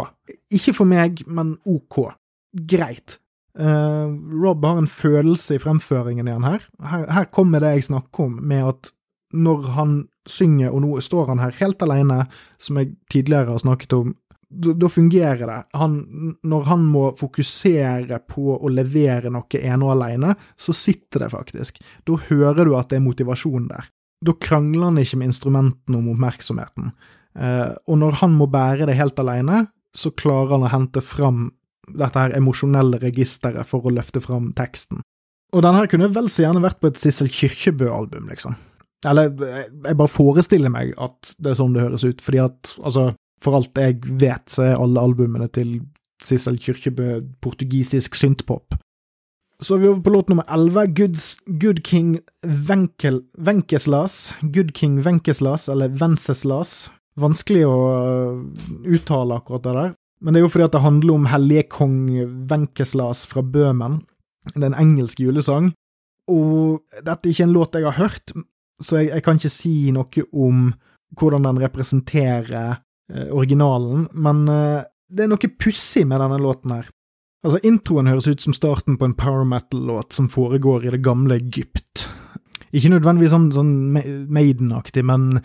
Ikke 0.55 0.75
for 0.75 0.89
meg, 0.89 1.23
men 1.31 1.57
ok. 1.69 2.15
Greit. 2.69 3.19
Uh, 3.59 4.09
Rob 4.41 4.65
har 4.65 4.81
en 4.81 4.89
følelse 4.89 5.59
i 5.59 5.63
fremføringen 5.63 6.29
i 6.29 6.35
han 6.35 6.49
her. 6.49 6.65
her. 6.89 7.05
Her 7.13 7.29
kommer 7.35 7.63
det 7.63 7.77
jeg 7.77 7.91
snakker 7.91 8.31
om, 8.31 8.39
med 8.41 8.71
at 8.73 8.93
når 9.33 9.69
han 9.77 9.95
synger, 10.29 10.73
og 10.73 10.85
nå 10.85 10.97
står 11.03 11.33
han 11.33 11.43
her 11.43 11.55
helt 11.59 11.83
alene, 11.85 12.27
som 12.63 12.79
jeg 12.81 12.95
tidligere 13.13 13.55
har 13.55 13.63
snakket 13.63 13.95
om, 13.97 14.15
da 14.53 14.89
fungerer 14.89 15.47
det. 15.49 15.59
Han, 15.79 15.97
når 16.45 16.69
han 16.69 16.85
må 16.85 17.07
fokusere 17.17 18.19
på 18.29 18.59
å 18.59 18.73
levere 18.73 19.33
noe 19.33 19.61
ene 19.61 19.87
og 19.87 19.95
alene, 19.95 20.35
så 20.57 20.75
sitter 20.77 21.25
det 21.25 21.33
faktisk. 21.33 21.81
Da 22.09 22.19
hører 22.29 22.69
du 22.69 22.77
at 22.77 22.93
det 22.93 23.01
er 23.01 23.07
motivasjon 23.07 23.71
der. 23.71 23.89
Da 24.23 24.35
krangler 24.39 24.91
han 24.91 25.01
ikke 25.03 25.19
med 25.19 25.33
instrumentene 25.33 25.99
om 25.99 26.11
oppmerksomheten. 26.13 26.93
Eh, 27.39 27.71
og 27.89 27.99
når 27.99 28.21
han 28.21 28.37
må 28.39 28.47
bære 28.53 28.87
det 28.91 28.99
helt 28.99 29.19
alene, 29.19 29.65
så 29.97 30.13
klarer 30.15 30.57
han 30.57 30.67
å 30.69 30.73
hente 30.73 31.03
fram 31.05 31.49
dette 31.89 32.21
her 32.21 32.37
emosjonelle 32.37 33.01
registeret 33.03 33.69
for 33.69 33.85
å 33.85 33.93
løfte 33.93 34.23
fram 34.25 34.53
teksten. 34.57 35.03
Og 35.53 35.65
den 35.65 35.77
her 35.77 35.89
kunne 35.91 36.13
vel 36.15 36.31
så 36.33 36.47
gjerne 36.47 36.63
vært 36.65 36.81
på 36.81 36.93
et 36.93 37.01
Sissel 37.01 37.29
Kyrkjebø-album, 37.33 38.31
liksom. 38.31 38.55
Eller 39.09 39.33
jeg 39.35 39.99
bare 39.99 40.11
forestiller 40.11 40.71
meg 40.73 40.93
at 41.03 41.35
det 41.43 41.53
er 41.53 41.59
sånn 41.59 41.75
det 41.75 41.83
høres 41.83 42.05
ut, 42.07 42.23
fordi 42.23 42.39
at 42.45 42.71
altså 42.87 43.11
for 43.43 43.59
alt 43.59 43.79
jeg 43.79 44.01
vet, 44.21 44.47
så 44.51 44.69
er 44.71 44.81
alle 44.81 45.03
albumene 45.03 45.49
til 45.53 45.81
Sissel 46.23 46.59
Kyrkjebø 46.63 47.21
portugisisk 47.43 48.15
syntpop. 48.19 48.77
Så 49.63 49.77
er 49.77 49.83
vi 49.83 49.91
over 49.93 50.03
på 50.03 50.11
låt 50.11 50.31
nummer 50.31 50.47
elleve, 50.51 50.89
Good 50.91 51.83
King 51.87 52.17
Venkel, 52.43 53.21
Venkeslas. 53.39 54.35
Good 54.43 54.73
King 54.75 54.99
Venkeslas, 55.05 55.69
eller 55.71 55.93
Venceslas. 55.95 56.91
Vanskelig 57.21 57.67
å 57.69 57.77
uh, 57.77 58.41
uttale 58.89 59.37
akkurat 59.39 59.67
det 59.67 59.75
der. 59.77 59.93
Men 60.23 60.35
det 60.35 60.41
er 60.41 60.47
jo 60.47 60.53
fordi 60.55 60.67
at 60.67 60.75
det 60.75 60.83
handler 60.83 61.15
om 61.15 61.29
hellige 61.31 61.69
kong 61.75 61.99
Venkeslas 62.51 63.25
fra 63.31 63.43
Bøhmen. 63.43 64.01
Det 64.55 64.63
er 64.63 64.71
en 64.73 64.81
engelsk 64.83 65.23
julesang. 65.23 65.71
Og 66.31 66.83
dette 66.99 67.29
er 67.29 67.35
ikke 67.35 67.47
en 67.49 67.55
låt 67.55 67.79
jeg 67.79 67.87
har 67.87 67.99
hørt, 67.99 68.35
så 68.83 69.01
jeg, 69.01 69.11
jeg 69.11 69.25
kan 69.27 69.39
ikke 69.39 69.53
si 69.53 69.75
noe 69.95 70.27
om 70.33 70.71
hvordan 71.19 71.47
den 71.47 71.59
representerer 71.63 72.55
eh, 72.57 72.81
originalen, 73.31 74.09
men 74.13 74.43
eh, 74.49 74.83
det 75.13 75.25
er 75.25 75.33
noe 75.33 75.55
pussig 75.61 76.07
med 76.09 76.23
denne 76.23 76.41
låten 76.41 76.75
her. 76.75 76.91
Altså, 77.43 77.59
introen 77.67 78.09
høres 78.09 78.29
ut 78.31 78.45
som 78.45 78.55
starten 78.55 78.97
på 78.99 79.09
en 79.09 79.17
power 79.19 79.45
metal-låt 79.49 80.15
som 80.15 80.31
foregår 80.31 80.87
i 80.87 80.93
det 80.95 81.03
gamle 81.05 81.41
Egypt. 81.41 82.07
Ikke 82.73 82.93
nødvendigvis 82.93 83.35
sånn, 83.35 83.51
sånn 83.53 83.75
Maiden-aktig, 84.33 85.05
men 85.05 85.43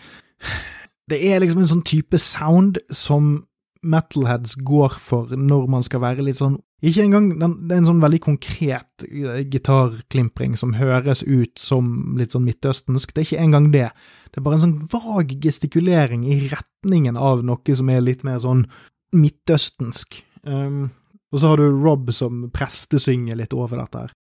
det 1.10 1.18
er 1.26 1.42
liksom 1.42 1.64
en 1.64 1.72
sånn 1.74 1.84
type 1.88 2.20
sound 2.22 2.78
som 2.94 3.42
metalheads 3.82 4.56
går 4.66 4.96
for 5.02 5.34
når 5.36 5.68
man 5.70 5.84
skal 5.86 6.02
være 6.02 6.24
litt 6.26 6.40
sånn 6.40 6.58
Ikke 6.78 7.02
engang 7.02 7.32
Det 7.40 7.74
er 7.74 7.80
en 7.80 7.88
sånn 7.88 8.02
veldig 8.02 8.20
konkret 8.22 9.06
eh, 9.08 9.40
gitarklimpring 9.50 10.54
som 10.58 10.76
høres 10.78 11.24
ut 11.26 11.58
som 11.58 12.14
litt 12.18 12.36
sånn 12.36 12.46
midtøstensk. 12.46 13.12
Det 13.12 13.22
er 13.22 13.26
ikke 13.26 13.46
engang 13.48 13.70
det. 13.74 13.88
Det 14.30 14.38
er 14.38 14.46
bare 14.46 14.60
en 14.60 14.66
sånn 14.66 14.78
vag 14.92 15.34
gestikulering 15.42 16.22
i 16.28 16.38
retningen 16.52 17.18
av 17.18 17.42
noe 17.46 17.78
som 17.78 17.90
er 17.90 18.04
litt 18.04 18.22
mer 18.26 18.38
sånn 18.44 18.68
midtøstensk. 19.16 20.20
Um, 20.46 20.92
og 21.32 21.42
så 21.42 21.50
har 21.50 21.60
du 21.60 21.66
Rob 21.82 22.12
som 22.14 22.46
prestesynger 22.54 23.36
litt 23.40 23.56
over 23.56 23.82
dette 23.82 24.04
her. 24.04 24.14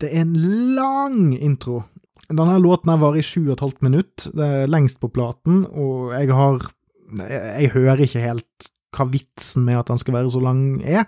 Det 0.00 0.12
er 0.12 0.22
en 0.22 0.38
lang 0.76 1.34
intro. 1.34 1.82
Denne 2.28 2.56
låten 2.62 2.92
her 2.92 3.02
varer 3.02 3.20
i 3.20 3.26
sju 3.26 3.42
og 3.48 3.56
et 3.56 3.64
halvt 3.66 3.82
minutt. 3.84 4.28
Det 4.32 4.46
er 4.60 4.70
lengst 4.70 5.00
på 5.02 5.10
platen, 5.12 5.64
og 5.66 6.14
jeg 6.14 6.30
har 6.32 6.70
Jeg 7.14 7.68
hører 7.74 8.00
ikke 8.00 8.22
helt 8.22 8.70
hva 8.96 9.04
vitsen 9.10 9.66
med 9.66 9.76
at 9.76 9.90
den 9.90 10.00
skal 10.00 10.14
være 10.14 10.30
så 10.32 10.40
lang 10.40 10.80
er, 10.82 11.04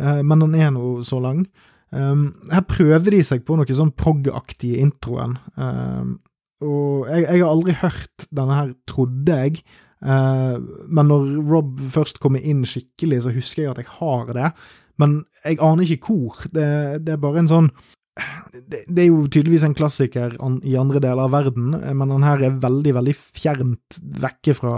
men 0.00 0.46
den 0.46 0.56
er 0.56 0.72
nå 0.74 1.00
så 1.06 1.18
lang. 1.22 1.44
Um, 1.90 2.28
her 2.52 2.62
prøver 2.70 3.16
de 3.16 3.20
seg 3.26 3.42
på 3.46 3.56
noe 3.58 3.74
sånn 3.74 3.90
prog-aktig 3.98 4.76
i 4.76 4.82
introen, 4.84 5.34
um, 5.58 6.18
og 6.62 7.08
jeg, 7.08 7.24
jeg, 7.24 7.40
har 7.40 7.48
aldri 7.50 7.74
hørt 7.80 8.26
denne 8.36 8.58
her, 8.58 8.74
trodde 8.90 9.38
jeg. 9.42 9.62
Uh, 10.04 10.60
men 10.86 11.08
når 11.10 11.32
Rob 11.48 11.80
først 11.92 12.20
kommer 12.22 12.44
inn 12.44 12.62
skikkelig, 12.68 13.22
så 13.24 13.32
husker 13.34 13.64
jeg 13.64 13.72
at 13.72 13.80
jeg 13.82 13.90
har 13.96 14.30
det. 14.36 14.50
Men 15.00 15.22
jeg 15.40 15.58
aner 15.64 15.88
ikke 15.96 16.12
hvor. 16.12 16.44
Det, 16.52 16.68
det 17.06 17.16
er 17.16 17.24
bare 17.24 17.42
en 17.42 17.50
sånn 17.50 17.72
det, 18.52 18.82
det, 18.84 19.06
er 19.06 19.08
jo 19.08 19.24
tydeligvis 19.24 19.64
en 19.64 19.76
klassiker 19.78 20.36
an, 20.44 20.58
i 20.66 20.76
andre 20.76 21.00
deler 21.00 21.24
av 21.24 21.32
verden, 21.32 21.72
men 21.72 22.12
den 22.12 22.26
her 22.26 22.42
er 22.44 22.58
veldig, 22.60 22.92
veldig 22.98 23.14
fjernt 23.16 24.00
vekke 24.20 24.56
fra 24.58 24.74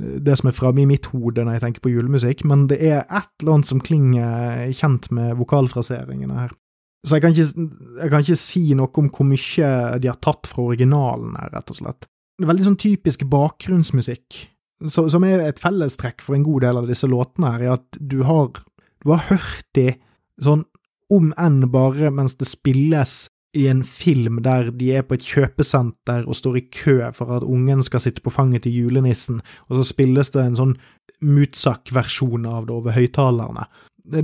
det 0.00 0.36
som 0.38 0.48
er 0.50 0.56
framme 0.56 0.82
i 0.82 0.88
mitt 0.88 1.10
hode 1.12 1.44
når 1.44 1.58
jeg 1.58 1.64
tenker 1.64 1.84
på 1.84 1.92
julemusikk, 1.92 2.44
men 2.48 2.66
det 2.70 2.80
er 2.80 3.02
et 3.04 3.30
eller 3.42 3.58
annet 3.58 3.70
som 3.70 3.82
klinger 3.84 4.72
kjent 4.76 5.10
med 5.14 5.36
vokalfraseringene 5.40 6.38
her. 6.38 6.54
Så 7.06 7.16
jeg 7.16 7.24
kan, 7.24 7.32
ikke, 7.32 7.66
jeg 8.02 8.12
kan 8.12 8.24
ikke 8.24 8.40
si 8.40 8.62
noe 8.76 8.92
om 9.00 9.08
hvor 9.08 9.28
mye 9.28 9.68
de 10.02 10.10
har 10.10 10.18
tatt 10.20 10.48
fra 10.50 10.66
originalen 10.68 11.36
her, 11.40 11.52
rett 11.54 11.72
og 11.72 11.78
slett. 11.78 12.08
Det 12.36 12.44
er 12.44 12.50
veldig 12.52 12.66
sånn 12.66 12.80
typisk 12.80 13.24
bakgrunnsmusikk, 13.28 14.40
så, 14.88 15.06
som 15.12 15.24
er 15.28 15.42
et 15.44 15.60
fellestrekk 15.60 16.24
for 16.24 16.36
en 16.36 16.44
god 16.44 16.64
del 16.64 16.80
av 16.80 16.88
disse 16.88 17.08
låtene 17.08 17.54
her, 17.54 17.64
er 17.64 17.74
at 17.78 18.00
du 18.00 18.20
har, 18.28 18.52
du 19.04 19.12
har 19.12 19.26
hørt 19.28 19.66
de 19.76 19.90
sånn 20.40 20.64
om 21.10 21.32
enn 21.40 21.64
bare 21.72 22.12
mens 22.14 22.36
det 22.38 22.48
spilles 22.48 23.26
i 23.56 23.66
en 23.66 23.82
film 23.82 24.40
der 24.44 24.70
de 24.70 24.92
er 24.94 25.02
på 25.06 25.16
et 25.18 25.26
kjøpesenter 25.26 26.26
og 26.26 26.38
står 26.38 26.58
i 26.60 26.66
kø 26.70 26.96
for 27.16 27.34
at 27.34 27.46
ungen 27.46 27.82
skal 27.82 28.02
sitte 28.04 28.22
på 28.22 28.30
fanget 28.30 28.62
til 28.66 28.76
julenissen, 28.76 29.40
og 29.68 29.80
så 29.80 29.86
spilles 29.90 30.30
det 30.34 30.44
en 30.44 30.58
sånn 30.58 30.76
Mutsak-versjon 31.20 32.46
av 32.48 32.64
det 32.64 32.72
over 32.72 32.94
høyttalerne. 32.96 33.66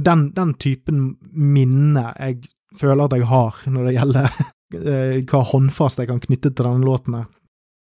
Den, 0.01 0.31
den 0.33 0.55
typen 0.57 1.01
minne 1.29 2.07
jeg 2.15 2.47
føler 2.81 3.05
at 3.05 3.17
jeg 3.19 3.29
har 3.29 3.59
når 3.69 3.89
det 3.89 3.97
gjelder 3.99 4.39
eh, 4.93 5.19
hva 5.29 5.43
håndfast 5.53 6.01
jeg 6.01 6.09
kan 6.09 6.23
knytte 6.23 6.55
til 6.55 6.69
denne 6.71 6.87
låten. 6.87 7.19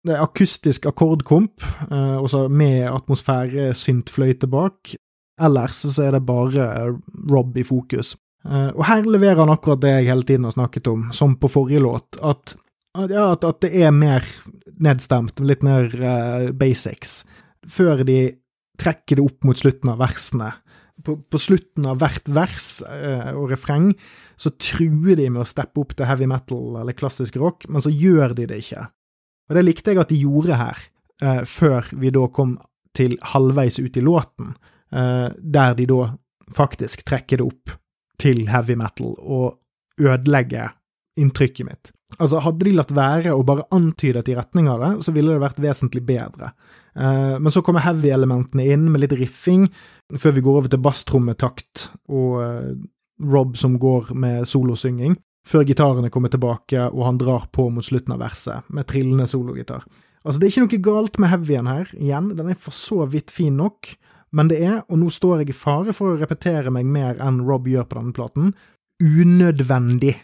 Det 0.07 0.15
er 0.15 0.23
akustisk 0.23 0.87
akkordkomp, 0.89 1.65
eh, 1.91 2.17
også 2.23 2.47
med 2.49 2.87
atmosfæresyntfløyte 2.93 4.49
bak. 4.51 4.95
Ellers 5.41 5.83
så 5.83 6.07
er 6.07 6.17
det 6.17 6.27
bare 6.29 6.95
Rob 7.33 7.57
i 7.59 7.65
fokus. 7.67 8.15
Uh, 8.41 8.73
og 8.73 8.87
her 8.89 9.05
leverer 9.05 9.43
han 9.43 9.53
akkurat 9.53 9.83
det 9.83 9.93
jeg 9.99 10.09
hele 10.09 10.25
tiden 10.25 10.47
har 10.49 10.55
snakket 10.55 10.89
om, 10.89 11.09
som 11.13 11.37
på 11.37 11.51
forrige 11.53 11.83
låt, 11.85 12.17
at, 12.25 12.55
ja, 12.97 13.27
at, 13.35 13.45
at 13.45 13.61
det 13.67 13.73
er 13.77 13.93
mer 13.93 14.25
nedstemt, 14.81 15.43
litt 15.45 15.65
mer 15.67 15.91
uh, 16.01 16.49
basics, 16.57 17.21
før 17.69 18.01
de 18.09 18.23
trekker 18.81 19.21
det 19.21 19.27
opp 19.27 19.45
mot 19.45 19.61
slutten 19.61 19.93
av 19.93 20.01
versene. 20.01 20.55
På, 21.05 21.15
på 21.21 21.41
slutten 21.41 21.87
av 21.89 22.01
hvert 22.01 22.29
vers 22.33 22.69
uh, 22.85 23.33
og 23.37 23.53
refreng 23.53 23.91
så 24.41 24.53
truer 24.57 25.21
de 25.21 25.29
med 25.29 25.43
å 25.45 25.49
steppe 25.49 25.81
opp 25.83 25.93
til 25.97 26.09
heavy 26.09 26.29
metal 26.29 26.81
eller 26.81 26.97
klassisk 26.97 27.37
rock, 27.41 27.69
men 27.69 27.85
så 27.85 27.93
gjør 27.93 28.35
de 28.39 28.49
det 28.49 28.63
ikke. 28.65 28.87
Og 29.51 29.59
det 29.59 29.67
likte 29.67 29.93
jeg 29.93 30.01
at 30.01 30.13
de 30.13 30.23
gjorde 30.23 30.57
her, 30.57 30.83
før 31.45 31.89
vi 32.01 32.13
da 32.15 32.23
kom 32.33 32.55
til 32.97 33.17
halvveis 33.33 33.81
ut 33.83 33.97
i 33.99 34.05
låten, 34.05 34.55
der 34.89 35.75
de 35.77 35.85
da 35.91 36.07
faktisk 36.55 37.03
trekker 37.05 37.43
det 37.43 37.49
opp 37.51 37.75
til 38.21 38.45
heavy 38.51 38.77
metal 38.79 39.17
og 39.19 39.57
ødelegge 40.01 40.69
inntrykket 41.21 41.67
mitt. 41.67 41.91
Altså, 42.19 42.41
hadde 42.43 42.67
de 42.67 42.75
latt 42.75 42.91
være 42.95 43.33
å 43.35 43.45
bare 43.47 43.69
antydet 43.75 44.29
i 44.31 44.37
retning 44.39 44.69
av 44.71 44.83
det, 44.83 44.91
så 45.07 45.15
ville 45.15 45.35
det 45.35 45.43
vært 45.43 45.61
vesentlig 45.63 46.03
bedre. 46.09 46.53
Uh, 46.99 47.39
men 47.39 47.53
så 47.55 47.63
kommer 47.65 47.85
heavy-elementene 47.85 48.67
inn 48.73 48.89
med 48.91 49.05
litt 49.05 49.15
riffing, 49.19 49.69
før 50.19 50.35
vi 50.37 50.45
går 50.45 50.61
over 50.61 50.73
til 50.73 50.83
basstrommetakt 50.83 51.91
og 52.11 52.41
uh, 52.43 52.73
Rob 53.31 53.57
som 53.61 53.77
går 53.81 54.15
med 54.17 54.49
solosynging, 54.49 55.15
før 55.47 55.67
gitarene 55.69 56.11
kommer 56.13 56.33
tilbake 56.33 56.87
og 56.89 57.03
han 57.05 57.19
drar 57.21 57.47
på 57.53 57.67
mot 57.73 57.85
slutten 57.85 58.15
av 58.17 58.23
verset 58.25 58.71
med 58.73 58.89
trillende 58.89 59.27
sologitar. 59.29 59.85
Altså, 60.25 60.41
det 60.41 60.47
er 60.49 60.53
ikke 60.53 60.65
noe 60.67 60.85
galt 60.85 61.21
med 61.21 61.31
heavyen 61.33 61.69
her, 61.71 61.93
igjen, 61.97 62.33
den 62.37 62.53
er 62.53 62.59
for 62.61 62.77
så 62.77 63.07
vidt 63.09 63.33
fin 63.33 63.57
nok, 63.61 63.95
men 64.37 64.51
det 64.51 64.61
er, 64.63 64.81
og 64.89 65.01
nå 65.01 65.11
står 65.13 65.43
jeg 65.43 65.53
i 65.53 65.57
fare 65.57 65.95
for 65.97 66.13
å 66.13 66.21
repetere 66.21 66.73
meg 66.75 66.87
mer 66.87 67.19
enn 67.23 67.43
Rob 67.47 67.67
gjør 67.69 67.89
på 67.89 67.99
denne 67.99 68.15
platen, 68.17 68.53
unødvendig. 69.03 70.15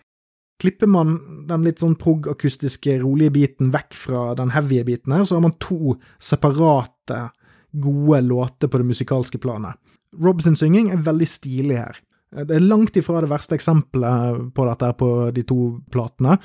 Klipper 0.62 0.88
man 0.88 1.16
den 1.48 1.66
litt 1.66 1.82
sånn 1.82 1.98
prog-akustiske, 2.00 3.00
rolige 3.02 3.34
biten 3.34 3.72
vekk 3.74 3.96
fra 3.98 4.22
den 4.38 4.54
heavy 4.54 4.80
biten 4.86 5.12
her, 5.12 5.26
så 5.28 5.36
har 5.36 5.44
man 5.48 5.56
to 5.60 5.96
separate, 6.22 7.26
gode 7.76 8.22
låter 8.24 8.70
på 8.72 8.80
det 8.80 8.88
musikalske 8.88 9.40
planet. 9.42 9.76
Rob 10.22 10.40
sin 10.40 10.56
synging 10.56 10.88
er 10.94 11.02
veldig 11.04 11.28
stilig 11.28 11.76
her. 11.76 11.98
Det 12.46 12.56
er 12.56 12.64
langt 12.64 12.96
ifra 12.96 13.20
det 13.22 13.28
verste 13.30 13.56
eksempelet 13.56 14.46
på 14.56 14.64
dette 14.68 14.88
på 15.00 15.10
de 15.34 15.44
to 15.46 15.60
platene, 15.92 16.38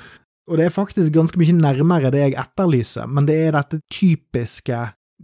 og 0.50 0.58
det 0.58 0.66
er 0.66 0.74
faktisk 0.74 1.14
ganske 1.14 1.38
mye 1.38 1.54
nærmere 1.54 2.10
det 2.12 2.24
jeg 2.24 2.36
etterlyser, 2.40 3.06
men 3.08 3.28
det 3.28 3.38
er 3.38 3.54
dette 3.54 3.78
typiske 3.92 4.80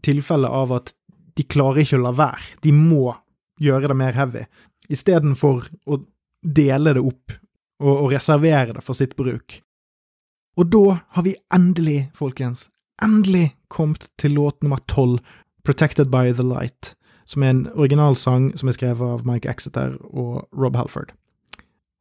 tilfellet 0.07 0.55
av 0.55 0.72
at 0.76 0.93
de 1.39 1.47
klarer 1.47 1.84
ikke 1.84 1.99
å 2.01 2.05
la 2.09 2.14
være. 2.18 2.59
De 2.64 2.74
må 2.74 3.12
gjøre 3.62 3.91
det 3.91 3.99
mer 3.99 4.18
heavy, 4.18 4.45
istedenfor 4.91 5.68
å 5.86 6.01
dele 6.43 6.95
det 6.97 7.03
opp 7.03 7.34
og, 7.82 7.95
og 7.95 8.12
reservere 8.12 8.76
det 8.76 8.84
for 8.86 8.99
sitt 8.99 9.16
bruk. 9.18 9.61
Og 10.59 10.70
da 10.74 10.99
har 11.14 11.26
vi 11.26 11.36
endelig, 11.55 12.09
folkens, 12.18 12.66
endelig 13.03 13.53
kommet 13.70 14.09
til 14.18 14.34
låt 14.39 14.62
nummer 14.62 14.82
tolv, 14.91 15.22
Protected 15.66 16.09
by 16.09 16.32
the 16.32 16.47
Light, 16.47 16.95
som 17.28 17.43
er 17.45 17.51
en 17.53 17.64
originalsang 17.76 18.55
som 18.57 18.70
er 18.70 18.76
skrevet 18.78 19.05
av 19.05 19.26
Mike 19.28 19.51
Exeter 19.51 19.99
og 20.09 20.47
Rob 20.57 20.78
Halford. 20.78 21.12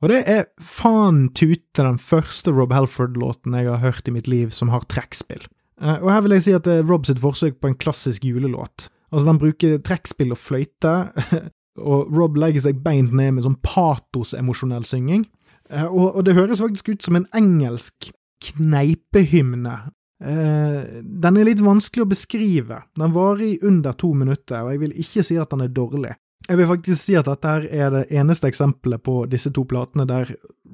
Og 0.01 0.13
det 0.13 0.21
er 0.29 0.45
faen 0.61 1.25
tute 1.35 1.83
den 1.83 1.97
første 1.99 2.53
Rob 2.53 2.71
Halford-låten 2.71 3.57
jeg 3.57 3.67
har 3.67 3.81
hørt 3.81 4.07
i 4.07 4.13
mitt 4.13 4.29
liv 4.29 4.53
som 4.55 4.71
har 4.71 4.85
trekkspill. 4.87 5.43
Eh, 5.81 5.97
og 5.99 6.11
her 6.13 6.23
vil 6.23 6.37
jeg 6.37 6.45
si 6.47 6.55
at 6.55 6.69
det 6.69 6.79
er 6.79 6.87
Rob 6.87 7.09
sitt 7.09 7.19
forsøk 7.21 7.57
på 7.59 7.71
en 7.71 7.77
klassisk 7.81 8.25
julelåt. 8.25 8.87
Altså, 9.11 9.25
den 9.29 9.39
bruker 9.41 9.81
trekkspill 9.85 10.33
og 10.35 10.41
fløyte, 10.41 10.95
og 11.91 12.13
Rob 12.15 12.37
legger 12.39 12.67
seg 12.67 12.81
beint 12.83 13.13
ned 13.15 13.37
med 13.37 13.45
sånn 13.45 13.59
patosemosjonell 13.63 14.87
synging. 14.87 15.27
Eh, 15.69 15.85
og, 15.85 16.15
og, 16.15 16.23
det 16.27 16.35
høres 16.37 16.63
faktisk 16.63 16.91
ut 16.93 17.05
som 17.05 17.19
en 17.19 17.27
engelsk 17.37 18.11
kneipehymne. 18.43 19.77
Eh, 20.23 21.01
den 21.03 21.37
er 21.37 21.47
litt 21.47 21.63
vanskelig 21.63 22.05
å 22.05 22.11
beskrive. 22.11 22.81
Den 22.97 23.15
varer 23.15 23.45
i 23.47 23.59
under 23.67 23.95
to 23.97 24.13
minutter, 24.17 24.63
og 24.63 24.73
jeg 24.73 24.83
vil 24.85 24.97
ikke 25.05 25.25
si 25.25 25.39
at 25.39 25.53
den 25.53 25.65
er 25.67 25.73
dårlig. 25.73 26.15
Jeg 26.47 26.59
vil 26.61 26.69
faktisk 26.69 27.01
si 27.01 27.15
at 27.19 27.27
dette 27.27 27.55
er 27.75 27.89
det 27.91 28.05
eneste 28.15 28.47
eksempelet 28.47 29.03
på 29.03 29.25
disse 29.27 29.51
to 29.55 29.65
platene 29.67 30.05
der 30.07 30.29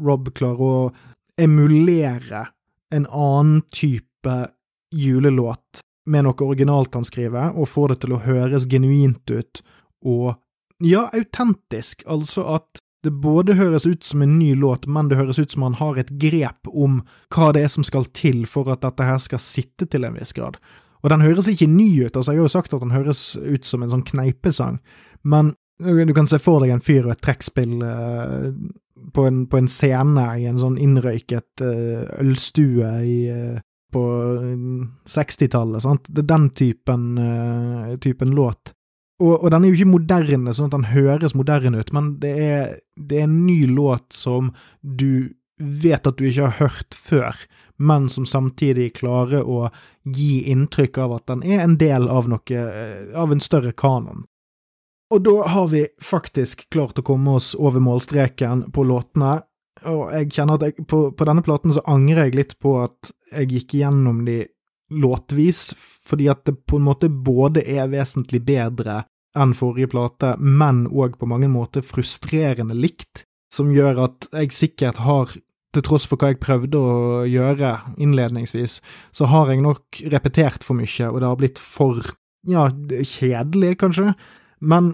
Rob 0.06 0.30
klarer 0.38 0.62
å 0.62 0.92
emulere 1.42 2.44
en 2.94 3.08
annen 3.10 3.64
type 3.74 4.36
julelåt 4.94 5.82
med 6.06 6.26
noe 6.26 6.46
originalt 6.46 6.96
han 6.98 7.08
skriver, 7.08 7.54
og 7.56 7.70
får 7.72 7.94
det 7.94 8.00
til 8.04 8.16
å 8.16 8.24
høres 8.24 8.68
genuint 8.70 9.32
ut 9.32 9.62
og, 10.04 10.36
ja, 10.84 11.08
autentisk, 11.16 12.04
altså 12.10 12.44
at 12.58 12.84
det 13.04 13.12
både 13.24 13.58
høres 13.60 13.86
ut 13.86 14.04
som 14.04 14.22
en 14.24 14.38
ny 14.40 14.54
låt, 14.56 14.88
men 14.88 15.10
det 15.12 15.18
høres 15.20 15.40
ut 15.40 15.52
som 15.52 15.66
han 15.68 15.76
har 15.80 16.00
et 16.00 16.12
grep 16.20 16.70
om 16.72 17.02
hva 17.36 17.52
det 17.56 17.66
er 17.66 17.72
som 17.72 17.84
skal 17.84 18.08
til 18.16 18.46
for 18.48 18.72
at 18.72 18.84
dette 18.84 19.08
her 19.08 19.20
skal 19.20 19.42
sitte 19.44 19.88
til 19.92 20.08
en 20.08 20.16
viss 20.16 20.32
grad. 20.36 20.60
Og 21.04 21.12
den 21.12 21.24
høres 21.26 21.50
ikke 21.52 21.68
ny 21.68 21.90
ut, 22.06 22.16
altså 22.16 22.32
jeg 22.32 22.40
har 22.40 22.48
jo 22.48 22.54
sagt 22.54 22.76
at 22.76 22.84
den 22.84 22.96
høres 22.96 23.34
ut 23.36 23.68
som 23.68 23.84
en 23.84 23.92
sånn 23.92 24.06
kneipesang, 24.08 24.80
men 25.28 25.52
du 25.84 26.14
kan 26.16 26.30
se 26.30 26.40
for 26.40 26.64
deg 26.64 26.72
en 26.72 26.84
fyr 26.84 27.10
og 27.10 27.16
et 27.16 27.24
trekkspill 27.26 27.82
uh, 27.84 28.48
på, 29.12 29.26
på, 29.52 29.60
en, 29.60 29.68
scene 29.68 30.26
i 30.40 30.48
en 30.48 30.62
sånn 30.62 30.80
innrøyket 30.80 31.64
uh, 31.66 32.06
ølstue 32.24 32.94
i, 33.04 33.18
uh, 33.34 33.60
på 33.94 34.04
60-tallet. 35.10 35.84
sant? 35.86 36.10
Det 36.10 36.24
er 36.24 36.32
den 36.34 36.50
typen, 36.58 37.06
uh, 37.18 37.94
typen 38.04 38.34
låt. 38.36 38.74
Og, 39.22 39.38
og, 39.38 39.52
den 39.54 39.64
er 39.64 39.72
jo 39.72 39.78
ikke 39.78 39.94
moderne, 39.94 40.54
sånn 40.56 40.72
at 40.72 40.76
den 40.76 40.90
høres 40.92 41.36
moderne 41.38 41.80
ut, 41.80 41.94
men 41.96 42.16
det 42.20 42.34
er, 42.44 42.76
det 42.98 43.22
er 43.22 43.28
en 43.28 43.44
ny 43.46 43.62
låt 43.70 44.12
som 44.16 44.52
du 44.82 45.34
vet 45.62 46.08
at 46.10 46.18
du 46.18 46.26
ikke 46.28 46.50
har 46.50 46.58
hørt 46.60 46.98
før, 46.98 47.38
men 47.78 48.10
som 48.10 48.26
samtidig 48.28 48.96
klarer 49.00 49.46
å 49.46 49.70
gi 50.04 50.44
inntrykk 50.52 51.00
av 51.06 51.18
at 51.20 51.28
den 51.30 51.44
er 51.46 51.64
en 51.64 51.78
del 51.80 52.10
av 52.10 52.28
noe, 52.32 52.42
eh, 52.58 53.14
av 53.16 53.32
en 53.32 53.44
større 53.44 53.72
kanon. 53.72 54.26
Og 55.14 55.22
da 55.22 55.48
har 55.54 55.68
vi 55.70 55.86
faktisk 56.02 56.66
klart 56.74 57.00
å 57.00 57.06
komme 57.06 57.38
oss 57.38 57.54
over 57.56 57.84
målstreken 57.84 58.72
på 58.74 58.86
låtene, 58.90 59.44
og 59.90 60.12
jeg 60.14 60.32
kjenner 60.36 60.60
at 60.60 60.68
jeg, 60.68 60.86
på, 60.90 61.06
på 61.16 61.28
denne 61.28 61.44
platen 61.46 61.74
så 61.76 61.84
angrer 61.90 62.28
jeg 62.28 62.38
litt 62.38 62.58
på 62.64 62.76
at 62.84 63.14
jeg 63.34 63.50
gikk 63.52 63.78
gjennom 63.82 64.24
de 64.28 64.44
låtvis, 64.94 65.72
fordi 65.80 66.30
at 66.32 66.44
det 66.46 66.58
på 66.70 66.78
en 66.78 66.88
måte 66.88 67.10
både 67.10 67.64
er 67.66 67.90
vesentlig 67.92 68.44
bedre 68.46 69.04
enn 69.38 69.56
forrige 69.58 69.90
plate, 69.94 70.36
men 70.38 70.86
òg 70.92 71.18
på 71.18 71.30
mange 71.30 71.50
måter 71.50 71.86
frustrerende 71.86 72.76
likt, 72.78 73.26
som 73.54 73.72
gjør 73.74 74.04
at 74.08 74.28
jeg 74.34 74.54
sikkert 74.54 75.02
har, 75.06 75.34
til 75.74 75.86
tross 75.86 76.06
for 76.10 76.22
hva 76.22 76.32
jeg 76.32 76.42
prøvde 76.44 76.78
å 76.78 77.24
gjøre 77.26 77.72
innledningsvis, 77.98 78.78
så 79.14 79.30
har 79.32 79.50
jeg 79.50 79.64
nok 79.66 80.04
repetert 80.14 80.66
for 80.66 80.78
mye, 80.78 81.10
og 81.10 81.18
det 81.22 81.30
har 81.32 81.40
blitt 81.40 81.62
for, 81.62 82.14
ja, 82.50 82.68
kjedelig, 82.70 83.80
kanskje. 83.82 84.14
Men 84.62 84.94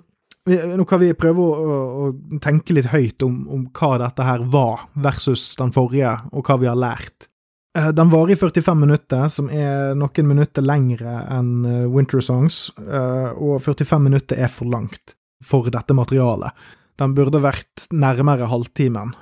nå 0.49 0.85
kan 0.89 1.01
vi 1.01 1.13
prøve 1.17 1.43
å, 1.43 1.49
å, 1.55 1.79
å 2.09 2.39
tenke 2.43 2.75
litt 2.75 2.89
høyt 2.93 3.23
om, 3.25 3.41
om, 3.51 3.65
hva 3.75 3.97
dette 4.01 4.25
her 4.25 4.45
var, 4.51 4.87
versus 4.99 5.51
den 5.59 5.73
forrige, 5.75 6.15
og 6.31 6.47
hva 6.47 6.59
vi 6.61 6.69
har 6.69 6.79
lært. 6.79 7.29
Eh, 7.77 7.91
den 7.95 8.11
varer 8.11 8.33
i 8.33 8.39
45 8.39 8.79
minutter, 8.81 9.27
som 9.29 9.49
er 9.53 9.95
noen 9.97 10.29
minutter 10.29 10.65
lengre 10.65 11.15
enn 11.35 11.53
eh, 11.67 11.87
Winter 11.89 12.23
Songs, 12.23 12.67
eh, 12.81 13.31
og 13.35 13.61
45 13.65 14.05
minutter 14.09 14.39
er 14.41 14.51
for 14.53 14.69
langt 14.71 15.15
for 15.45 15.69
dette 15.71 15.95
materialet. 15.95 16.55
Den 16.99 17.13
burde 17.15 17.41
vært 17.43 17.87
nærmere 17.95 18.49
halvtimen. 18.51 19.13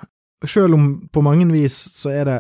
Selv 0.48 0.78
om 0.78 0.88
på 1.14 1.22
mange 1.26 1.46
vis 1.52 1.78
så 1.98 2.14
er 2.14 2.30
det 2.30 2.40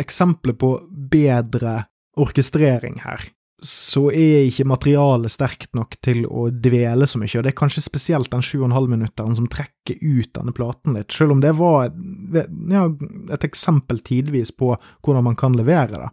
eksempler 0.00 0.56
på 0.58 0.74
bedre 1.12 1.84
orkestrering 2.20 3.00
her 3.04 3.24
så 3.62 4.08
er 4.10 4.48
ikke 4.48 4.66
materialet 4.68 5.32
sterkt 5.32 5.70
nok 5.78 5.94
til 6.04 6.24
å 6.26 6.48
dvele 6.50 7.06
så 7.08 7.20
mye, 7.20 7.30
og 7.38 7.46
det 7.46 7.52
er 7.52 7.60
kanskje 7.60 7.84
spesielt 7.84 8.32
den 8.32 8.42
7,5-minutteren 8.44 9.36
som 9.38 9.46
trekker 9.50 10.00
ut 10.02 10.32
denne 10.34 10.54
platen 10.56 10.98
litt, 10.98 11.14
selv 11.14 11.36
om 11.36 11.44
det 11.44 11.54
var 11.58 11.88
ja, 11.88 12.88
et 13.32 13.46
eksempel 13.46 14.02
tidvis 14.04 14.52
på 14.52 14.74
hvordan 14.74 15.28
man 15.30 15.38
kan 15.38 15.56
levere 15.56 16.02
det. 16.02 16.10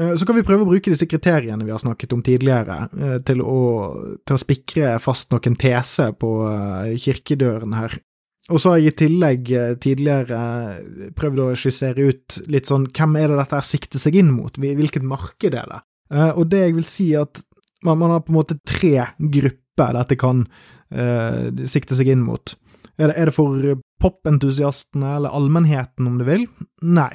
Eh, 0.00 0.16
så 0.16 0.26
kan 0.26 0.38
vi 0.38 0.46
prøve 0.46 0.66
å 0.66 0.70
bruke 0.70 0.90
disse 0.90 1.08
kriteriene 1.10 1.66
vi 1.66 1.74
har 1.74 1.82
snakket 1.82 2.16
om 2.16 2.22
tidligere, 2.26 2.88
eh, 2.98 3.18
til 3.26 3.42
å, 3.44 3.60
til 4.26 4.36
å 4.36 4.42
spikre 4.42 4.96
fast 5.02 5.30
noen 5.34 5.58
tese 5.60 6.10
på 6.18 6.32
eh, 6.50 6.94
kirkedøren 6.98 7.76
her. 7.78 7.98
Og 8.52 8.60
så 8.60 8.74
har 8.74 8.82
jeg 8.82 8.92
i 8.92 8.96
tillegg 9.00 9.50
tidligere 9.80 10.38
prøvd 11.16 11.38
å 11.40 11.46
skissere 11.56 12.10
ut 12.10 12.34
litt 12.52 12.68
sånn 12.68 12.90
hvem 12.92 13.14
er 13.16 13.32
det 13.32 13.38
dette 13.38 13.60
sikter 13.64 14.02
seg 14.02 14.18
inn 14.20 14.34
mot, 14.34 14.58
hvilket 14.60 15.06
marked 15.06 15.56
er 15.56 15.70
det? 15.70 15.78
Uh, 16.12 16.32
og 16.36 16.48
det 16.52 16.66
jeg 16.66 16.76
vil 16.76 16.88
si, 16.88 17.08
at 17.16 17.40
man, 17.84 17.98
man, 18.00 18.16
har 18.16 18.24
på 18.24 18.32
en 18.32 18.40
måte 18.40 18.58
tre 18.66 19.08
grupper 19.18 19.96
dette 19.98 20.18
kan 20.20 20.44
uh, 20.44 21.64
sikte 21.68 21.96
seg 21.98 22.12
inn 22.14 22.24
mot. 22.24 22.54
Er 22.94 23.10
det, 23.10 23.16
er 23.18 23.30
det 23.30 23.36
for 23.36 23.80
popentusiastene, 24.02 25.16
eller 25.18 25.34
allmennheten, 25.34 26.06
om 26.06 26.20
du 26.20 26.26
vil? 26.28 26.46
Nei. 26.84 27.12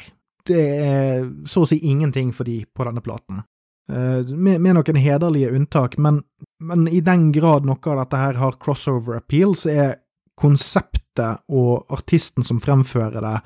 Det 0.50 0.66
er 0.82 1.28
så 1.48 1.64
å 1.64 1.70
si 1.70 1.78
ingenting 1.86 2.32
for 2.34 2.48
de 2.50 2.64
på 2.74 2.86
denne 2.88 3.04
platen. 3.06 3.44
Uh, 3.90 4.26
med, 4.34 4.60
med, 4.62 4.76
noen 4.78 5.02
hederlige 5.02 5.54
unntak, 5.56 5.98
men, 6.02 6.24
men, 6.62 6.88
i 6.90 7.02
den 7.06 7.30
grad 7.36 7.68
noe 7.70 7.94
av 7.94 8.04
dette 8.04 8.22
her 8.22 8.42
har 8.42 8.60
crossover 8.62 9.18
appeal, 9.22 9.56
så 9.58 9.74
er 9.74 9.98
konseptet 10.40 11.44
og 11.52 11.90
artisten 11.92 12.46
som 12.48 12.62
fremfører 12.64 13.24
det, 13.24 13.38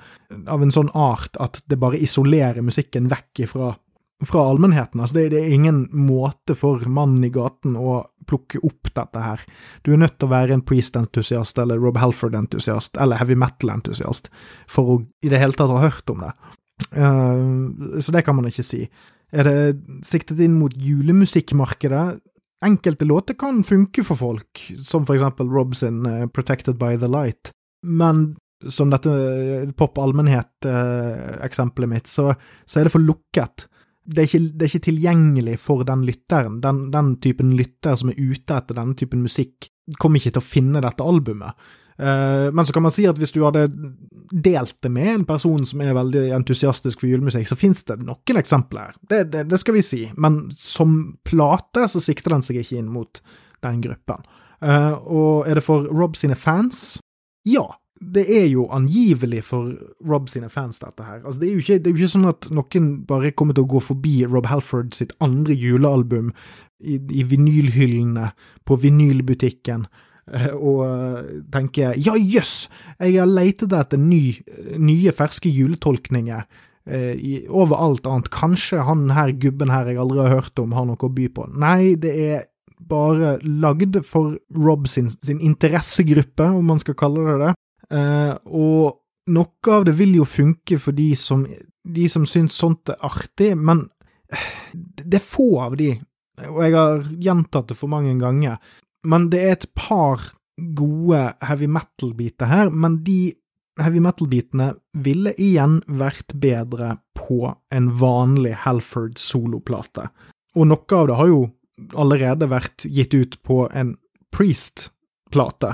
av 0.52 0.62
en 0.62 0.74
sånn 0.74 0.92
art 0.94 1.40
at 1.42 1.62
det 1.70 1.80
bare 1.82 2.02
isolerer 2.02 2.62
musikken 2.66 3.10
vekk 3.10 3.46
ifra 3.48 3.72
fra 4.26 4.46
allmennheten. 4.50 5.02
Altså 5.02 5.18
det, 5.18 5.30
det, 5.34 5.42
er 5.44 5.54
ingen 5.56 5.86
måte 5.96 6.56
for 6.58 6.84
mannen 6.90 7.24
i 7.26 7.32
gaten 7.34 7.78
å 7.80 8.02
plukke 8.30 8.62
opp 8.64 8.92
dette 8.96 9.24
her. 9.24 9.44
Du 9.84 9.94
er 9.94 10.02
nødt 10.02 10.18
til 10.18 10.30
å 10.30 10.34
være 10.34 10.58
en 10.58 10.66
Priest-entusiast 10.66 11.60
eller 11.62 11.82
Rob 11.82 12.00
Halford-entusiast 12.02 13.00
eller 13.02 13.20
heavy 13.22 13.38
metal-entusiast 13.40 14.30
for 14.72 14.84
å 14.94 15.00
i 15.24 15.32
det 15.32 15.42
hele 15.42 15.58
tatt 15.58 15.74
ha 15.74 15.82
hørt 15.84 16.14
om 16.14 16.24
det. 16.26 16.34
Uh, 16.94 18.00
så 18.02 18.14
det 18.16 18.24
kan 18.26 18.38
man 18.38 18.48
ikke 18.50 18.66
si. 18.66 18.86
Er 19.34 19.50
det 19.50 19.58
siktet 20.06 20.42
inn 20.44 20.60
mot 20.60 20.74
julemusikkmarkedet? 20.78 22.22
Enkelte 22.64 23.06
låter 23.06 23.36
kan 23.36 23.64
funke 23.68 24.06
for 24.08 24.16
folk, 24.20 24.62
som 24.80 25.08
for 25.08 25.18
eksempel 25.18 25.50
Rob 25.52 25.76
sin 25.76 26.06
uh, 26.08 26.28
Protected 26.32 26.80
by 26.80 26.96
the 27.02 27.10
Light, 27.12 27.52
men 27.84 28.36
som 28.72 28.94
dette 28.94 29.12
uh, 29.12 29.72
pop 29.76 30.00
allmennhet-eksempelet 30.00 31.92
mitt, 31.92 32.08
så, 32.08 32.32
så 32.66 32.80
er 32.80 32.88
det 32.88 32.94
for 32.94 33.04
lukket 33.04 33.68
det 34.04 34.24
er, 34.24 34.28
ikke, 34.28 34.42
det 34.52 34.66
er, 34.66 34.72
ikke, 34.72 34.88
tilgjengelig 34.90 35.60
for 35.64 35.86
den 35.88 36.04
lytteren. 36.08 36.60
Den, 36.64 36.88
den, 36.92 37.16
typen 37.24 37.54
lytter 37.56 37.96
som 38.00 38.12
er 38.12 38.20
ute 38.20 38.58
etter 38.58 38.76
denne 38.76 38.98
typen 39.00 39.24
musikk, 39.24 39.70
kommer 40.00 40.20
ikke 40.20 40.36
til 40.36 40.44
å 40.44 40.48
finne 40.48 40.84
dette 40.84 41.06
albumet. 41.06 41.56
Uh, 41.94 42.50
men 42.50 42.66
så 42.66 42.74
kan 42.74 42.84
man 42.84 42.92
si 42.92 43.06
at 43.06 43.20
hvis 43.22 43.36
du 43.36 43.44
hadde 43.46 43.68
delt 44.34 44.76
det 44.82 44.90
med 44.92 45.12
en 45.12 45.26
person 45.30 45.62
som 45.68 45.84
er 45.86 45.94
veldig 45.94 46.26
entusiastisk 46.36 47.04
for 47.04 47.12
julemusikk, 47.12 47.48
så 47.48 47.60
finnes 47.60 47.84
det 47.88 48.00
noen 48.02 48.42
eksempler. 48.42 48.98
Det, 49.10 49.28
det, 49.32 49.46
det 49.52 49.60
skal 49.62 49.78
vi 49.78 49.86
si. 49.86 50.02
Men 50.18 50.48
som 50.58 50.98
plate 51.28 51.86
så 51.92 52.02
sikter 52.04 52.36
den 52.36 52.46
seg 52.46 52.64
ikke 52.64 52.82
inn 52.82 52.92
mot 52.92 53.22
den 53.64 53.80
gruppen. 53.86 54.26
Uh, 54.64 54.96
og 55.04 55.48
er 55.48 55.60
det 55.60 55.66
for 55.66 55.88
Rob 55.92 56.18
sine 56.20 56.36
fans? 56.40 56.98
Ja, 57.48 57.68
det 58.16 58.24
er 58.28 58.48
jo 58.52 58.68
angivelig 58.74 59.44
for 59.48 59.74
Rob 60.08 60.30
sine 60.32 60.50
fans, 60.52 60.80
dette 60.82 61.06
her. 61.06 61.22
Altså, 61.24 61.40
det, 61.42 61.50
er 61.50 61.62
ikke, 61.62 61.78
det, 61.80 61.88
er 61.88 61.94
jo 61.94 62.02
ikke, 62.02 62.14
sånn 62.16 62.30
at 62.32 62.48
noen 62.54 62.90
bare 63.10 63.34
kommer 63.38 63.58
til 63.58 63.66
å 63.66 63.72
gå 63.76 63.82
forbi 63.84 64.16
Rob 64.28 64.48
Halford 64.52 64.94
sitt 64.98 65.14
andre 65.24 65.56
julealbum 65.58 66.32
i, 66.84 66.98
i 66.98 67.26
vinylhyllene 67.28 68.32
på 68.68 68.78
vinylbutikken 68.84 69.88
eh, 70.34 70.52
og 70.54 71.48
tenke 71.54 71.94
ja, 71.96 72.18
jøss, 72.20 72.68
jeg 73.00 73.18
har 73.20 73.32
leitet 73.32 73.76
etter 73.78 74.02
ny, 74.02 74.24
nye, 74.78 75.16
ferske 75.16 75.52
juletolkninger 75.52 76.46
eh, 76.86 77.44
over 77.50 77.80
alt 77.88 78.10
annet. 78.10 78.32
Kanskje 78.34 78.84
han 78.88 79.10
her 79.16 79.36
gubben 79.40 79.74
her 79.74 79.92
jeg 79.92 80.02
aldri 80.04 80.26
har 80.26 80.42
hørt 80.42 80.64
om, 80.64 80.76
har 80.76 80.90
noe 80.90 81.00
å 81.00 81.14
by 81.14 81.30
på. 81.36 81.48
Nei, 81.54 81.94
det 82.00 82.18
er 82.28 82.50
bare 82.84 83.38
lagd 83.44 84.02
for 84.08 84.38
Rob 84.56 84.88
sin, 84.92 85.10
sin 85.24 85.40
interessegruppe, 85.40 86.50
om 86.52 86.66
man 86.68 86.82
skal 86.82 86.98
kalle 87.00 87.24
det 87.30 87.38
det. 87.46 87.54
Uh, 87.94 88.34
og 88.50 89.34
noe 89.34 89.76
av 89.76 89.86
det 89.88 89.94
vil 90.00 90.18
jo 90.18 90.28
funke 90.28 90.80
for 90.82 90.96
de 90.98 91.12
som, 91.20 91.46
de 91.84 92.08
som 92.12 92.26
syns 92.28 92.58
sånt 92.60 92.92
er 92.92 93.00
artig, 93.06 93.54
men 93.58 93.86
det 94.74 95.20
er 95.20 95.26
få 95.26 95.50
av 95.68 95.78
de, 95.80 95.94
og 96.50 96.60
jeg 96.66 96.74
har 96.76 97.06
gjentatt 97.22 97.70
det 97.70 97.78
for 97.78 97.92
mange 97.92 98.16
ganger, 98.20 98.58
men 99.06 99.30
det 99.32 99.44
er 99.44 99.56
et 99.58 99.70
par 99.78 100.32
gode 100.78 101.22
heavy 101.44 101.68
metal-biter 101.70 102.50
her, 102.50 102.72
men 102.72 103.02
de 103.06 103.34
heavy 103.82 104.02
metal-bitene 104.04 104.74
ville 105.06 105.34
igjen 105.42 105.80
vært 105.88 106.36
bedre 106.38 106.98
på 107.18 107.54
en 107.74 107.90
vanlig 108.00 108.54
Halford 108.66 109.18
soloplate. 109.22 110.10
Og 110.58 110.70
noe 110.70 111.00
av 111.00 111.10
det 111.10 111.18
har 111.18 111.32
jo 111.32 111.44
allerede 111.98 112.50
vært 112.52 112.86
gitt 112.86 113.16
ut 113.18 113.40
på 113.46 113.64
en 113.74 113.96
Priest 114.34 114.90
plate, 115.34 115.74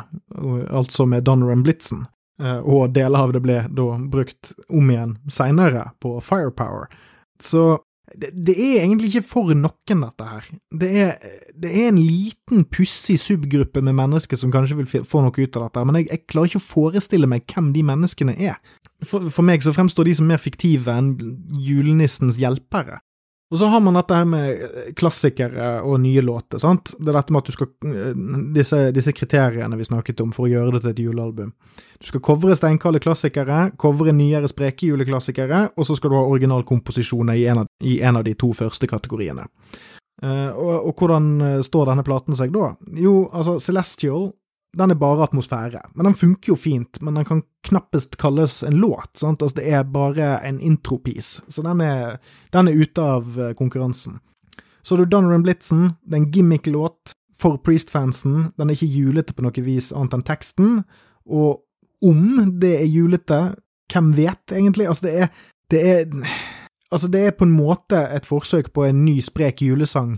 altså 0.72 1.05
med 1.10 1.28
Donner 1.28 1.51
and 1.53 1.68
Blitzen. 1.68 2.07
Eh, 2.39 2.60
og 2.64 2.95
deler 2.95 3.28
av 3.28 3.36
det 3.36 3.43
ble 3.43 3.60
da 3.76 3.91
brukt 4.12 4.53
om 4.72 4.89
igjen 4.91 5.18
seinere 5.32 5.89
på 6.03 6.16
Firepower. 6.24 6.88
Så 7.43 7.82
det, 8.16 8.32
det, 8.34 8.55
er 8.55 8.84
egentlig 8.84 9.12
ikke 9.12 9.28
for 9.30 9.51
noen, 9.53 10.03
dette 10.05 10.26
her. 10.26 10.45
Det 10.82 10.89
er, 11.03 11.12
det 11.53 11.70
er 11.70 11.89
en 11.91 11.99
liten, 11.99 12.64
pussig 12.66 13.20
subgruppe 13.22 13.84
med 13.86 13.97
mennesker 13.99 14.39
som 14.39 14.53
kanskje 14.53 14.80
vil 14.80 15.05
få 15.05 15.22
noe 15.22 15.36
ut 15.36 15.60
av 15.60 15.68
dette, 15.68 15.84
men 15.86 15.99
jeg, 15.99 16.07
jeg 16.10 16.26
klarer 16.32 16.51
ikke 16.51 16.64
å 16.64 16.70
forestille 16.72 17.30
meg 17.30 17.45
hvem 17.51 17.70
de 17.76 17.84
menneskene 17.86 18.36
er. 18.39 18.57
For, 19.05 19.30
for 19.34 19.45
meg 19.45 19.64
så 19.64 19.76
fremstår 19.76 20.10
de 20.10 20.16
som 20.18 20.32
mer 20.32 20.41
fiktive 20.41 20.95
enn 20.95 21.14
julenissens 21.62 22.39
hjelpere. 22.41 23.01
Og 23.50 23.58
så 23.58 23.66
har 23.66 23.82
man 23.82 23.97
dette 23.97 24.14
her 24.14 24.28
med 24.30 24.62
eh, 24.62 24.89
klassikere 24.97 25.70
og 25.82 25.97
nye 26.04 26.22
låter, 26.22 26.62
sant. 26.62 26.93
Det 27.00 27.10
er 27.10 27.18
dette 27.18 27.34
med 27.34 27.41
at 27.41 27.50
du 27.50 27.56
skal 27.56 27.70
eh, 27.89 28.20
Disse, 28.54 28.82
disse 28.93 29.14
kriteriene 29.18 29.78
vi 29.78 29.88
snakket 29.88 30.22
om 30.22 30.34
for 30.36 30.45
å 30.45 30.52
gjøre 30.52 30.76
det 30.76 30.84
til 30.84 30.91
et 30.91 31.02
julealbum. 31.08 31.54
Du 32.00 32.08
skal 32.08 32.24
covre 32.26 32.58
steinkalde 32.58 33.02
klassikere, 33.02 33.72
covre 33.82 34.14
nyere 34.14 34.50
spreke 34.52 34.91
juleklassikere, 34.91 35.64
og 35.76 35.88
så 35.88 35.97
skal 35.97 36.14
du 36.14 36.20
ha 36.20 36.28
originalkomposisjoner 36.30 37.39
i, 37.39 37.47
i, 37.89 38.00
en 38.06 38.22
av 38.22 38.28
de 38.28 38.36
to 38.38 38.52
første 38.58 38.89
kategoriene. 38.89 39.47
Uh, 40.20 40.52
og, 40.52 40.72
og, 40.89 40.93
hvordan 41.00 41.62
står 41.64 41.88
denne 41.88 42.04
platen 42.04 42.36
seg 42.36 42.52
da? 42.52 42.74
Jo, 43.00 43.30
altså, 43.32 43.56
Celestial 43.64 44.34
den 44.78 44.91
er 44.91 44.99
bare 44.99 45.24
atmosfære. 45.24 45.82
Men 45.95 46.05
den 46.05 46.15
funker 46.15 46.51
jo 46.51 46.55
fint, 46.55 47.01
men 47.01 47.15
den 47.17 47.26
kan 47.26 47.43
knappest 47.65 48.17
kalles 48.22 48.63
en 48.63 48.78
låt. 48.78 49.17
sant? 49.17 49.41
Altså, 49.41 49.61
det 49.61 49.74
er 49.74 49.84
bare 49.84 50.39
en 50.47 50.59
intropiece, 50.59 51.43
så 51.49 51.63
den 51.65 51.82
er, 51.82 52.20
den 52.53 52.67
er 52.67 52.78
ute 52.78 53.01
av 53.01 53.39
eh, 53.39 53.53
konkurransen. 53.53 54.20
Så 54.82 54.95
har 54.95 55.05
du 55.05 55.09
Donovan 55.09 55.43
Blitzen, 55.43 55.95
det 56.05 56.15
er 56.15 56.22
en 56.24 56.32
gimmick-låt 56.32 57.15
for 57.39 57.57
Priest-fansen. 57.57 58.51
Den 58.57 58.70
er 58.70 58.78
ikke 58.78 58.93
julete 58.93 59.34
på 59.34 59.43
noe 59.45 59.63
vis 59.63 59.91
annet 59.95 60.15
enn 60.17 60.28
teksten. 60.28 60.80
Og 61.26 61.63
om 62.05 62.53
det 62.61 62.76
er 62.80 62.88
julete, 62.88 63.39
hvem 63.91 64.13
vet, 64.15 64.53
egentlig? 64.53 64.88
Altså, 64.88 65.07
det 65.07 65.15
er, 65.20 65.30
det 65.72 65.84
er 65.89 66.07
Altså, 66.89 67.07
det 67.07 67.20
er 67.22 67.36
på 67.38 67.45
en 67.45 67.53
måte 67.53 67.99
et 68.15 68.26
forsøk 68.26 68.72
på 68.74 68.88
en 68.88 69.03
ny, 69.05 69.20
sprek 69.22 69.61
julesang 69.61 70.15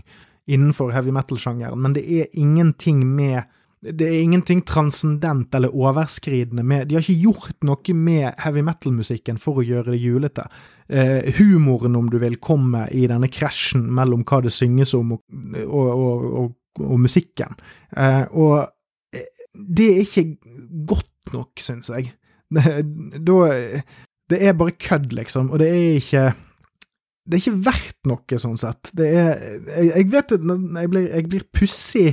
innenfor 0.48 0.94
heavy 0.94 1.12
metal-sjangeren, 1.12 1.76
men 1.76 1.92
det 1.92 2.02
er 2.08 2.30
ingenting 2.32 3.02
med 3.06 3.42
det 3.82 4.06
er 4.06 4.20
ingenting 4.22 4.60
transcendent 4.62 5.54
eller 5.54 5.72
overskridende 5.74 6.62
med 6.62 6.86
De 6.86 6.94
har 6.94 7.02
ikke 7.02 7.24
gjort 7.24 7.64
noe 7.66 7.94
med 7.98 8.28
heavy 8.38 8.62
metal-musikken 8.62 9.40
for 9.42 9.58
å 9.58 9.64
gjøre 9.66 9.96
det 9.96 9.98
julete. 9.98 10.44
Eh, 10.86 11.32
humoren, 11.40 11.96
om 11.98 12.10
du 12.10 12.20
vil, 12.22 12.38
komme 12.38 12.84
i 12.94 13.08
denne 13.10 13.30
krasjen 13.32 13.88
mellom 13.90 14.22
hva 14.28 14.38
det 14.44 14.52
synges 14.54 14.94
om, 14.94 15.16
og, 15.16 15.24
og, 15.66 16.28
og, 16.44 16.52
og 16.78 17.00
musikken. 17.02 17.58
Eh, 17.96 18.22
og 18.30 18.60
eh, 19.16 19.26
det 19.52 19.88
er 19.88 20.06
ikke 20.06 20.28
godt 20.92 21.34
nok, 21.34 21.50
syns 21.62 21.90
jeg. 21.90 22.12
Det, 22.52 22.62
da 23.26 23.40
Det 24.30 24.38
er 24.46 24.54
bare 24.56 24.78
kødd, 24.78 25.10
liksom, 25.12 25.50
og 25.50 25.58
det 25.58 25.72
er 25.72 25.98
ikke 25.98 26.26
det 27.22 27.36
er 27.36 27.42
ikke 27.42 27.64
verdt 27.66 28.08
noe, 28.10 28.38
sånn 28.38 28.58
sett. 28.58 28.90
Det 28.98 29.08
er 29.10 29.28
Jeg, 29.66 29.90
jeg 29.90 30.06
vet 30.10 30.32
at 30.34 30.46
jeg 30.46 30.90
blir, 30.90 31.04
jeg 31.06 31.28
blir 31.30 31.44
pussig 31.54 32.06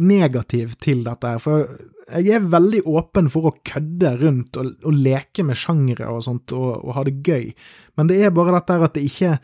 negativ 0.00 0.74
til 0.82 1.04
dette 1.06 1.34
her, 1.34 1.42
for 1.42 1.66
jeg 2.10 2.36
er 2.36 2.48
veldig 2.52 2.82
åpen 2.90 3.30
for 3.32 3.48
å 3.48 3.56
kødde 3.64 4.14
rundt 4.20 4.58
og, 4.60 4.72
og 4.84 4.96
leke 5.06 5.44
med 5.46 5.58
sjangere 5.58 6.10
og 6.12 6.24
sånt, 6.26 6.52
og, 6.52 6.80
og, 6.82 6.94
ha 6.96 7.04
det 7.06 7.20
gøy, 7.24 7.50
men 7.96 8.10
det 8.10 8.20
er 8.20 8.34
bare 8.34 8.58
dette 8.58 8.76
her 8.76 8.86
at 8.88 8.96
det 8.98 9.04
ikke 9.08 9.36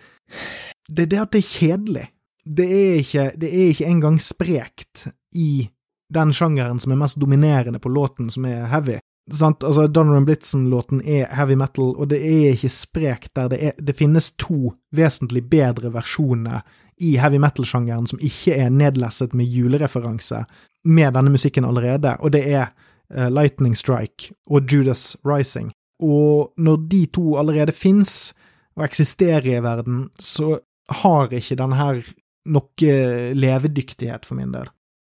Det 0.91 1.05
er 1.05 1.11
det 1.11 1.21
at 1.23 1.33
det 1.33 1.39
er 1.39 1.47
kjedelig. 1.47 2.07
Det 2.43 2.65
er 2.67 2.97
ikke, 2.99 3.25
det 3.39 3.49
er 3.49 3.69
ikke 3.71 3.87
engang 3.87 4.17
sprekt 4.19 5.05
i 5.39 5.69
den 6.11 6.33
sjangeren 6.35 6.81
som 6.83 6.91
er 6.91 6.99
mest 6.99 7.21
dominerende 7.21 7.79
på 7.79 7.93
låten, 7.93 8.31
som 8.31 8.49
er 8.49 8.67
heavy. 8.73 8.97
Sant? 9.37 9.65
Altså, 9.65 9.87
Donovan 9.87 10.25
Blitzen-låten 10.27 11.03
er 11.05 11.31
heavy 11.37 11.55
metal, 11.59 11.93
og 11.97 12.11
det 12.11 12.21
er 12.27 12.55
ikke 12.55 12.73
sprekt 12.73 13.35
der. 13.39 13.51
Det, 13.53 13.59
er, 13.69 13.75
det 13.79 13.97
finnes 13.99 14.33
to 14.41 14.75
vesentlig 14.97 15.45
bedre 15.51 15.93
versjoner 15.95 16.65
i 17.01 17.17
heavy 17.21 17.41
metal-sjangeren 17.43 18.09
som 18.11 18.21
ikke 18.23 18.57
er 18.59 18.73
nedlesset 18.75 19.35
med 19.37 19.49
julereferanse 19.49 20.45
med 20.85 21.15
denne 21.17 21.33
musikken 21.33 21.67
allerede, 21.69 22.17
og 22.21 22.33
det 22.33 22.43
er 22.49 22.73
uh, 23.13 23.29
Lightning 23.29 23.77
Strike 23.77 24.35
og 24.49 24.67
Judas 24.73 25.17
Rising. 25.27 25.71
Og 26.01 26.53
når 26.57 26.83
de 26.91 27.05
to 27.13 27.37
allerede 27.41 27.77
fins 27.77 28.33
og 28.77 28.87
eksisterer 28.87 29.47
i 29.59 29.63
verden, 29.63 30.09
så 30.19 30.59
har 31.03 31.33
ikke 31.37 31.59
denne 31.61 31.77
her 31.77 32.03
noe 32.51 32.95
levedyktighet 33.37 34.25
for 34.27 34.39
min 34.41 34.55
del. 34.55 34.71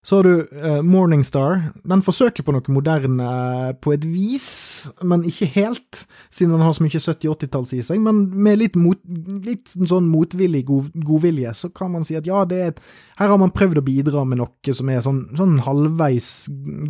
Så 0.02 0.18
har 0.18 0.26
du 0.26 0.48
uh, 0.50 0.80
Morningstar. 0.82 1.60
Den 1.86 2.00
forsøker 2.02 2.42
på 2.42 2.50
noe 2.50 2.74
moderne 2.74 3.22
uh, 3.22 3.68
på 3.78 3.92
et 3.94 4.02
vis, 4.02 4.48
men 4.98 5.22
ikke 5.28 5.46
helt, 5.54 6.00
siden 6.26 6.56
den 6.56 6.64
har 6.64 6.74
så 6.74 6.82
mye 6.82 6.98
70-80-talls 6.98 7.70
i 7.76 7.84
seg. 7.86 8.00
Men 8.02 8.24
med 8.34 8.58
litt, 8.58 8.74
mot, 8.74 8.98
litt 9.46 9.70
sånn 9.70 10.08
motvillig 10.10 10.64
god, 10.66 10.88
godvilje, 11.06 11.52
så 11.54 11.70
kan 11.70 11.92
man 11.94 12.06
si 12.08 12.16
at 12.18 12.26
ja, 12.26 12.40
et, 12.50 12.80
her 13.20 13.30
har 13.30 13.38
man 13.38 13.54
prøvd 13.54 13.78
å 13.78 13.84
bidra 13.86 14.24
med 14.26 14.40
noe 14.42 14.74
som 14.74 14.90
er 14.90 15.04
sånn, 15.06 15.20
sånn 15.38 15.60
halvveis 15.68 16.32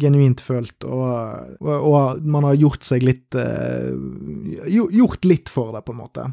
genuint 0.00 0.40
følt, 0.40 0.78
og, 0.88 1.58
og, 1.60 1.74
og, 1.76 2.24
man 2.24 2.48
har 2.48 2.56
gjort 2.56 2.86
seg 2.86 3.04
litt 3.04 3.36
uh, 3.36 3.92
Gjort 4.72 5.26
litt 5.28 5.52
for 5.52 5.74
det, 5.76 5.82
på 5.84 5.92
en 5.92 6.00
måte. 6.00 6.24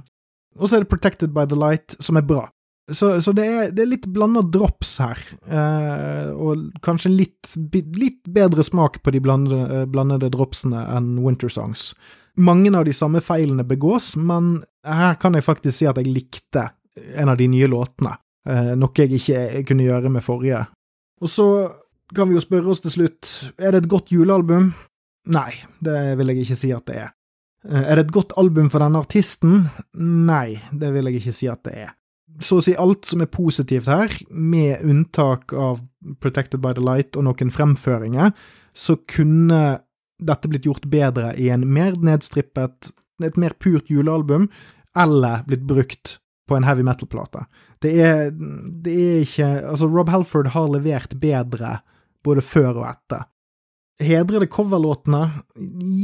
Og 0.59 0.69
så 0.69 0.77
er 0.77 0.83
det 0.85 0.91
Protected 0.91 1.35
by 1.35 1.43
the 1.49 1.59
Light, 1.59 1.97
som 1.99 2.19
er 2.19 2.25
bra. 2.27 2.45
Så, 2.91 3.21
så 3.21 3.33
det, 3.35 3.45
er, 3.45 3.71
det, 3.71 3.83
er, 3.83 3.89
litt 3.91 4.07
blanda 4.09 4.41
drops 4.41 4.95
her, 5.03 5.19
eh, 5.45 6.29
og 6.33 6.69
kanskje 6.85 7.11
litt, 7.13 7.51
litt, 7.73 8.23
bedre 8.29 8.65
smak 8.65 9.01
på 9.03 9.13
de 9.13 9.21
blandede, 9.23 9.81
eh, 9.81 9.85
blandede 9.89 10.31
dropsene 10.33 10.81
enn 10.95 11.17
Winter 11.23 11.51
Songs. 11.53 11.91
Mange 12.39 12.71
av 12.77 12.87
de 12.87 12.95
samme 12.95 13.21
feilene 13.21 13.65
begås, 13.67 14.13
men 14.17 14.61
her 14.87 15.19
kan 15.21 15.37
jeg 15.37 15.45
faktisk 15.45 15.81
si 15.81 15.89
at 15.89 15.99
jeg 15.99 16.09
likte 16.09 16.69
en 17.19 17.29
av 17.29 17.37
de 17.37 17.49
nye 17.51 17.69
låtene, 17.69 18.15
eh, 18.47 18.73
noe 18.79 18.95
jeg 18.97 19.19
ikke 19.19 19.63
kunne 19.69 19.85
gjøre 19.85 20.11
med 20.13 20.25
forrige. 20.25 20.65
Og 21.21 21.29
så 21.29 21.47
kan 22.15 22.29
vi 22.29 22.37
jo 22.39 22.43
spørre 22.43 22.73
oss 22.73 22.81
til 22.81 22.95
slutt, 22.95 23.31
er 23.59 23.75
det 23.75 23.83
et 23.83 23.91
godt 23.91 24.13
julealbum? 24.15 24.71
Nei, 25.29 25.51
det 25.83 26.17
vil 26.17 26.31
jeg 26.31 26.45
ikke 26.47 26.59
si 26.63 26.73
at 26.73 26.87
det 26.89 26.99
er. 27.03 27.13
Eh, 27.67 27.83
er 27.83 27.99
det 27.99 28.07
et 28.07 28.15
godt 28.15 28.33
album 28.39 28.69
for 28.71 28.81
denne 28.81 29.03
artisten? 29.03 29.67
Nei, 29.99 30.57
det 30.71 30.93
vil 30.95 31.09
jeg 31.09 31.21
ikke 31.21 31.35
si 31.35 31.49
at 31.51 31.63
det 31.67 31.77
er 31.85 31.95
så 32.39 32.59
å 32.59 32.63
si 32.63 32.75
alt 32.79 33.07
som 33.09 33.23
er 33.23 33.31
positivt 33.31 33.89
her, 33.91 34.13
med 34.29 34.83
unntak 34.85 35.53
av 35.53 35.81
Protected 36.23 36.61
by 36.63 36.73
the 36.77 36.83
Light 36.83 37.17
og 37.19 37.27
noen 37.27 37.51
fremføringer, 37.53 38.31
så 38.73 38.95
kunne 39.09 39.81
dette 40.19 40.51
blitt 40.51 40.67
gjort 40.67 40.87
bedre 40.91 41.33
i 41.39 41.49
en 41.53 41.65
mer 41.67 41.97
nedstrippet, 42.03 42.91
et 43.23 43.39
mer 43.39 43.55
purt 43.59 43.91
julealbum, 43.91 44.47
eller 44.97 45.43
blitt 45.47 45.67
brukt 45.67 46.17
på 46.49 46.57
en 46.57 46.65
heavy 46.65 46.83
metal-plate. 46.83 47.45
Det 47.83 47.93
det 48.83 48.93
er 48.93 49.19
ikke 49.23 49.49
Altså, 49.69 49.87
Rob 49.87 50.09
Halford 50.09 50.51
har 50.55 50.71
levert 50.71 51.13
bedre 51.21 51.79
både 52.25 52.41
før 52.41 52.81
og 52.81 52.87
etter. 52.89 53.27
Hedrer 53.99 54.45
det 54.45 54.51
coverlåtene? 54.51 55.43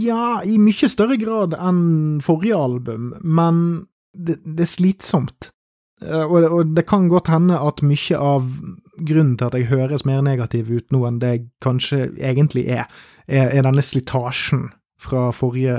Ja, 0.04 0.42
i 0.44 0.58
mye 0.60 0.90
større 0.92 1.18
grad 1.20 1.56
enn 1.56 2.22
forrige 2.24 2.60
album, 2.60 3.14
men 3.24 3.88
det, 4.12 4.42
det 4.44 4.68
er 4.68 4.72
slitsomt. 4.72 5.50
Eh, 6.04 6.24
og 6.26 6.44
og 6.52 6.74
det, 6.76 6.86
kan 6.88 7.08
godt 7.10 7.32
hende 7.32 7.60
at 7.60 7.84
mye 7.86 8.18
av 8.20 8.48
grunnen 8.96 9.36
til 9.38 9.48
at 9.48 9.56
jeg 9.58 9.70
høres 9.72 10.06
mer 10.08 10.24
negativ 10.24 10.72
ut 10.72 10.92
nå 10.92 11.06
enn 11.08 11.20
det 11.20 11.32
jeg 11.32 11.46
kanskje 11.64 12.02
egentlig 12.16 12.68
er, 12.68 12.90
er, 13.28 13.52
er 13.52 13.64
denne 13.64 13.84
slitasjen 13.84 14.70
fra 15.06 15.30
forrige 15.36 15.76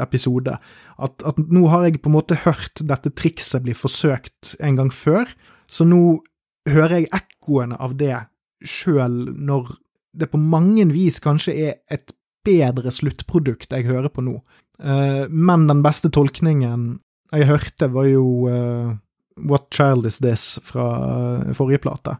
episode. 0.00 0.56
At, 1.02 1.22
at, 1.26 1.38
nå 1.38 1.66
har 1.70 1.86
jeg 1.86 2.00
på 2.02 2.10
en 2.10 2.16
måte 2.16 2.38
hørt 2.44 2.82
dette 2.82 3.10
trikset 3.18 3.64
bli 3.64 3.74
forsøkt 3.74 4.54
en 4.62 4.78
gang 4.78 4.92
før, 4.94 5.30
så 5.66 5.86
nå 5.88 6.22
hører 6.70 7.00
jeg 7.02 7.10
ekkoene 7.18 7.78
av 7.82 7.96
det 7.98 8.14
sjøl 8.62 9.32
når 9.34 9.74
det 10.14 10.28
på 10.30 10.38
mange 10.38 10.84
vis 10.92 11.18
kanskje 11.24 11.54
er 11.56 11.78
et 11.90 12.12
bedre 12.46 12.92
sluttprodukt 12.94 13.72
jeg 13.72 13.88
hører 13.88 14.12
på 14.12 14.22
nå. 14.22 14.36
Uh, 14.82 15.26
men 15.30 15.66
den 15.70 15.82
beste 15.82 16.10
tolkningen 16.12 17.00
jeg 17.32 17.48
hørte, 17.48 17.88
var 17.94 18.06
jo 18.10 18.26
What 19.36 19.70
Child 19.74 20.06
Is 20.10 20.20
This 20.22 20.60
fra 20.66 20.86
eh, 21.48 21.52
forrige 21.56 21.82
plate. 21.84 22.16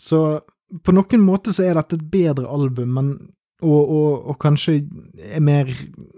Så 0.00 0.40
på 0.84 0.94
noen 0.94 1.24
måter 1.24 1.54
så 1.54 1.66
er 1.66 1.78
dette 1.78 1.98
et 1.98 2.06
bedre 2.10 2.48
album, 2.50 2.92
men, 2.96 3.12
og, 3.62 3.78
og, 3.80 4.10
og, 4.32 4.38
kanskje 4.42 4.80
er 5.22 5.44
mer 5.44 5.70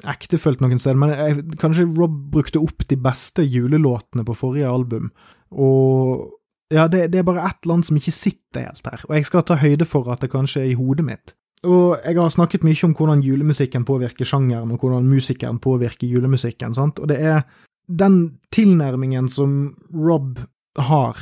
ektefølt 0.09 0.63
noen 0.65 0.81
steder. 0.81 0.99
Men 0.99 1.15
jeg, 1.15 1.45
kanskje 1.61 1.89
Rob 1.99 2.17
brukte 2.33 2.63
opp 2.63 2.87
de 2.89 2.99
beste 3.01 3.45
julelåtene 3.45 4.25
på 4.27 4.37
forrige 4.39 4.73
album, 4.73 5.13
og 5.53 6.29
ja, 6.75 6.85
det, 6.91 7.07
det 7.13 7.23
er 7.23 7.29
bare 7.29 7.47
ett 7.49 7.69
land 7.69 7.87
som 7.89 7.97
ikke 7.97 8.13
sitter 8.13 8.67
helt 8.67 8.89
her, 8.89 9.05
og 9.09 9.15
jeg 9.17 9.29
skal 9.29 9.45
ta 9.49 9.57
høyde 9.61 9.87
for 9.89 10.09
at 10.13 10.25
det 10.25 10.33
kanskje 10.33 10.65
er 10.65 10.73
i 10.73 10.81
hodet 10.81 11.07
mitt. 11.07 11.33
Og 11.67 11.97
jeg 12.05 12.15
har 12.15 12.29
snakket 12.31 12.63
mye 12.63 12.87
om 12.87 12.93
hvordan 12.95 13.23
julemusikken 13.25 13.87
påvirker 13.89 14.29
sjangeren, 14.29 14.71
og 14.71 14.83
hvordan 14.83 15.09
musikeren 15.09 15.59
påvirker 15.59 16.07
julemusikken, 16.07 16.77
sant, 16.77 17.01
og 17.03 17.09
det 17.11 17.19
er 17.19 17.41
den 17.89 18.39
tilnærmingen 18.55 19.29
som 19.33 19.77
Rob 19.93 20.39
har, 20.79 21.17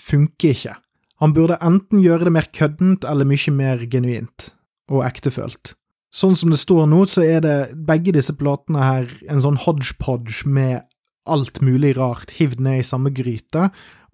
funker 0.00 0.54
ikke. 0.54 0.76
Han 1.20 1.34
burde 1.36 1.60
enten 1.62 2.00
gjøre 2.02 2.26
det 2.28 2.34
mer 2.34 2.48
køddent 2.56 3.04
eller 3.08 3.28
mye 3.28 3.52
mer 3.54 3.84
genuint 3.92 4.50
og 4.90 5.04
ektefølt. 5.06 5.74
Sånn 6.10 6.34
som 6.34 6.50
det 6.50 6.58
står 6.58 6.88
nå, 6.90 7.04
så 7.06 7.22
er 7.22 7.44
det 7.44 7.58
begge 7.86 8.14
disse 8.16 8.34
platene 8.34 8.82
her 8.82 9.10
en 9.30 9.42
sånn 9.44 9.60
hodgepodge 9.62 10.48
med 10.48 10.82
alt 11.30 11.60
mulig 11.62 11.94
rart 11.98 12.32
hivd 12.40 12.62
ned 12.64 12.80
i 12.80 12.86
samme 12.86 13.12
gryte, 13.14 13.68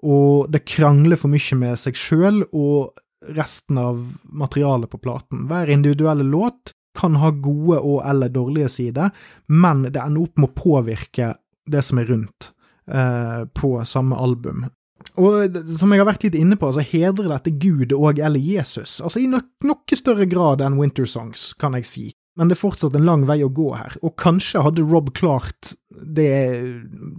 og 0.05 0.51
det 0.53 0.67
krangler 0.69 1.17
for 1.17 1.33
mye 1.33 1.57
med 1.57 1.81
seg 1.81 1.97
sjøl 1.97 2.43
og 2.51 2.99
resten 3.37 3.79
av 3.81 4.03
materialet 4.29 4.91
på 4.93 5.01
platen. 5.01 5.47
Hver 5.49 5.73
individuelle 5.73 6.27
låt 6.27 6.75
kan 6.97 7.17
ha 7.21 7.31
gode 7.31 7.81
og 7.81 8.03
eller 8.09 8.33
dårlige 8.33 8.69
sider, 8.73 9.15
men 9.49 9.87
det 9.89 10.03
ender 10.03 10.27
opp 10.27 10.37
med 10.41 10.51
å 10.51 10.59
påvirke 10.59 11.33
det 11.71 11.83
som 11.85 12.01
er 12.01 12.11
rundt 12.11 12.51
eh, 12.91 13.45
på 13.55 13.77
samme 13.85 14.19
album. 14.19 14.67
Og 15.17 15.57
som 15.73 15.93
jeg 15.93 16.03
har 16.03 16.09
vært 16.09 16.27
litt 16.27 16.37
inne 16.37 16.59
på, 16.61 16.69
så 16.73 16.85
hedrer 16.85 17.31
dette 17.33 17.55
Gud 17.57 17.95
og 17.97 18.21
eller 18.21 18.43
Jesus, 18.43 18.99
altså 19.01 19.23
i 19.23 19.31
no 19.31 19.41
noe 19.65 19.97
større 19.99 20.27
grad 20.29 20.65
enn 20.65 20.79
Winter 20.81 21.09
Songs, 21.09 21.53
kan 21.61 21.77
jeg 21.79 21.89
si. 21.89 22.07
Men 22.37 22.51
det 22.51 22.59
er 22.59 22.61
fortsatt 22.67 22.97
en 22.99 23.07
lang 23.09 23.23
vei 23.29 23.39
å 23.41 23.53
gå 23.53 23.71
her, 23.79 23.95
og 24.05 24.13
kanskje 24.21 24.61
hadde 24.61 24.85
Rob 24.85 25.09
klart 25.17 25.73
det 25.89 26.29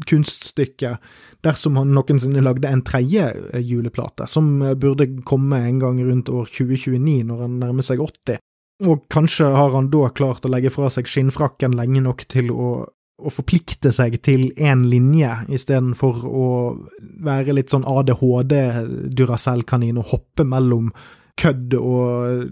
kunststykket 0.05 1.01
dersom 1.45 1.79
han 1.81 1.95
noensinne 1.95 2.43
lagde 2.45 2.69
en 2.69 2.83
tredje 2.85 3.31
eh, 3.33 3.63
juleplate, 3.65 4.27
som 4.29 4.59
eh, 4.61 4.75
burde 4.77 5.09
komme 5.25 5.63
en 5.65 5.79
gang 5.81 6.03
rundt 6.05 6.29
år 6.29 6.45
2029, 6.51 7.23
når 7.31 7.41
han 7.47 7.57
nærmer 7.63 7.87
seg 7.87 8.03
80. 8.03 8.43
Og 8.85 9.07
kanskje 9.09 9.49
har 9.57 9.73
han 9.73 9.89
da 9.89 10.11
klart 10.13 10.45
å 10.45 10.53
legge 10.53 10.69
fra 10.69 10.91
seg 10.93 11.09
skinnfrakken 11.09 11.73
lenge 11.79 12.03
nok 12.05 12.27
til 12.29 12.53
å 12.53 12.69
å 13.17 13.31
forplikte 13.33 13.89
seg 13.93 14.19
til 14.25 14.51
én 14.61 14.83
linje, 14.91 15.31
istedenfor 15.49 16.25
å 16.27 16.77
være 17.25 17.55
litt 17.57 17.73
sånn 17.73 17.87
ADHD-Duracell-kanin 17.89 19.97
og 19.97 20.11
hoppe 20.13 20.43
mellom 20.45 20.91
kødd 21.37 21.73
og 21.77 22.49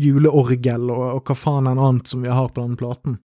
juleorgel 0.00 0.90
og, 0.92 1.04
og 1.16 1.28
hva 1.28 1.36
faen 1.36 1.68
enn 1.70 1.80
annet 1.80 2.12
som 2.12 2.24
vi 2.24 2.32
har 2.32 2.52
på 2.52 2.64
denne 2.64 2.80
platen. 2.80 3.18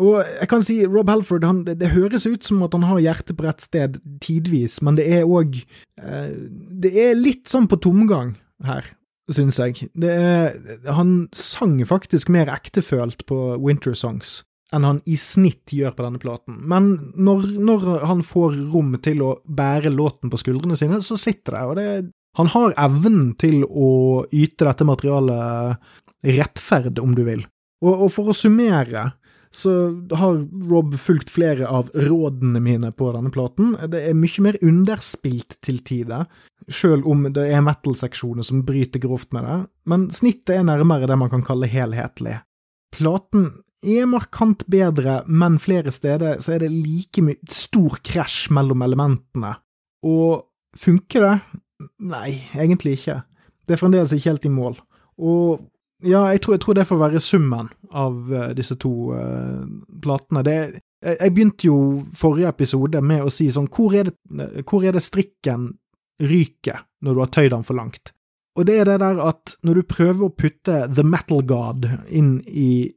Og 0.00 0.22
jeg 0.24 0.48
kan 0.48 0.62
si 0.64 0.78
Rob 0.88 1.10
Halford, 1.12 1.44
han, 1.44 1.64
det, 1.66 1.76
det, 1.82 1.90
høres 1.92 2.24
ut 2.24 2.46
som 2.46 2.62
at 2.64 2.72
han 2.74 2.86
har 2.88 3.02
hjertet 3.04 3.36
på 3.36 3.44
rett 3.44 3.60
sted 3.60 3.98
tidvis, 4.24 4.80
men 4.82 4.96
det 4.96 5.04
er 5.18 5.28
òg 5.28 5.58
eh, 5.60 6.30
Det 6.82 6.92
er 6.96 7.18
litt 7.18 7.52
sånn 7.52 7.68
på 7.68 7.76
tomgang 7.84 8.32
her, 8.64 8.88
syns 9.30 9.60
jeg. 9.60 9.90
Er, 10.00 10.56
han 10.88 11.28
sang 11.36 11.76
faktisk 11.86 12.32
mer 12.32 12.48
ektefølt 12.54 13.26
på 13.28 13.42
Winter 13.60 13.94
Songs 13.98 14.40
enn 14.72 14.86
han 14.88 15.00
i 15.04 15.18
snitt 15.20 15.72
gjør 15.74 15.94
på 15.96 16.06
denne 16.06 16.20
platen. 16.22 16.58
Men 16.68 16.90
når, 17.14 17.46
når 17.60 17.86
han 18.08 18.24
får 18.26 18.56
rom 18.72 18.96
til 19.04 19.22
å 19.24 19.36
bære 19.44 19.92
låten 19.92 20.32
på 20.32 20.40
skuldrene 20.40 20.78
sine, 20.78 21.00
så 21.04 21.18
sitter 21.20 21.56
det, 21.56 21.62
og 21.68 21.78
det 21.80 21.88
han 22.38 22.48
har 22.54 22.72
evnen 22.80 23.34
til 23.40 23.60
å 23.68 24.24
yte 24.32 24.64
dette 24.64 24.86
materialet 24.88 25.76
rettferd, 26.24 27.00
om 27.02 27.12
du 27.16 27.26
vil. 27.26 27.42
Og, 27.84 28.06
og 28.06 28.08
for 28.14 28.32
å 28.32 28.36
summere, 28.36 29.10
så 29.52 29.72
har 30.16 30.38
Rob 30.70 30.94
fulgt 30.96 31.30
flere 31.30 31.68
av 31.68 31.90
rådene 31.92 32.60
mine 32.64 32.88
på 32.96 33.10
denne 33.12 33.32
platen. 33.34 33.74
Det 33.92 34.00
er 34.08 34.16
mye 34.16 34.44
mer 34.46 34.56
underspilt 34.64 35.58
til 35.60 35.82
tider, 35.84 36.24
sjøl 36.72 37.04
om 37.04 37.26
det 37.34 37.44
er 37.52 37.64
metal-seksjoner 37.64 38.46
som 38.48 38.62
bryter 38.64 39.02
grovt 39.02 39.34
med 39.36 39.44
det, 39.44 39.58
men 39.92 40.08
snittet 40.14 40.54
er 40.56 40.64
nærmere 40.64 41.10
det 41.10 41.18
man 41.20 41.32
kan 41.32 41.44
kalle 41.44 41.68
helhetlig. 41.68 42.38
Platen 42.96 43.50
er 43.82 44.06
markant 44.06 44.62
bedre, 44.70 45.20
men 45.26 45.58
flere 45.62 45.90
steder 45.94 46.40
så 46.42 46.54
er 46.54 46.64
det 46.64 46.70
like 46.72 47.22
mye 47.24 47.50
stor 47.50 47.98
krasj 48.06 48.46
mellom 48.54 48.84
elementene. 48.86 49.56
Og 50.06 50.46
funker 50.78 51.26
det? 51.26 51.34
Nei, 52.06 52.30
egentlig 52.54 52.96
ikke. 52.98 53.20
Det 53.66 53.74
er 53.74 53.82
fremdeles 53.82 54.14
ikke 54.14 54.30
helt 54.30 54.46
i 54.46 54.52
mål. 54.54 54.78
Og 55.22 55.62
ja, 56.02 56.24
jeg 56.32 56.42
tror, 56.42 56.56
jeg 56.56 56.62
tror, 56.64 56.74
det 56.78 56.86
får 56.86 56.98
være 56.98 57.20
summen 57.22 57.68
av 57.94 58.16
uh, 58.32 58.48
disse 58.58 58.74
to 58.82 59.12
uh, 59.14 59.62
platene. 60.02 60.42
Det, 60.46 60.56
jeg, 61.02 61.16
jeg, 61.18 61.34
begynte 61.34 61.68
jo 61.68 61.76
forrige 62.18 62.50
episode 62.50 63.02
med 63.02 63.22
å 63.22 63.30
si 63.30 63.46
sånn 63.52 63.70
Hvor 63.70 63.94
er 63.94 64.10
det, 64.10 64.64
hvor 64.66 64.82
er 64.86 64.96
det 64.96 65.04
strikken 65.04 65.70
ryker 66.22 66.82
når 67.02 67.14
du 67.14 67.22
har 67.22 67.30
tøyd 67.34 67.52
den 67.54 67.66
for 67.66 67.78
langt? 67.78 68.14
Og 68.58 68.66
det 68.68 68.74
er 68.82 68.88
det 68.90 68.98
der 69.00 69.20
at 69.24 69.54
når 69.64 69.78
du 69.78 69.82
prøver 69.88 70.26
å 70.26 70.34
putte 70.36 70.82
The 70.92 71.04
Metal 71.06 71.40
God 71.48 71.86
inn 72.12 72.34
i 72.46 72.92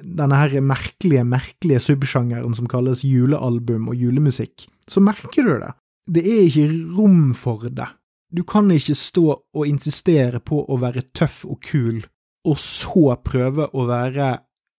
denne 0.00 0.40
her 0.42 0.58
merkelige, 0.60 1.24
merkelige 1.24 1.80
subsjangeren 1.86 2.56
som 2.56 2.68
kalles 2.68 3.04
julealbum 3.06 3.88
og 3.88 3.96
julemusikk, 3.96 4.68
så 4.90 5.00
merker 5.00 5.48
du 5.48 5.54
det. 5.62 5.72
Det 6.10 6.24
er 6.26 6.44
ikke 6.44 6.68
rom 6.98 7.32
for 7.38 7.64
det. 7.70 7.88
Du 8.30 8.44
kan 8.46 8.68
ikke 8.70 8.94
stå 8.94 9.26
og 9.32 9.66
insistere 9.66 10.38
på 10.44 10.60
å 10.68 10.78
være 10.80 11.08
tøff 11.16 11.42
og 11.48 11.62
kul 11.64 12.04
og 12.48 12.56
så 12.60 13.16
prøve 13.24 13.68
å 13.76 13.84
være 13.88 14.30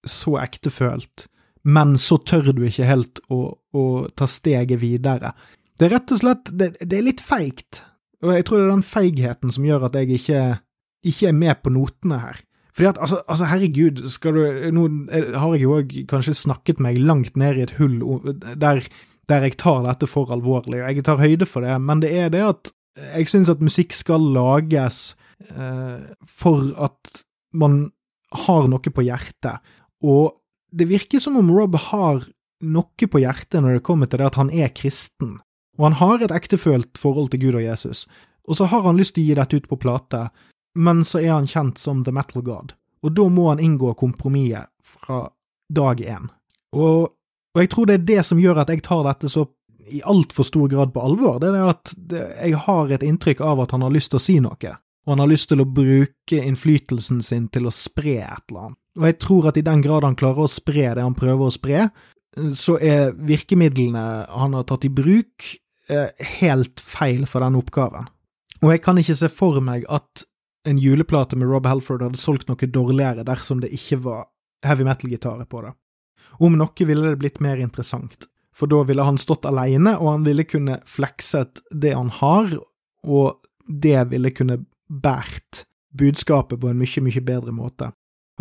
så 0.08 0.38
ektefølt, 0.42 1.28
men 1.70 1.94
så 2.02 2.18
tør 2.26 2.52
du 2.56 2.64
ikke 2.66 2.90
helt 2.90 3.22
å, 3.30 3.54
å 3.54 3.84
ta 4.18 4.28
steget 4.30 4.82
videre. 4.82 5.36
Det 5.78 5.88
er 5.88 5.96
rett 5.96 6.14
og 6.14 6.22
slett 6.22 6.50
Det, 6.58 6.74
er 6.82 7.06
litt 7.06 7.22
feigt, 7.22 7.84
og 8.22 8.34
jeg 8.36 8.46
tror 8.46 8.60
det 8.60 8.66
er 8.66 8.74
den 8.76 8.86
feigheten 8.86 9.54
som 9.54 9.66
gjør 9.66 9.88
at 9.88 9.98
jeg 9.98 10.18
ikke, 10.18 10.42
ikke 11.08 11.30
er 11.32 11.38
med 11.38 11.62
på 11.64 11.74
notene 11.74 12.20
her. 12.22 12.42
Fordi 12.72 12.88
at, 12.88 13.00
altså, 13.04 13.22
altså 13.28 13.48
herregud, 13.52 14.04
skal 14.08 14.38
du 14.38 14.44
Nå 14.72 14.84
har 15.12 15.56
jeg 15.56 15.64
jo 15.66 15.78
òg 15.82 15.96
kanskje 16.10 16.38
snakket 16.38 16.80
meg 16.80 17.00
langt 17.02 17.36
ned 17.40 17.60
i 17.60 17.66
et 17.66 17.76
hull 17.80 17.98
der, 18.32 18.86
der 19.28 19.48
jeg 19.48 19.58
tar 19.60 19.84
dette 19.88 20.08
for 20.08 20.32
alvorlig, 20.32 20.80
og 20.80 20.88
jeg 20.88 21.06
tar 21.08 21.20
høyde 21.20 21.48
for 21.50 21.66
det, 21.66 21.76
men 21.84 22.04
det 22.04 22.14
er 22.16 22.32
det 22.32 22.46
at 22.46 22.72
jeg 23.02 23.32
syns 23.32 23.52
at 23.52 23.64
musikk 23.64 23.96
skal 23.96 24.24
lages 24.36 25.14
eh, 25.52 26.00
for 26.28 26.72
at 26.80 27.24
man 27.52 27.92
har 28.48 28.68
noe 28.72 28.94
på 28.96 29.04
hjertet, 29.04 29.60
og 30.04 30.38
det 30.72 30.88
virker 30.88 31.20
som 31.20 31.36
om 31.40 31.52
Rob 31.52 31.76
har 31.92 32.24
noe 32.62 33.08
på 33.12 33.20
hjertet 33.20 33.60
når 33.60 33.80
det 33.80 33.86
kommer 33.88 34.08
til 34.08 34.22
det 34.22 34.30
at 34.32 34.40
han 34.40 34.52
er 34.54 34.72
kristen, 34.76 35.40
og 35.78 35.88
han 35.88 35.98
har 36.02 36.24
et 36.24 36.34
ektefølt 36.36 37.00
forhold 37.00 37.32
til 37.32 37.46
Gud 37.46 37.60
og 37.60 37.66
Jesus, 37.66 38.08
og 38.48 38.58
så 38.58 38.68
har 38.72 38.84
han 38.88 39.00
lyst 39.00 39.16
til 39.16 39.24
å 39.24 39.30
gi 39.30 39.38
dette 39.40 39.62
ut 39.62 39.70
på 39.70 39.80
plate, 39.82 40.28
men 40.76 41.04
så 41.08 41.22
er 41.22 41.34
han 41.34 41.50
kjent 41.50 41.82
som 41.82 42.04
The 42.04 42.14
Metal 42.16 42.44
God, 42.46 42.76
og 43.04 43.16
da 43.18 43.28
må 43.30 43.50
han 43.50 43.64
inngå 43.64 43.94
kompromisset 44.00 44.70
fra 44.82 45.24
dag 45.72 46.02
én. 46.04 46.30
Og, 46.76 47.10
og, 47.56 47.60
jeg 47.60 47.72
tror 47.72 47.88
det 47.88 47.98
er 47.98 48.08
det 48.08 48.22
som 48.28 48.40
gjør 48.40 48.64
at 48.64 48.72
jeg 48.72 48.84
tar 48.86 49.04
dette 49.08 49.32
så 49.32 49.48
i 49.92 50.00
altfor 50.08 50.46
stor 50.48 50.70
grad 50.72 50.94
på 50.94 51.04
alvor, 51.04 51.40
det 51.42 51.50
er 51.52 51.72
at 51.74 51.92
jeg 52.46 52.60
har 52.68 52.92
et 52.94 53.04
inntrykk 53.04 53.42
av 53.44 53.64
at 53.64 53.74
han 53.76 53.84
har 53.84 53.92
lyst 53.92 54.14
til 54.14 54.22
å 54.22 54.24
si 54.24 54.38
noe 54.44 54.76
og 55.06 55.16
han 55.16 55.24
har 55.24 55.32
lyst 55.32 55.50
til 55.50 55.62
å 55.64 55.70
bruke 55.70 56.38
innflytelsen 56.46 57.22
sin 57.26 57.48
til 57.54 57.66
å 57.68 57.74
spre 57.74 58.20
et 58.22 58.52
eller 58.52 58.68
annet. 58.68 58.80
Og 59.00 59.06
jeg 59.08 59.18
tror 59.24 59.48
at 59.50 59.58
i 59.58 59.66
den 59.66 59.82
grad 59.82 60.06
han 60.06 60.18
klarer 60.20 60.46
å 60.46 60.52
spre 60.52 60.92
det 60.94 61.02
han 61.02 61.18
prøver 61.18 61.48
å 61.48 61.54
spre, 61.54 61.88
så 62.56 62.78
er 62.80 63.14
virkemidlene 63.18 64.04
han 64.30 64.56
har 64.56 64.66
tatt 64.70 64.88
i 64.88 64.94
bruk, 64.94 65.48
eh, 65.90 66.10
helt 66.40 66.80
feil 66.80 67.26
for 67.28 67.44
den 67.44 67.58
oppgaven. 67.60 68.08
Og 68.62 68.72
jeg 68.72 68.84
kan 68.86 69.00
ikke 69.02 69.18
se 69.18 69.30
for 69.32 69.60
meg 69.64 69.86
at 69.90 70.26
en 70.70 70.78
juleplate 70.78 71.36
med 71.36 71.50
Rob 71.50 71.66
Halford 71.66 72.04
hadde 72.06 72.22
solgt 72.22 72.48
noe 72.50 72.70
dårligere 72.70 73.26
dersom 73.26 73.64
det 73.64 73.72
ikke 73.74 74.04
var 74.06 74.28
heavy 74.66 74.86
metal-gitarer 74.86 75.48
på 75.50 75.64
det. 75.66 75.74
Om 76.40 76.58
noe 76.60 76.88
ville 76.88 77.10
det 77.10 77.20
blitt 77.20 77.42
mer 77.42 77.58
interessant, 77.58 78.28
for 78.54 78.70
da 78.70 78.84
ville 78.86 79.04
han 79.04 79.18
stått 79.18 79.48
alene, 79.50 79.96
og 79.98 80.12
han 80.12 80.28
ville 80.28 80.46
kunne 80.46 80.78
flekset 80.86 81.64
det 81.74 81.96
han 81.98 82.12
har, 82.22 82.54
og 83.02 83.42
det 83.66 83.98
ville 84.12 84.32
kunne 84.36 84.62
båret 84.88 85.66
budskapet 85.98 86.60
på 86.62 86.70
en 86.70 86.80
mye, 86.80 87.04
mye 87.04 87.24
bedre 87.26 87.56
måte. 87.56 87.90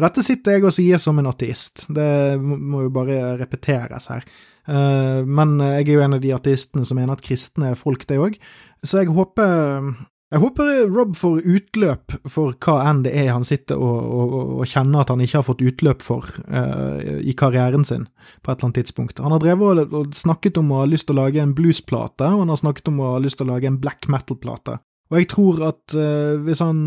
Og 0.01 0.07
dette 0.07 0.25
sitter 0.25 0.57
jeg 0.57 0.65
og 0.65 0.73
sier 0.73 1.01
som 1.03 1.19
en 1.21 1.29
ateist, 1.29 1.85
det 1.93 2.41
må 2.41 2.87
jo 2.87 2.93
bare 2.95 3.35
repeteres 3.37 4.09
her. 4.09 4.25
Eh, 4.65 5.21
men 5.29 5.59
jeg 5.61 5.85
er 5.85 5.93
jo 5.93 6.07
en 6.07 6.17
av 6.17 6.23
de 6.25 6.33
ateistene 6.33 6.89
som 6.89 6.97
mener 6.97 7.19
at 7.19 7.25
kristne 7.27 7.75
er 7.75 7.77
folk, 7.77 8.07
det 8.09 8.17
òg, 8.17 8.39
så 8.81 9.03
jeg 9.03 9.13
håper 9.13 9.93
jeg 10.31 10.45
håper 10.45 10.85
Rob 10.95 11.17
får 11.19 11.41
utløp 11.43 12.13
for 12.31 12.55
hva 12.63 12.77
enn 12.87 13.01
det 13.03 13.11
er 13.19 13.33
han 13.33 13.43
sitter 13.47 13.81
og, 13.83 13.97
og, 13.99 14.35
og 14.63 14.69
kjenner 14.71 15.03
at 15.03 15.11
han 15.11 15.23
ikke 15.25 15.41
har 15.41 15.47
fått 15.49 15.65
utløp 15.67 16.05
for 16.07 16.29
uh, 16.47 17.19
i 17.19 17.35
karrieren 17.35 17.83
sin 17.87 18.05
på 18.39 18.53
et 18.53 18.55
eller 18.55 18.69
annet 18.69 18.79
tidspunkt. 18.79 19.19
Han 19.19 19.35
har 19.35 19.43
drevet 19.43 19.91
og, 19.91 20.15
snakket 20.15 20.61
om 20.63 20.71
å 20.71 20.85
ha 20.85 20.87
lyst 20.87 21.09
til 21.09 21.19
å 21.19 21.25
lage 21.25 21.43
en 21.43 21.57
bluesplate, 21.59 22.31
og 22.31 22.45
han 22.45 22.55
har 22.55 22.63
snakket 22.63 22.93
om 22.93 23.03
å 23.03 23.11
ha 23.17 23.25
lyst 23.25 23.41
til 23.41 23.49
å 23.49 23.57
lage 23.57 23.67
en 23.73 23.81
black 23.83 24.07
metal-plate. 24.07 24.79
Og 25.11 25.19
jeg 25.19 25.31
tror 25.35 25.65
at 25.73 25.99
uh, 25.99 26.39
hvis 26.47 26.63
han 26.63 26.81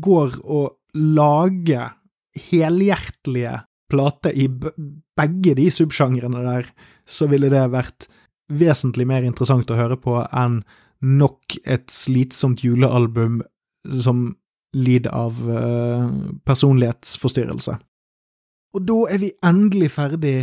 går 0.00 0.40
og 0.40 0.70
lager 0.96 1.98
helhjertelige 2.38 3.60
plate 3.90 4.32
i 4.32 4.46
begge 4.50 5.54
de 5.58 5.66
subsjangrene 5.74 6.44
der, 6.44 6.68
så 7.06 7.26
ville 7.30 7.50
det 7.50 7.64
vært 7.72 8.06
vesentlig 8.50 9.06
mer 9.06 9.26
interessant 9.26 9.70
å 9.70 9.78
høre 9.78 9.98
på 10.00 10.18
enn 10.26 10.60
nok 11.00 11.56
et 11.64 11.90
slitsomt 11.90 12.62
julealbum 12.64 13.40
som 14.04 14.34
lider 14.76 15.10
av 15.16 15.38
uh, 15.48 16.10
personlighetsforstyrrelse. 16.46 17.78
Og 18.76 18.86
da 18.86 18.98
er 19.10 19.22
vi 19.24 19.30
endelig 19.46 19.90
ferdig 19.96 20.34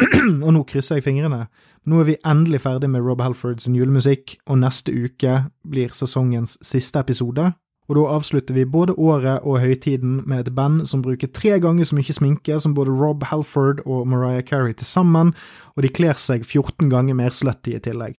og 0.44 0.50
nå 0.52 0.62
krysser 0.68 0.98
jeg 0.98 1.06
fingrene. 1.06 1.46
Nå 1.88 2.00
er 2.00 2.10
vi 2.10 2.16
endelig 2.28 2.62
ferdig 2.64 2.88
med 2.92 3.04
Rob 3.04 3.22
Halfords 3.24 3.68
julemusikk, 3.68 4.36
og 4.48 4.60
neste 4.62 4.92
uke 4.92 5.38
blir 5.68 5.92
sesongens 5.96 6.56
siste 6.64 7.00
episode. 7.00 7.50
Og 7.86 7.98
da 7.98 8.04
avslutter 8.16 8.56
vi 8.56 8.66
både 8.66 8.96
året 8.98 9.44
og 9.46 9.60
høytiden 9.62 10.20
med 10.26 10.42
et 10.46 10.54
band 10.56 10.86
som 10.90 11.04
bruker 11.04 11.30
tre 11.30 11.60
ganger 11.62 11.86
så 11.86 11.98
mye 11.98 12.16
sminke 12.16 12.58
som 12.62 12.74
både 12.74 12.94
Rob 12.94 13.22
Halford 13.30 13.84
og 13.86 14.08
Mariah 14.10 14.42
Carey 14.42 14.74
til 14.74 14.88
sammen, 14.90 15.34
og 15.76 15.86
de 15.86 15.92
kler 15.94 16.18
seg 16.18 16.42
14 16.42 16.90
ganger 16.90 17.14
mer 17.14 17.34
slutty 17.34 17.76
i 17.76 17.82
tillegg. 17.82 18.16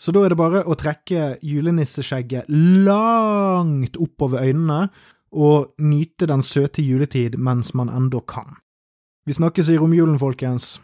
Så 0.00 0.14
da 0.16 0.22
er 0.24 0.32
det 0.32 0.40
bare 0.40 0.62
å 0.64 0.76
trekke 0.80 1.34
julenisseskjegget 1.44 2.48
langt 2.86 3.98
oppover 4.00 4.46
øynene 4.46 4.86
og 5.30 5.74
nyte 5.82 6.26
den 6.30 6.42
søte 6.46 6.82
juletid 6.82 7.36
mens 7.38 7.74
man 7.76 7.90
ennå 7.92 8.22
kan. 8.24 8.56
Vi 9.28 9.36
snakkes 9.36 9.68
i 9.68 9.76
romjulen, 9.78 10.16
folkens. 10.18 10.78